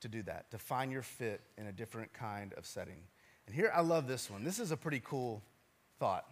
to 0.02 0.08
do 0.08 0.24
that, 0.24 0.50
to 0.52 0.58
find 0.58 0.92
your 0.92 1.04
fit 1.04 1.42
in 1.58 1.68
a 1.68 1.72
different 1.72 2.12
kind 2.14 2.54
of 2.54 2.66
setting. 2.66 3.04
And 3.46 3.56
here, 3.56 3.72
I 3.74 3.82
love 3.82 4.08
this 4.08 4.32
one. 4.32 4.44
This 4.44 4.58
is 4.58 4.72
a 4.72 4.78
pretty 4.78 5.02
cool 5.04 5.44
thought. 6.00 6.26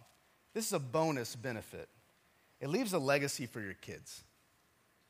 This 0.54 0.66
is 0.66 0.72
a 0.72 0.78
bonus 0.80 1.36
benefit. 1.36 1.88
It 2.60 2.68
leaves 2.68 2.92
a 2.94 2.98
legacy 2.98 3.46
for 3.46 3.60
your 3.60 3.74
kids, 3.74 4.24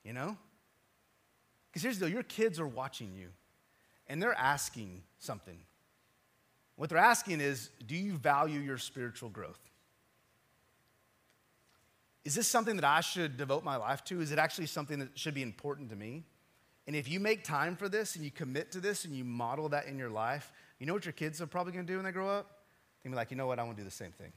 you 0.05 0.13
know? 0.13 0.37
Because 1.71 1.83
here's 1.83 1.99
the 1.99 2.07
deal 2.07 2.15
your 2.15 2.23
kids 2.23 2.61
are 2.61 2.67
watching 2.67 3.15
you 3.15 3.29
and 4.09 4.23
they're 4.23 4.35
asking 4.35 5.03
something. 5.19 5.59
What 6.79 6.91
they're 6.91 6.99
asking 6.99 7.41
is 7.41 7.71
Do 7.87 7.97
you 7.97 8.17
value 8.17 8.61
your 8.61 8.79
spiritual 8.79 9.29
growth? 9.29 9.59
Is 12.25 12.35
this 12.35 12.47
something 12.47 12.77
that 12.77 12.85
I 12.85 13.01
should 13.01 13.37
devote 13.37 13.65
my 13.65 13.77
life 13.77 14.05
to? 14.05 14.21
Is 14.21 14.33
it 14.33 14.39
actually 14.39 14.67
something 14.67 15.01
that 15.01 15.19
should 15.19 15.35
be 15.35 15.43
important 15.43 15.91
to 15.91 15.97
me? 15.97 16.25
And 16.87 16.95
if 16.95 17.09
you 17.09 17.21
make 17.21 17.43
time 17.43 17.75
for 17.75 17.89
this 17.89 18.17
and 18.17 18.25
you 18.25 18.31
commit 18.31 18.73
to 18.73 18.81
this 18.81 19.05
and 19.05 19.15
you 19.15 19.25
model 19.25 19.69
that 19.71 19.87
in 19.87 19.99
your 19.99 20.09
life, 20.09 20.53
you 20.79 20.87
know 20.87 20.95
what 20.95 21.05
your 21.05 21.13
kids 21.13 21.43
are 21.43 21.47
probably 21.47 21.73
gonna 21.73 21.85
do 21.85 21.97
when 21.97 22.05
they 22.05 22.13
grow 22.13 22.29
up? 22.29 22.47
They're 23.03 23.11
gonna 23.11 23.15
be 23.15 23.17
like, 23.17 23.31
you 23.31 23.37
know 23.37 23.47
what, 23.47 23.59
I 23.59 23.65
wanna 23.65 23.77
do 23.77 23.85
the 23.85 23.91
same 23.91 24.13
thing. 24.13 24.33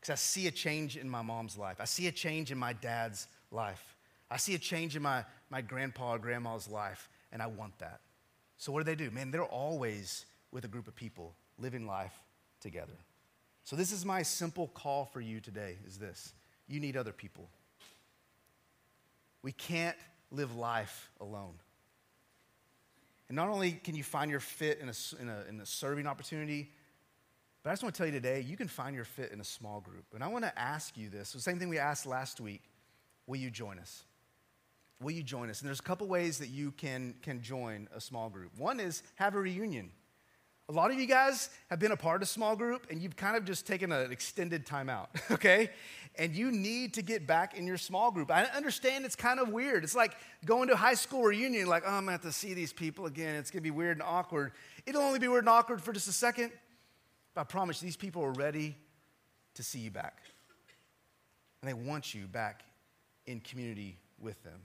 Because 0.00 0.12
I 0.12 0.16
see 0.16 0.46
a 0.46 0.50
change 0.50 0.96
in 0.96 1.08
my 1.08 1.22
mom's 1.22 1.58
life. 1.58 1.78
I 1.80 1.86
see 1.86 2.06
a 2.06 2.12
change 2.12 2.52
in 2.52 2.58
my 2.58 2.72
dad's 2.72 3.26
life. 3.50 3.96
I 4.30 4.36
see 4.36 4.54
a 4.54 4.58
change 4.58 4.94
in 4.94 5.02
my, 5.02 5.24
my 5.50 5.60
grandpa 5.60 6.12
or 6.12 6.18
grandma's 6.18 6.68
life, 6.68 7.08
and 7.32 7.42
I 7.42 7.48
want 7.48 7.78
that. 7.80 8.00
So 8.58 8.70
what 8.70 8.80
do 8.80 8.84
they 8.84 8.94
do? 8.94 9.10
Man, 9.10 9.32
they're 9.32 9.42
always 9.42 10.24
with 10.52 10.64
a 10.64 10.68
group 10.68 10.86
of 10.86 10.94
people 10.94 11.34
living 11.58 11.86
life 11.86 12.12
together. 12.60 12.96
So 13.64 13.76
this 13.76 13.92
is 13.92 14.04
my 14.04 14.22
simple 14.22 14.68
call 14.68 15.04
for 15.04 15.20
you 15.20 15.40
today 15.40 15.76
is 15.86 15.98
this. 15.98 16.32
You 16.66 16.80
need 16.80 16.96
other 16.96 17.12
people. 17.12 17.48
We 19.42 19.52
can't 19.52 19.96
live 20.30 20.56
life 20.56 21.10
alone. 21.20 21.54
And 23.28 23.36
not 23.36 23.48
only 23.48 23.72
can 23.72 23.94
you 23.94 24.02
find 24.02 24.30
your 24.30 24.40
fit 24.40 24.78
in 24.80 24.88
a, 24.88 25.22
in 25.22 25.28
a, 25.28 25.44
in 25.48 25.60
a 25.60 25.66
serving 25.66 26.06
opportunity, 26.06 26.70
but 27.62 27.70
I 27.70 27.72
just 27.72 27.82
want 27.82 27.94
to 27.94 27.98
tell 27.98 28.06
you 28.06 28.12
today, 28.12 28.40
you 28.40 28.56
can 28.56 28.68
find 28.68 28.96
your 28.96 29.04
fit 29.04 29.32
in 29.32 29.40
a 29.40 29.44
small 29.44 29.80
group. 29.80 30.06
And 30.14 30.24
I 30.24 30.28
want 30.28 30.44
to 30.44 30.58
ask 30.58 30.96
you 30.96 31.10
this 31.10 31.32
the 31.32 31.40
same 31.40 31.58
thing 31.58 31.68
we 31.68 31.78
asked 31.78 32.06
last 32.06 32.40
week 32.40 32.62
will 33.26 33.36
you 33.36 33.50
join 33.50 33.78
us? 33.78 34.04
Will 35.00 35.10
you 35.10 35.22
join 35.22 35.50
us? 35.50 35.60
And 35.60 35.68
there's 35.68 35.80
a 35.80 35.82
couple 35.82 36.08
ways 36.08 36.38
that 36.38 36.48
you 36.48 36.72
can, 36.72 37.14
can 37.22 37.42
join 37.42 37.88
a 37.94 38.00
small 38.00 38.30
group. 38.30 38.52
One 38.56 38.80
is 38.80 39.02
have 39.16 39.34
a 39.34 39.38
reunion. 39.38 39.90
A 40.70 40.72
lot 40.72 40.90
of 40.90 40.98
you 40.98 41.06
guys 41.06 41.48
have 41.70 41.78
been 41.78 41.92
a 41.92 41.96
part 41.96 42.16
of 42.16 42.28
a 42.28 42.30
small 42.30 42.54
group 42.54 42.88
and 42.90 43.00
you've 43.00 43.16
kind 43.16 43.36
of 43.36 43.46
just 43.46 43.66
taken 43.66 43.90
an 43.90 44.12
extended 44.12 44.66
time 44.66 44.90
out, 44.90 45.08
okay? 45.30 45.70
And 46.16 46.34
you 46.34 46.52
need 46.52 46.94
to 46.94 47.02
get 47.02 47.26
back 47.26 47.56
in 47.56 47.66
your 47.66 47.78
small 47.78 48.10
group. 48.10 48.30
I 48.30 48.44
understand 48.44 49.06
it's 49.06 49.16
kind 49.16 49.40
of 49.40 49.48
weird. 49.48 49.82
It's 49.82 49.94
like 49.94 50.14
going 50.44 50.68
to 50.68 50.74
a 50.74 50.76
high 50.76 50.94
school 50.94 51.22
reunion, 51.22 51.68
like, 51.68 51.84
oh, 51.86 51.90
I'm 51.90 52.02
gonna 52.02 52.12
have 52.12 52.22
to 52.22 52.32
see 52.32 52.52
these 52.52 52.72
people 52.72 53.06
again. 53.06 53.34
It's 53.36 53.50
gonna 53.50 53.62
be 53.62 53.70
weird 53.70 53.96
and 53.96 54.02
awkward. 54.02 54.52
It'll 54.84 55.00
only 55.00 55.18
be 55.18 55.28
weird 55.28 55.44
and 55.44 55.48
awkward 55.48 55.80
for 55.80 55.92
just 55.94 56.08
a 56.08 56.12
second. 56.12 56.52
But 57.34 57.42
I 57.42 57.44
promise 57.44 57.80
these 57.80 57.96
people 57.96 58.22
are 58.22 58.32
ready 58.32 58.76
to 59.54 59.62
see 59.62 59.78
you 59.78 59.90
back. 59.90 60.18
And 61.62 61.68
they 61.68 61.74
want 61.74 62.14
you 62.14 62.26
back 62.26 62.62
in 63.26 63.40
community 63.40 63.96
with 64.20 64.42
them. 64.42 64.60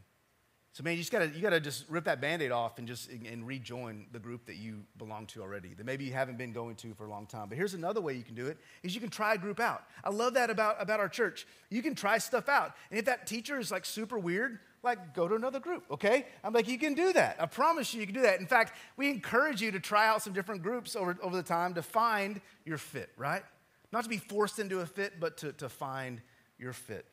So 0.73 0.83
man, 0.83 0.93
you 0.93 0.99
just 0.99 1.12
gotta 1.12 1.27
you 1.27 1.39
gotta 1.39 1.59
just 1.59 1.86
rip 1.88 2.05
that 2.05 2.19
band-aid 2.19 2.51
off 2.51 2.79
and 2.79 2.88
just 2.88 3.09
and 3.12 3.45
rejoin 3.45 4.07
the 4.12 4.17
group 4.17 4.47
that 4.47 4.55
you 4.55 4.83
belong 4.97 5.27
to 5.27 5.41
already, 5.41 5.75
that 5.75 5.86
maybe 5.86 6.03
you 6.03 6.13
haven't 6.13 6.38
been 6.39 6.51
going 6.51 6.75
to 6.77 6.95
for 6.95 7.05
a 7.05 7.09
long 7.09 7.27
time. 7.27 7.47
But 7.47 7.59
here's 7.59 7.75
another 7.75 8.01
way 8.01 8.15
you 8.15 8.23
can 8.23 8.33
do 8.33 8.47
it 8.47 8.57
is 8.81 8.95
you 8.95 8.99
can 8.99 9.12
try 9.12 9.36
a 9.36 9.38
group 9.38 9.59
out. 9.59 9.83
I 10.03 10.09
love 10.09 10.33
that 10.33 10.49
about, 10.49 10.81
about 10.81 10.99
our 10.99 11.07
church. 11.09 11.45
You 11.69 11.83
can 11.83 11.93
try 11.93 12.17
stuff 12.17 12.49
out. 12.49 12.73
And 12.89 12.97
if 12.97 13.05
that 13.05 13.27
teacher 13.27 13.59
is 13.59 13.71
like 13.71 13.86
super 13.86 14.17
weird, 14.17 14.57
like 14.81 15.13
go 15.13 15.27
to 15.27 15.36
another 15.36 15.59
group, 15.59 15.86
okay? 15.91 16.25
I'm 16.43 16.53
like, 16.53 16.67
you 16.67 16.79
can 16.79 16.95
do 16.95 17.13
that. 17.13 17.38
I 17.39 17.45
promise 17.45 17.93
you, 17.93 17.99
you 17.99 18.07
can 18.07 18.15
do 18.15 18.23
that. 18.23 18.39
In 18.39 18.47
fact, 18.47 18.75
we 18.97 19.12
encourage 19.12 19.62
you 19.62 19.71
to 19.71 19.79
try 19.79 20.07
out 20.07 20.23
some 20.23 20.33
different 20.33 20.63
groups 20.63 20.95
over, 20.95 21.15
over 21.21 21.36
the 21.36 21.43
time 21.43 21.75
to 21.75 21.83
find 21.83 22.41
your 22.65 22.79
fit, 22.79 23.09
right? 23.15 23.43
Not 23.91 24.03
to 24.05 24.09
be 24.09 24.17
forced 24.17 24.57
into 24.57 24.79
a 24.79 24.88
fit, 24.88 25.19
but 25.19 25.38
to, 25.38 25.53
to 25.53 25.69
find 25.69 26.19
your 26.57 26.73
fit. 26.73 27.05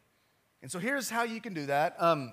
And 0.63 0.71
so 0.71 0.79
here's 0.79 1.11
how 1.11 1.25
you 1.25 1.43
can 1.43 1.53
do 1.53 1.67
that. 1.67 1.95
Um, 1.99 2.33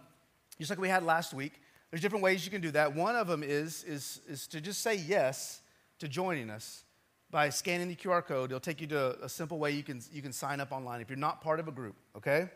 just 0.60 0.70
like 0.70 0.80
we 0.80 0.90
had 0.90 1.04
last 1.04 1.34
week. 1.34 1.62
There's 1.92 2.02
different 2.02 2.24
ways 2.24 2.44
you 2.44 2.52
can 2.52 2.62
do 2.62 2.72
that. 2.72 2.96
One 2.96 3.16
of 3.16 3.28
them 3.28 3.44
is, 3.44 3.84
is, 3.84 4.22
is 4.28 4.48
to 4.48 4.60
just 4.60 4.82
say 4.82 4.96
yes 4.96 5.62
to 6.00 6.08
joining 6.08 6.50
us 6.50 6.84
by 7.32 7.50
scanning 7.50 7.88
the 7.88 7.96
QR 7.96 8.26
code. 8.26 8.52
It'll 8.52 8.60
take 8.60 8.82
you 8.82 8.88
to 8.88 9.24
a 9.24 9.30
simple 9.30 9.58
way 9.58 9.72
you 9.72 9.84
can, 9.84 10.02
you 10.12 10.22
can 10.22 10.34
sign 10.34 10.60
up 10.60 10.72
online 10.72 11.02
if 11.02 11.10
you're 11.10 11.18
not 11.18 11.42
part 11.42 11.60
of 11.60 11.68
a 11.68 11.72
group, 11.72 11.96
okay? 12.16 12.50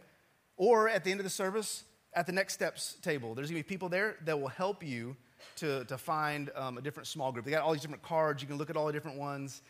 Or 0.57 0.89
at 0.89 1.03
the 1.03 1.11
end 1.11 1.19
of 1.19 1.23
the 1.23 1.29
service, 1.29 1.83
at 2.13 2.25
the 2.25 2.33
next 2.33 2.53
steps 2.53 2.95
table, 3.01 3.33
there's 3.33 3.49
gonna 3.49 3.59
be 3.59 3.63
people 3.63 3.89
there 3.89 4.17
that 4.25 4.39
will 4.39 4.49
help 4.49 4.83
you 4.83 5.15
to, 5.57 5.85
to 5.85 5.97
find 5.97 6.51
um, 6.55 6.77
a 6.77 6.81
different 6.81 7.07
small 7.07 7.31
group. 7.31 7.45
They 7.45 7.51
got 7.51 7.63
all 7.63 7.73
these 7.73 7.81
different 7.81 8.03
cards. 8.03 8.41
You 8.41 8.47
can 8.47 8.57
look 8.57 8.69
at 8.69 8.77
all 8.77 8.87
the 8.87 8.93
different 8.93 9.17
ones. 9.17 9.61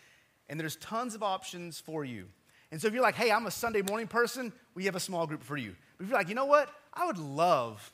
And 0.49 0.59
there's 0.59 0.75
tons 0.77 1.15
of 1.15 1.23
options 1.23 1.79
for 1.79 2.03
you. 2.03 2.25
And 2.71 2.81
so 2.81 2.87
if 2.87 2.93
you're 2.93 3.03
like, 3.03 3.15
hey, 3.15 3.31
I'm 3.31 3.45
a 3.45 3.51
Sunday 3.51 3.81
morning 3.81 4.07
person, 4.07 4.51
we 4.75 4.85
have 4.85 4.95
a 4.95 4.99
small 4.99 5.27
group 5.27 5.43
for 5.43 5.57
you. 5.57 5.75
But 5.97 6.03
if 6.03 6.09
you're 6.09 6.17
like, 6.17 6.29
you 6.29 6.35
know 6.35 6.45
what? 6.45 6.69
I 6.93 7.05
would 7.05 7.17
love 7.17 7.93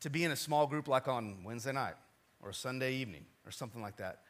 to 0.00 0.10
be 0.10 0.24
in 0.24 0.30
a 0.30 0.36
small 0.36 0.66
group 0.66 0.88
like 0.88 1.08
on 1.08 1.44
Wednesday 1.44 1.72
night 1.72 1.94
or 2.42 2.52
Sunday 2.52 2.94
evening 2.94 3.24
or 3.44 3.50
something 3.50 3.82
like 3.82 3.96
that, 3.96 4.20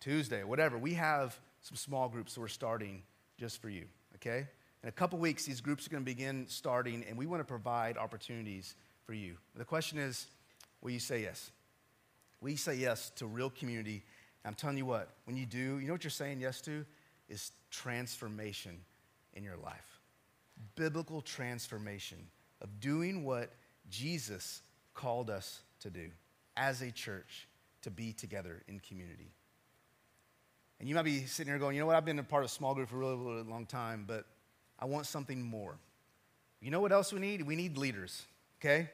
Tuesday, 0.00 0.44
whatever. 0.44 0.78
We 0.78 0.94
have 0.94 1.38
some 1.60 1.76
small 1.76 2.08
groups 2.08 2.34
that 2.34 2.40
we're 2.40 2.48
starting 2.48 3.02
just 3.38 3.60
for 3.60 3.68
you, 3.68 3.84
okay? 4.16 4.46
In 4.82 4.88
a 4.88 4.92
couple 4.92 5.18
weeks, 5.18 5.44
these 5.44 5.60
groups 5.60 5.86
are 5.86 5.90
going 5.90 6.02
to 6.02 6.10
begin 6.10 6.46
starting, 6.48 7.04
and 7.08 7.18
we 7.18 7.26
want 7.26 7.40
to 7.40 7.44
provide 7.44 7.98
opportunities 7.98 8.74
for 9.04 9.12
you. 9.12 9.36
The 9.56 9.64
question 9.64 9.98
is 9.98 10.26
will 10.80 10.90
you 10.90 11.00
say 11.00 11.22
yes? 11.22 11.50
Will 12.40 12.50
you 12.50 12.56
say 12.56 12.74
yes 12.74 13.10
to 13.16 13.26
real 13.26 13.50
community? 13.50 14.02
I'm 14.44 14.54
telling 14.54 14.78
you 14.78 14.86
what, 14.86 15.10
when 15.24 15.36
you 15.36 15.44
do, 15.44 15.78
you 15.78 15.86
know 15.86 15.92
what 15.92 16.02
you're 16.02 16.10
saying 16.10 16.40
yes 16.40 16.62
to? 16.62 16.86
Is 17.28 17.52
transformation 17.70 18.80
in 19.34 19.44
your 19.44 19.56
life. 19.56 20.00
Biblical 20.74 21.20
transformation 21.20 22.18
of 22.60 22.80
doing 22.80 23.24
what 23.24 23.52
Jesus 23.90 24.62
called 25.00 25.30
us 25.30 25.60
to 25.80 25.90
do 25.90 26.10
as 26.56 26.82
a 26.82 26.90
church 26.90 27.48
to 27.82 27.90
be 27.90 28.12
together 28.12 28.62
in 28.68 28.80
community. 28.80 29.32
And 30.78 30.88
you 30.88 30.94
might 30.94 31.04
be 31.04 31.24
sitting 31.24 31.50
here 31.50 31.58
going, 31.58 31.76
you 31.76 31.80
know 31.80 31.86
what, 31.86 31.96
I've 31.96 32.04
been 32.04 32.18
a 32.18 32.22
part 32.22 32.44
of 32.44 32.50
a 32.50 32.52
small 32.52 32.74
group 32.74 32.88
for 32.88 32.96
a 32.96 32.98
really, 32.98 33.16
really 33.16 33.42
long 33.42 33.66
time, 33.66 34.04
but 34.06 34.26
I 34.78 34.84
want 34.84 35.06
something 35.06 35.42
more. 35.42 35.78
You 36.60 36.70
know 36.70 36.80
what 36.80 36.92
else 36.92 37.12
we 37.12 37.20
need? 37.20 37.42
We 37.42 37.56
need 37.56 37.78
leaders, 37.78 38.22
okay? 38.60 38.90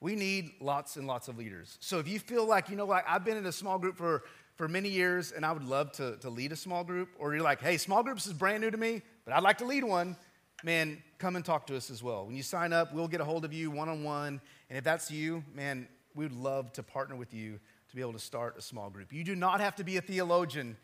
We 0.00 0.14
need 0.14 0.52
lots 0.60 0.96
and 0.96 1.06
lots 1.06 1.28
of 1.28 1.38
leaders. 1.38 1.78
So 1.80 1.98
if 1.98 2.08
you 2.08 2.18
feel 2.18 2.46
like, 2.46 2.68
you 2.68 2.76
know, 2.76 2.84
like 2.84 3.04
I've 3.08 3.24
been 3.24 3.38
in 3.38 3.46
a 3.46 3.52
small 3.52 3.78
group 3.78 3.96
for, 3.96 4.24
for 4.56 4.68
many 4.68 4.90
years 4.90 5.32
and 5.32 5.44
I 5.44 5.52
would 5.52 5.64
love 5.64 5.92
to, 5.92 6.16
to 6.18 6.28
lead 6.28 6.52
a 6.52 6.56
small 6.56 6.84
group, 6.84 7.08
or 7.18 7.34
you're 7.34 7.42
like, 7.42 7.62
hey, 7.62 7.78
small 7.78 8.02
groups 8.02 8.26
is 8.26 8.34
brand 8.34 8.62
new 8.62 8.70
to 8.70 8.76
me, 8.76 9.00
but 9.24 9.32
I'd 9.32 9.42
like 9.42 9.58
to 9.58 9.64
lead 9.64 9.84
one, 9.84 10.16
man, 10.62 11.02
come 11.18 11.36
and 11.36 11.44
talk 11.44 11.66
to 11.66 11.76
us 11.76 11.90
as 11.90 12.02
well. 12.02 12.26
When 12.26 12.36
you 12.36 12.42
sign 12.42 12.72
up, 12.72 12.94
we'll 12.94 13.08
get 13.08 13.20
a 13.20 13.24
hold 13.24 13.44
of 13.44 13.52
you 13.52 13.70
one 13.70 13.88
on 13.88 14.02
one. 14.04 14.40
And 14.68 14.78
if 14.78 14.84
that's 14.84 15.10
you, 15.10 15.44
man, 15.54 15.88
we 16.14 16.24
would 16.24 16.32
love 16.32 16.72
to 16.74 16.82
partner 16.82 17.16
with 17.16 17.34
you 17.34 17.58
to 17.88 17.94
be 17.94 18.00
able 18.00 18.14
to 18.14 18.18
start 18.18 18.56
a 18.58 18.62
small 18.62 18.90
group. 18.90 19.12
You 19.12 19.24
do 19.24 19.36
not 19.36 19.60
have 19.60 19.76
to 19.76 19.84
be 19.84 19.96
a 19.96 20.00
theologian 20.00 20.76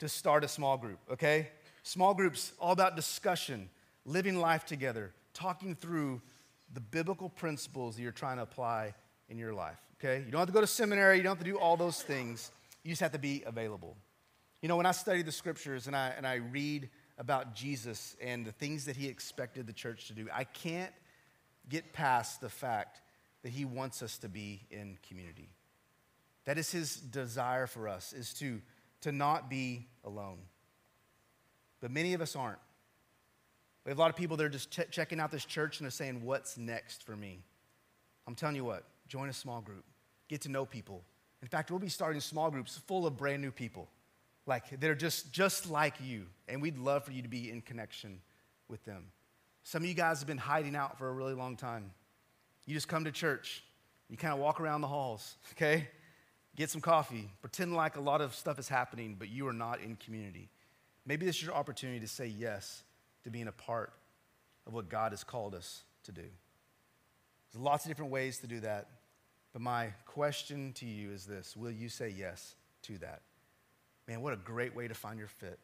to 0.00 0.08
start 0.08 0.44
a 0.44 0.48
small 0.48 0.76
group, 0.76 0.98
okay? 1.12 1.48
Small 1.82 2.14
groups, 2.14 2.52
all 2.58 2.72
about 2.72 2.96
discussion, 2.96 3.70
living 4.04 4.38
life 4.38 4.64
together, 4.64 5.12
talking 5.32 5.74
through 5.74 6.20
the 6.72 6.80
biblical 6.80 7.28
principles 7.28 7.96
that 7.96 8.02
you're 8.02 8.12
trying 8.12 8.36
to 8.36 8.42
apply 8.42 8.94
in 9.28 9.38
your 9.38 9.52
life, 9.52 9.78
okay? 9.98 10.22
You 10.24 10.32
don't 10.32 10.40
have 10.40 10.48
to 10.48 10.54
go 10.54 10.60
to 10.60 10.66
seminary, 10.66 11.16
you 11.16 11.22
don't 11.22 11.36
have 11.36 11.44
to 11.44 11.50
do 11.50 11.58
all 11.58 11.76
those 11.76 12.02
things. 12.02 12.50
You 12.82 12.90
just 12.90 13.02
have 13.02 13.12
to 13.12 13.18
be 13.18 13.42
available. 13.46 13.96
You 14.62 14.68
know, 14.68 14.76
when 14.76 14.86
I 14.86 14.92
study 14.92 15.22
the 15.22 15.32
scriptures 15.32 15.86
and 15.86 15.94
I, 15.94 16.12
and 16.16 16.26
I 16.26 16.36
read 16.36 16.88
about 17.20 17.54
Jesus 17.54 18.16
and 18.18 18.46
the 18.46 18.50
things 18.50 18.86
that 18.86 18.96
he 18.96 19.06
expected 19.06 19.66
the 19.66 19.74
church 19.74 20.08
to 20.08 20.14
do, 20.14 20.26
I 20.32 20.44
can't 20.44 20.92
get 21.68 21.92
past 21.92 22.40
the 22.40 22.48
fact 22.48 23.02
that 23.42 23.50
he 23.50 23.66
wants 23.66 24.02
us 24.02 24.16
to 24.18 24.28
be 24.28 24.62
in 24.70 24.96
community. 25.06 25.50
That 26.46 26.56
is 26.56 26.72
his 26.72 26.96
desire 26.96 27.66
for 27.66 27.88
us, 27.88 28.14
is 28.14 28.32
to, 28.34 28.62
to 29.02 29.12
not 29.12 29.50
be 29.50 29.86
alone. 30.02 30.38
But 31.82 31.90
many 31.90 32.14
of 32.14 32.22
us 32.22 32.34
aren't. 32.34 32.58
We 33.84 33.90
have 33.90 33.98
a 33.98 34.00
lot 34.00 34.10
of 34.10 34.16
people 34.16 34.38
that 34.38 34.44
are 34.44 34.50
just 34.50 34.70
ch- 34.70 34.90
checking 34.90 35.20
out 35.20 35.30
this 35.30 35.44
church 35.44 35.78
and 35.78 35.84
they're 35.84 35.90
saying, 35.90 36.24
What's 36.24 36.56
next 36.56 37.04
for 37.04 37.16
me? 37.16 37.40
I'm 38.26 38.34
telling 38.34 38.56
you 38.56 38.64
what, 38.64 38.84
join 39.08 39.28
a 39.28 39.32
small 39.32 39.60
group, 39.60 39.84
get 40.28 40.40
to 40.42 40.48
know 40.48 40.64
people. 40.64 41.04
In 41.42 41.48
fact, 41.48 41.70
we'll 41.70 41.80
be 41.80 41.88
starting 41.88 42.20
small 42.20 42.50
groups 42.50 42.78
full 42.86 43.06
of 43.06 43.16
brand 43.16 43.42
new 43.42 43.50
people. 43.50 43.88
Like 44.50 44.80
they're 44.80 44.96
just, 44.96 45.32
just 45.32 45.70
like 45.70 45.94
you. 46.02 46.26
And 46.48 46.60
we'd 46.60 46.76
love 46.76 47.04
for 47.04 47.12
you 47.12 47.22
to 47.22 47.28
be 47.28 47.52
in 47.52 47.60
connection 47.60 48.20
with 48.66 48.84
them. 48.84 49.04
Some 49.62 49.84
of 49.84 49.88
you 49.88 49.94
guys 49.94 50.18
have 50.18 50.26
been 50.26 50.38
hiding 50.38 50.74
out 50.74 50.98
for 50.98 51.08
a 51.08 51.12
really 51.12 51.34
long 51.34 51.56
time. 51.56 51.92
You 52.66 52.74
just 52.74 52.88
come 52.88 53.04
to 53.04 53.12
church, 53.12 53.62
you 54.08 54.16
kind 54.16 54.34
of 54.34 54.40
walk 54.40 54.60
around 54.60 54.80
the 54.80 54.88
halls, 54.88 55.36
okay? 55.52 55.86
Get 56.56 56.68
some 56.68 56.80
coffee, 56.80 57.30
pretend 57.40 57.76
like 57.76 57.94
a 57.96 58.00
lot 58.00 58.20
of 58.20 58.34
stuff 58.34 58.58
is 58.58 58.68
happening, 58.68 59.14
but 59.16 59.28
you 59.28 59.46
are 59.46 59.52
not 59.52 59.80
in 59.80 59.94
community. 59.94 60.50
Maybe 61.06 61.26
this 61.26 61.36
is 61.36 61.44
your 61.44 61.54
opportunity 61.54 62.00
to 62.00 62.08
say 62.08 62.26
yes 62.26 62.82
to 63.22 63.30
being 63.30 63.46
a 63.46 63.52
part 63.52 63.92
of 64.66 64.74
what 64.74 64.88
God 64.88 65.12
has 65.12 65.22
called 65.22 65.54
us 65.54 65.84
to 66.02 66.12
do. 66.12 66.24
There's 67.52 67.62
lots 67.62 67.84
of 67.84 67.88
different 67.88 68.10
ways 68.10 68.38
to 68.38 68.48
do 68.48 68.58
that, 68.60 68.88
but 69.52 69.62
my 69.62 69.92
question 70.06 70.72
to 70.74 70.86
you 70.86 71.12
is 71.12 71.24
this 71.24 71.56
Will 71.56 71.70
you 71.70 71.88
say 71.88 72.08
yes 72.08 72.56
to 72.82 72.98
that? 72.98 73.22
Man, 74.10 74.22
what 74.22 74.32
a 74.32 74.36
great 74.36 74.74
way 74.74 74.88
to 74.88 74.94
find 74.94 75.20
your 75.20 75.28
fit, 75.28 75.60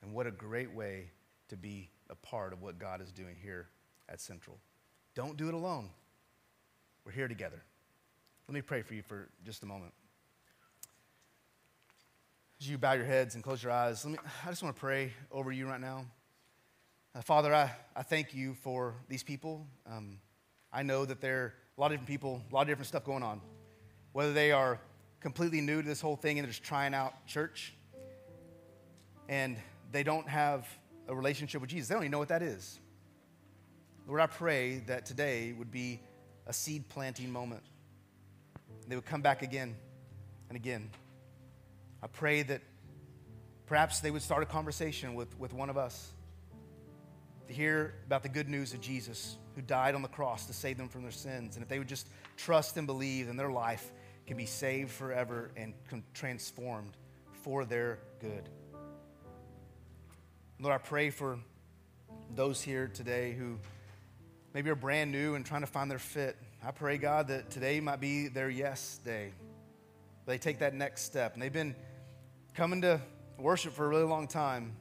and 0.00 0.14
what 0.14 0.24
a 0.24 0.30
great 0.30 0.72
way 0.72 1.10
to 1.48 1.56
be 1.56 1.90
a 2.08 2.14
part 2.14 2.52
of 2.52 2.62
what 2.62 2.78
God 2.78 3.02
is 3.02 3.10
doing 3.10 3.34
here 3.42 3.66
at 4.08 4.20
Central. 4.20 4.58
Don't 5.16 5.36
do 5.36 5.48
it 5.48 5.54
alone. 5.54 5.90
We're 7.04 7.10
here 7.10 7.26
together. 7.26 7.60
Let 8.46 8.54
me 8.54 8.62
pray 8.62 8.82
for 8.82 8.94
you 8.94 9.02
for 9.02 9.28
just 9.44 9.64
a 9.64 9.66
moment. 9.66 9.92
As 12.60 12.70
you 12.70 12.78
bow 12.78 12.92
your 12.92 13.06
heads 13.06 13.34
and 13.34 13.42
close 13.42 13.60
your 13.60 13.72
eyes, 13.72 14.04
let 14.04 14.12
me, 14.12 14.18
I 14.46 14.50
just 14.50 14.62
want 14.62 14.76
to 14.76 14.80
pray 14.80 15.12
over 15.32 15.50
you 15.50 15.66
right 15.66 15.80
now. 15.80 16.04
Uh, 17.12 17.22
Father, 17.22 17.52
I, 17.52 17.72
I 17.96 18.04
thank 18.04 18.32
you 18.32 18.54
for 18.54 18.94
these 19.08 19.24
people. 19.24 19.66
Um, 19.90 20.20
I 20.72 20.84
know 20.84 21.04
that 21.06 21.20
there 21.20 21.40
are 21.42 21.54
a 21.76 21.80
lot 21.80 21.86
of 21.86 21.94
different 21.94 22.08
people, 22.08 22.40
a 22.52 22.54
lot 22.54 22.62
of 22.62 22.68
different 22.68 22.86
stuff 22.86 23.02
going 23.02 23.24
on. 23.24 23.40
Whether 24.12 24.32
they 24.32 24.52
are 24.52 24.78
completely 25.18 25.60
new 25.60 25.82
to 25.82 25.88
this 25.88 26.00
whole 26.00 26.14
thing 26.14 26.38
and 26.38 26.46
they're 26.46 26.52
just 26.52 26.62
trying 26.62 26.94
out 26.94 27.26
church 27.26 27.74
and 29.30 29.56
they 29.92 30.02
don't 30.02 30.28
have 30.28 30.68
a 31.08 31.14
relationship 31.14 31.60
with 31.60 31.70
Jesus, 31.70 31.88
they 31.88 31.94
don't 31.94 32.02
even 32.02 32.10
know 32.10 32.18
what 32.18 32.28
that 32.28 32.42
is. 32.42 32.78
Lord, 34.06 34.20
I 34.20 34.26
pray 34.26 34.82
that 34.88 35.06
today 35.06 35.54
would 35.56 35.70
be 35.70 36.00
a 36.46 36.52
seed 36.52 36.88
planting 36.88 37.30
moment. 37.30 37.62
They 38.88 38.96
would 38.96 39.06
come 39.06 39.22
back 39.22 39.42
again 39.42 39.76
and 40.48 40.56
again. 40.56 40.90
I 42.02 42.08
pray 42.08 42.42
that 42.42 42.60
perhaps 43.66 44.00
they 44.00 44.10
would 44.10 44.22
start 44.22 44.42
a 44.42 44.46
conversation 44.46 45.14
with, 45.14 45.38
with 45.38 45.52
one 45.52 45.70
of 45.70 45.78
us 45.78 46.10
to 47.46 47.54
hear 47.54 47.94
about 48.06 48.24
the 48.24 48.28
good 48.28 48.48
news 48.48 48.74
of 48.74 48.80
Jesus 48.80 49.36
who 49.54 49.62
died 49.62 49.94
on 49.94 50.02
the 50.02 50.08
cross 50.08 50.46
to 50.46 50.52
save 50.52 50.76
them 50.76 50.88
from 50.88 51.02
their 51.02 51.12
sins. 51.12 51.54
And 51.54 51.62
if 51.62 51.68
they 51.68 51.78
would 51.78 51.88
just 51.88 52.08
trust 52.36 52.76
and 52.76 52.86
believe, 52.86 53.28
then 53.28 53.36
their 53.36 53.50
life 53.50 53.92
can 54.26 54.36
be 54.36 54.46
saved 54.46 54.90
forever 54.90 55.52
and 55.56 55.72
transformed 56.14 56.96
for 57.44 57.64
their 57.64 58.00
good. 58.20 58.48
Lord, 60.62 60.74
I 60.74 60.78
pray 60.78 61.08
for 61.08 61.38
those 62.34 62.60
here 62.60 62.90
today 62.92 63.32
who 63.32 63.56
maybe 64.52 64.68
are 64.68 64.74
brand 64.74 65.10
new 65.10 65.34
and 65.34 65.46
trying 65.46 65.62
to 65.62 65.66
find 65.66 65.90
their 65.90 65.98
fit. 65.98 66.36
I 66.62 66.70
pray, 66.70 66.98
God, 66.98 67.28
that 67.28 67.50
today 67.50 67.80
might 67.80 67.98
be 67.98 68.28
their 68.28 68.50
yes 68.50 69.00
day. 69.02 69.30
They 70.26 70.36
take 70.36 70.58
that 70.58 70.74
next 70.74 71.04
step. 71.04 71.32
And 71.32 71.42
they've 71.42 71.50
been 71.50 71.74
coming 72.52 72.82
to 72.82 73.00
worship 73.38 73.72
for 73.72 73.86
a 73.86 73.88
really 73.88 74.04
long 74.04 74.28
time, 74.28 74.76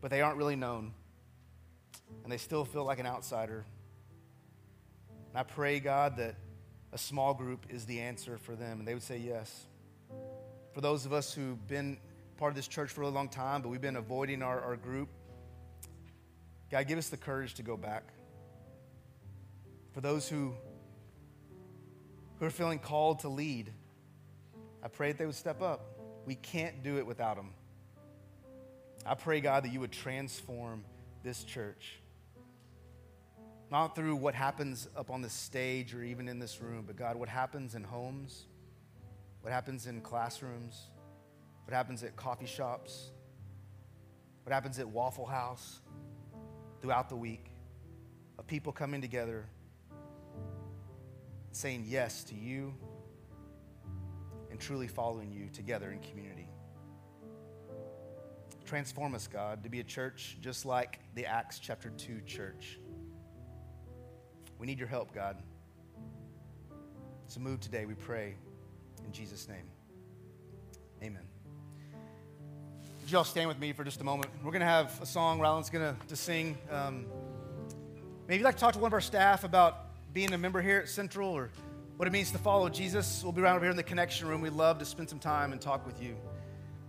but 0.00 0.10
they 0.10 0.22
aren't 0.22 0.38
really 0.38 0.56
known 0.56 0.94
and 2.22 2.32
they 2.32 2.38
still 2.38 2.64
feel 2.64 2.84
like 2.84 2.98
an 2.98 3.06
outsider. 3.06 3.66
And 5.28 5.38
I 5.38 5.42
pray, 5.42 5.78
God, 5.78 6.16
that 6.16 6.36
a 6.90 6.96
small 6.96 7.34
group 7.34 7.66
is 7.68 7.84
the 7.84 8.00
answer 8.00 8.38
for 8.38 8.56
them, 8.56 8.78
and 8.78 8.88
they 8.88 8.94
would 8.94 9.02
say 9.02 9.18
yes. 9.18 9.66
For 10.72 10.80
those 10.80 11.04
of 11.04 11.12
us 11.12 11.34
who've 11.34 11.68
been 11.68 11.98
part 12.34 12.50
of 12.50 12.56
this 12.56 12.68
church 12.68 12.90
for 12.90 13.02
a 13.02 13.08
long 13.08 13.28
time, 13.28 13.62
but 13.62 13.68
we've 13.68 13.80
been 13.80 13.96
avoiding 13.96 14.42
our, 14.42 14.60
our 14.60 14.76
group, 14.76 15.08
God, 16.70 16.86
give 16.88 16.98
us 16.98 17.08
the 17.08 17.16
courage 17.16 17.54
to 17.54 17.62
go 17.62 17.76
back. 17.76 18.02
For 19.92 20.00
those 20.00 20.28
who, 20.28 20.54
who 22.38 22.46
are 22.46 22.50
feeling 22.50 22.80
called 22.80 23.20
to 23.20 23.28
lead, 23.28 23.72
I 24.82 24.88
pray 24.88 25.12
that 25.12 25.18
they 25.18 25.26
would 25.26 25.34
step 25.34 25.62
up. 25.62 25.98
We 26.26 26.34
can't 26.34 26.82
do 26.82 26.98
it 26.98 27.06
without 27.06 27.36
them. 27.36 27.50
I 29.06 29.14
pray, 29.14 29.40
God, 29.40 29.64
that 29.64 29.72
you 29.72 29.80
would 29.80 29.92
transform 29.92 30.84
this 31.22 31.44
church. 31.44 32.00
Not 33.70 33.94
through 33.94 34.16
what 34.16 34.34
happens 34.34 34.88
up 34.96 35.10
on 35.10 35.22
the 35.22 35.30
stage 35.30 35.94
or 35.94 36.02
even 36.02 36.28
in 36.28 36.38
this 36.38 36.60
room, 36.60 36.84
but 36.86 36.96
God, 36.96 37.16
what 37.16 37.28
happens 37.28 37.74
in 37.74 37.84
homes, 37.84 38.46
what 39.42 39.52
happens 39.52 39.86
in 39.86 40.00
classrooms, 40.00 40.88
what 41.64 41.74
happens 41.74 42.02
at 42.02 42.16
coffee 42.16 42.46
shops, 42.46 43.10
what 44.44 44.52
happens 44.52 44.78
at 44.78 44.88
Waffle 44.88 45.26
House 45.26 45.80
throughout 46.80 47.08
the 47.08 47.16
week 47.16 47.46
of 48.38 48.46
people 48.46 48.72
coming 48.72 49.00
together 49.00 49.46
saying 51.52 51.84
yes 51.86 52.24
to 52.24 52.34
you 52.34 52.74
and 54.50 54.60
truly 54.60 54.88
following 54.88 55.32
you 55.32 55.48
together 55.52 55.90
in 55.92 56.00
community. 56.00 56.48
Transform 58.64 59.14
us, 59.14 59.26
God, 59.26 59.62
to 59.64 59.70
be 59.70 59.80
a 59.80 59.84
church 59.84 60.36
just 60.40 60.66
like 60.66 61.00
the 61.14 61.26
Acts 61.26 61.58
chapter 61.58 61.90
2 61.90 62.20
church. 62.26 62.78
We 64.58 64.66
need 64.66 64.78
your 64.78 64.88
help, 64.88 65.14
God. 65.14 65.42
So 67.28 67.40
move 67.40 67.60
today, 67.60 67.84
we 67.84 67.94
pray. 67.94 68.34
In 69.04 69.12
Jesus' 69.12 69.48
name. 69.48 69.70
Amen. 71.02 71.33
Would 73.04 73.12
you 73.12 73.18
all 73.18 73.24
stand 73.24 73.48
with 73.48 73.58
me 73.58 73.74
for 73.74 73.84
just 73.84 74.00
a 74.00 74.04
moment? 74.04 74.30
We're 74.42 74.50
going 74.50 74.60
to 74.60 74.66
have 74.66 74.98
a 75.02 75.04
song 75.04 75.38
Ryland's 75.38 75.68
going 75.68 75.94
to 76.08 76.16
sing. 76.16 76.56
Um, 76.70 77.04
maybe 78.26 78.38
you'd 78.38 78.46
like 78.46 78.54
to 78.54 78.60
talk 78.62 78.72
to 78.72 78.78
one 78.78 78.88
of 78.88 78.94
our 78.94 79.02
staff 79.02 79.44
about 79.44 80.14
being 80.14 80.32
a 80.32 80.38
member 80.38 80.62
here 80.62 80.78
at 80.78 80.88
Central 80.88 81.28
or 81.28 81.50
what 81.98 82.08
it 82.08 82.12
means 82.12 82.30
to 82.30 82.38
follow 82.38 82.66
Jesus. 82.70 83.22
We'll 83.22 83.32
be 83.32 83.42
around 83.42 83.56
over 83.56 83.66
here 83.66 83.72
in 83.72 83.76
the 83.76 83.82
connection 83.82 84.26
room. 84.26 84.40
We'd 84.40 84.54
love 84.54 84.78
to 84.78 84.86
spend 84.86 85.10
some 85.10 85.18
time 85.18 85.52
and 85.52 85.60
talk 85.60 85.84
with 85.84 86.02
you. 86.02 86.16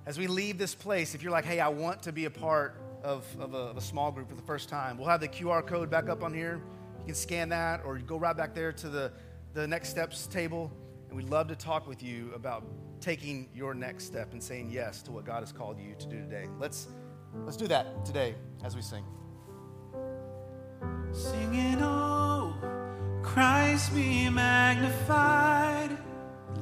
As 0.06 0.18
we 0.18 0.28
leave 0.28 0.58
this 0.58 0.74
place, 0.74 1.16
if 1.16 1.22
you're 1.22 1.34
like, 1.34 1.44
hey, 1.44 1.60
I 1.60 1.68
want 1.68 2.04
to 2.04 2.14
be 2.14 2.24
a 2.24 2.32
part 2.32 2.80
of, 3.04 3.26
of, 3.38 3.54
a, 3.54 3.58
of 3.58 3.76
a 3.76 3.82
small 3.82 4.10
group 4.10 4.30
for 4.30 4.36
the 4.36 4.42
first 4.44 4.70
time, 4.70 4.98
we'll 4.98 5.10
have 5.10 5.20
the 5.20 5.28
QR 5.28 5.68
code 5.68 5.90
back 5.90 6.08
up 6.08 6.24
on 6.24 6.34
here. 6.34 6.62
You 7.00 7.08
can 7.08 7.16
scan 7.16 7.50
that 7.50 7.82
or 7.84 7.98
go 7.98 8.16
right 8.16 8.38
back 8.38 8.56
there 8.56 8.72
to 8.72 8.88
the, 8.88 9.12
the 9.54 9.68
next 9.68 9.90
steps 9.90 10.28
table. 10.28 10.72
And 11.10 11.18
we'd 11.18 11.28
love 11.28 11.50
to 11.50 11.58
talk 11.58 11.90
with 11.90 12.02
you 12.02 12.32
about 12.34 12.64
taking 13.00 13.50
your 13.54 13.74
next 13.74 14.06
step 14.06 14.34
and 14.34 14.42
saying 14.42 14.70
yes 14.72 15.02
to 15.04 15.12
what 15.12 15.26
God 15.26 15.42
has 15.42 15.52
called 15.52 15.80
you 15.80 15.96
to 16.00 16.08
do 16.08 16.20
today. 16.22 16.46
Let's, 16.60 16.88
let's 17.44 17.58
do 17.58 17.68
that 17.68 18.06
today 18.06 18.36
as 18.64 18.76
we 18.76 18.82
sing. 18.82 19.04
Singing, 21.12 21.82
oh, 21.82 22.56
Christ 23.24 23.94
be 23.96 24.30
magnified. 24.30 25.98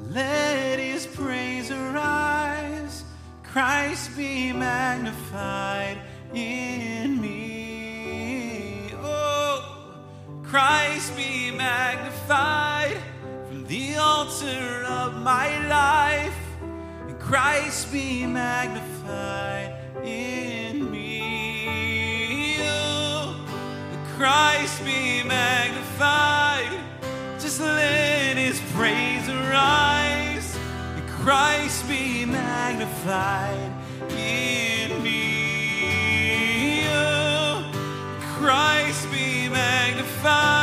Let 0.09 0.79
his 0.79 1.07
praise 1.07 1.71
arise. 1.71 3.03
Christ 3.43 4.15
be 4.17 4.53
magnified 4.53 5.99
in 6.33 7.21
me. 7.21 8.91
Oh, 8.95 9.95
Christ 10.43 11.15
be 11.15 11.51
magnified 11.51 12.72
the 13.73 13.95
altar 13.95 14.85
of 14.85 15.19
my 15.19 15.49
life. 15.67 16.37
Christ 17.19 17.91
be 17.91 18.23
magnified 18.27 19.73
in 20.05 20.91
me. 20.91 22.57
Oh, 22.59 23.35
Christ 24.15 24.85
be 24.85 25.23
magnified. 25.23 26.71
Just 27.39 27.61
let 27.61 28.37
his 28.37 28.61
praise 28.75 29.27
arise. 29.27 30.55
Christ 31.23 31.89
be 31.89 32.25
magnified 32.25 33.71
in 34.11 35.01
me. 35.01 36.85
Oh, 36.89 37.65
Christ 38.37 39.09
be 39.11 39.49
magnified 39.49 40.62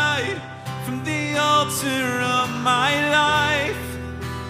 altar 1.50 2.08
of 2.38 2.48
my 2.62 2.92
life. 3.22 3.86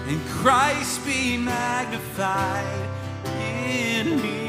And 0.08 0.20
Christ 0.40 1.04
be 1.06 1.36
magnified 1.36 2.88
in 3.24 4.20
me. 4.22 4.40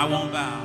I 0.00 0.04
won't 0.12 0.32
bow. 0.32 0.60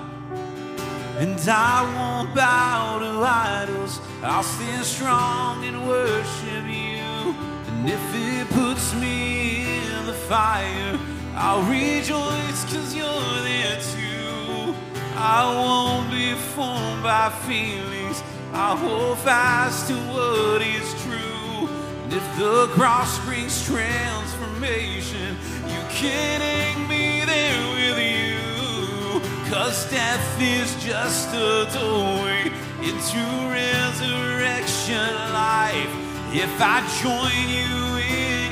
And 1.20 1.40
I 1.50 1.78
won't 1.98 2.36
bow 2.36 3.00
to 3.00 3.12
idols. 3.24 4.00
I'll 4.22 4.44
stand 4.44 4.86
strong 4.86 5.64
and 5.66 5.78
worship 5.88 6.66
you. 6.66 7.36
And 7.70 7.90
if 7.90 8.06
it 8.16 8.37
me 8.96 9.66
in 9.66 10.06
the 10.06 10.14
fire, 10.14 11.00
I'll 11.36 11.64
rejoice 11.64 12.64
cause 12.66 12.96
you're 12.96 13.42
there 13.44 13.80
too. 13.82 14.74
I 15.16 15.44
won't 15.54 16.12
be 16.12 16.34
formed 16.56 17.04
by 17.04 17.30
feelings. 17.48 18.24
I'll 18.54 18.78
hold 18.78 19.18
fast 19.20 19.88
to 19.90 19.96
what 20.14 20.62
is 20.62 20.94
true. 21.04 21.68
And 22.04 22.14
if 22.14 22.38
the 22.38 22.68
cross 22.74 23.24
brings 23.26 23.66
transformation, 23.66 25.36
you 25.68 25.80
hang 25.90 26.88
me 26.88 27.26
there 27.26 27.62
with 27.76 28.00
you. 28.00 29.22
Cause 29.52 29.90
death 29.92 30.42
is 30.42 30.72
just 30.84 31.30
a 31.34 31.68
doorway 31.74 32.52
into 32.82 33.20
resurrection 33.52 35.14
life. 35.34 35.94
If 36.34 36.62
I 36.62 36.82
join 37.02 37.50
you 37.50 37.87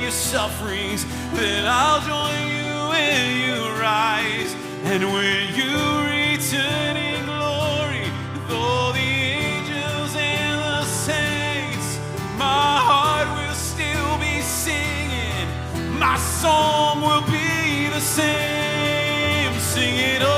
your 0.06 0.12
sufferings, 0.12 1.04
then 1.34 1.64
I'll 1.66 2.00
join 2.02 2.46
you 2.46 2.74
when 2.90 3.26
you 3.42 3.56
rise. 3.80 4.54
And 4.84 5.02
when 5.02 5.52
you 5.52 5.74
return 6.06 6.96
in 6.96 7.24
glory, 7.24 8.06
all 8.48 8.92
the 8.92 9.00
angels 9.00 10.14
and 10.14 10.60
the 10.60 10.84
saints, 10.84 11.98
my 12.38 12.78
heart 12.88 13.26
will 13.36 13.54
still 13.56 14.16
be 14.18 14.40
singing. 14.42 15.98
My 15.98 16.16
song 16.18 17.02
will 17.02 17.26
be 17.26 17.88
the 17.88 17.98
same. 17.98 19.58
Sing 19.58 19.96
it 19.96 20.22
oh, 20.22 20.35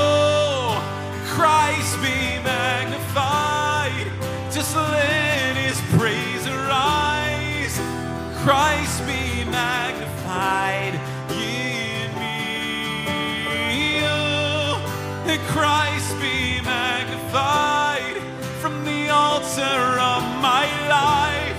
Christ 15.48 16.14
be 16.20 16.60
magnified 16.60 18.22
from 18.60 18.84
the 18.84 19.08
altar 19.08 19.98
of 19.98 20.22
my 20.42 20.66
life. 20.88 21.56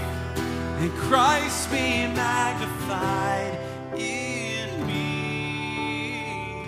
And 0.80 0.92
Christ 0.92 1.72
be 1.72 2.06
magnified 2.06 3.58
in 3.98 4.86
me. 4.86 6.64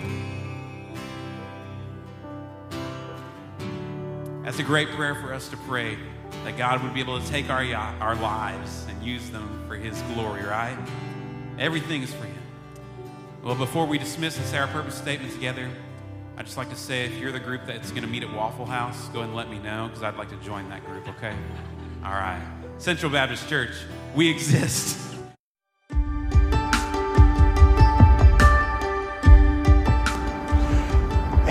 That's 4.44 4.58
a 4.58 4.64
great 4.64 4.88
prayer 4.90 5.14
for 5.14 5.32
us 5.32 5.48
to 5.48 5.56
pray 5.68 5.96
that 6.44 6.58
God 6.58 6.82
would 6.82 6.92
be 6.92 6.98
able 7.00 7.20
to 7.20 7.26
take 7.28 7.48
our, 7.50 7.62
our 8.00 8.16
lives 8.16 8.84
and 8.88 9.00
use 9.00 9.30
them 9.30 9.64
for 9.68 9.76
His 9.76 10.02
glory, 10.14 10.42
right? 10.42 10.76
Everything 11.56 12.02
is 12.02 12.12
for 12.12 12.24
Him. 12.24 12.42
Well, 13.44 13.54
before 13.54 13.86
we 13.86 13.98
dismiss 13.98 14.36
and 14.38 14.46
say 14.46 14.58
our 14.58 14.66
purpose 14.66 14.96
statement 14.96 15.32
together, 15.32 15.70
I'd 16.36 16.46
just 16.46 16.56
like 16.56 16.70
to 16.70 16.76
say 16.76 17.04
if 17.04 17.18
you're 17.18 17.32
the 17.32 17.40
group 17.40 17.66
that's 17.66 17.90
going 17.90 18.02
to 18.02 18.08
meet 18.08 18.22
at 18.22 18.32
Waffle 18.32 18.64
House, 18.64 19.08
go 19.08 19.18
ahead 19.18 19.28
and 19.28 19.36
let 19.36 19.50
me 19.50 19.58
know 19.58 19.88
because 19.88 20.02
I'd 20.02 20.16
like 20.16 20.30
to 20.30 20.36
join 20.36 20.68
that 20.70 20.84
group, 20.86 21.06
okay? 21.08 21.34
All 22.04 22.12
right. 22.12 22.42
Central 22.78 23.12
Baptist 23.12 23.48
Church, 23.48 23.72
we 24.14 24.28
exist. 24.34 25.11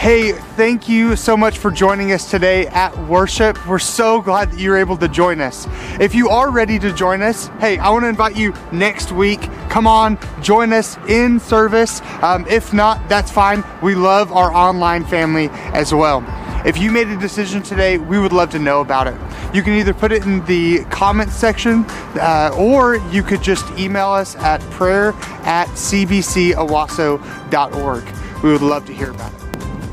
Hey, 0.01 0.31
thank 0.31 0.89
you 0.89 1.15
so 1.15 1.37
much 1.37 1.59
for 1.59 1.69
joining 1.69 2.11
us 2.11 2.27
today 2.27 2.65
at 2.65 2.97
worship. 3.05 3.67
We're 3.67 3.77
so 3.77 4.19
glad 4.19 4.51
that 4.51 4.59
you're 4.59 4.77
able 4.77 4.97
to 4.97 5.07
join 5.07 5.39
us. 5.39 5.67
If 5.99 6.15
you 6.15 6.29
are 6.29 6.49
ready 6.49 6.79
to 6.79 6.91
join 6.91 7.21
us, 7.21 7.49
hey, 7.59 7.77
I 7.77 7.91
want 7.91 8.05
to 8.05 8.09
invite 8.09 8.35
you 8.35 8.51
next 8.71 9.11
week. 9.11 9.41
Come 9.69 9.85
on, 9.85 10.17
join 10.41 10.73
us 10.73 10.97
in 11.07 11.39
service. 11.39 12.01
Um, 12.23 12.47
if 12.47 12.73
not, 12.73 13.07
that's 13.09 13.31
fine. 13.31 13.63
We 13.83 13.93
love 13.93 14.31
our 14.31 14.51
online 14.51 15.05
family 15.05 15.49
as 15.71 15.93
well. 15.93 16.25
If 16.65 16.79
you 16.79 16.89
made 16.89 17.09
a 17.09 17.17
decision 17.17 17.61
today, 17.61 17.99
we 17.99 18.17
would 18.17 18.33
love 18.33 18.49
to 18.53 18.59
know 18.59 18.81
about 18.81 19.05
it. 19.05 19.13
You 19.53 19.61
can 19.61 19.73
either 19.73 19.93
put 19.93 20.11
it 20.11 20.25
in 20.25 20.43
the 20.45 20.83
comments 20.85 21.35
section 21.35 21.85
uh, 22.19 22.55
or 22.57 22.95
you 23.11 23.21
could 23.21 23.43
just 23.43 23.69
email 23.77 24.09
us 24.09 24.35
at 24.37 24.61
prayer 24.71 25.09
at 25.43 25.67
cbcawaso.org. 25.67 28.03
We 28.43 28.51
would 28.51 28.63
love 28.63 28.87
to 28.87 28.93
hear 28.95 29.11
about 29.11 29.31
it. 29.31 29.40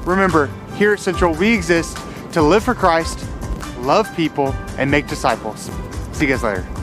Remember, 0.08 0.46
here 0.76 0.94
at 0.94 1.00
Central, 1.00 1.34
we 1.34 1.52
exist 1.52 1.98
to 2.32 2.40
live 2.40 2.64
for 2.64 2.74
Christ, 2.74 3.28
love 3.80 4.08
people, 4.16 4.54
and 4.78 4.90
make 4.90 5.06
disciples. 5.06 5.70
See 6.12 6.24
you 6.24 6.32
guys 6.32 6.42
later. 6.42 6.77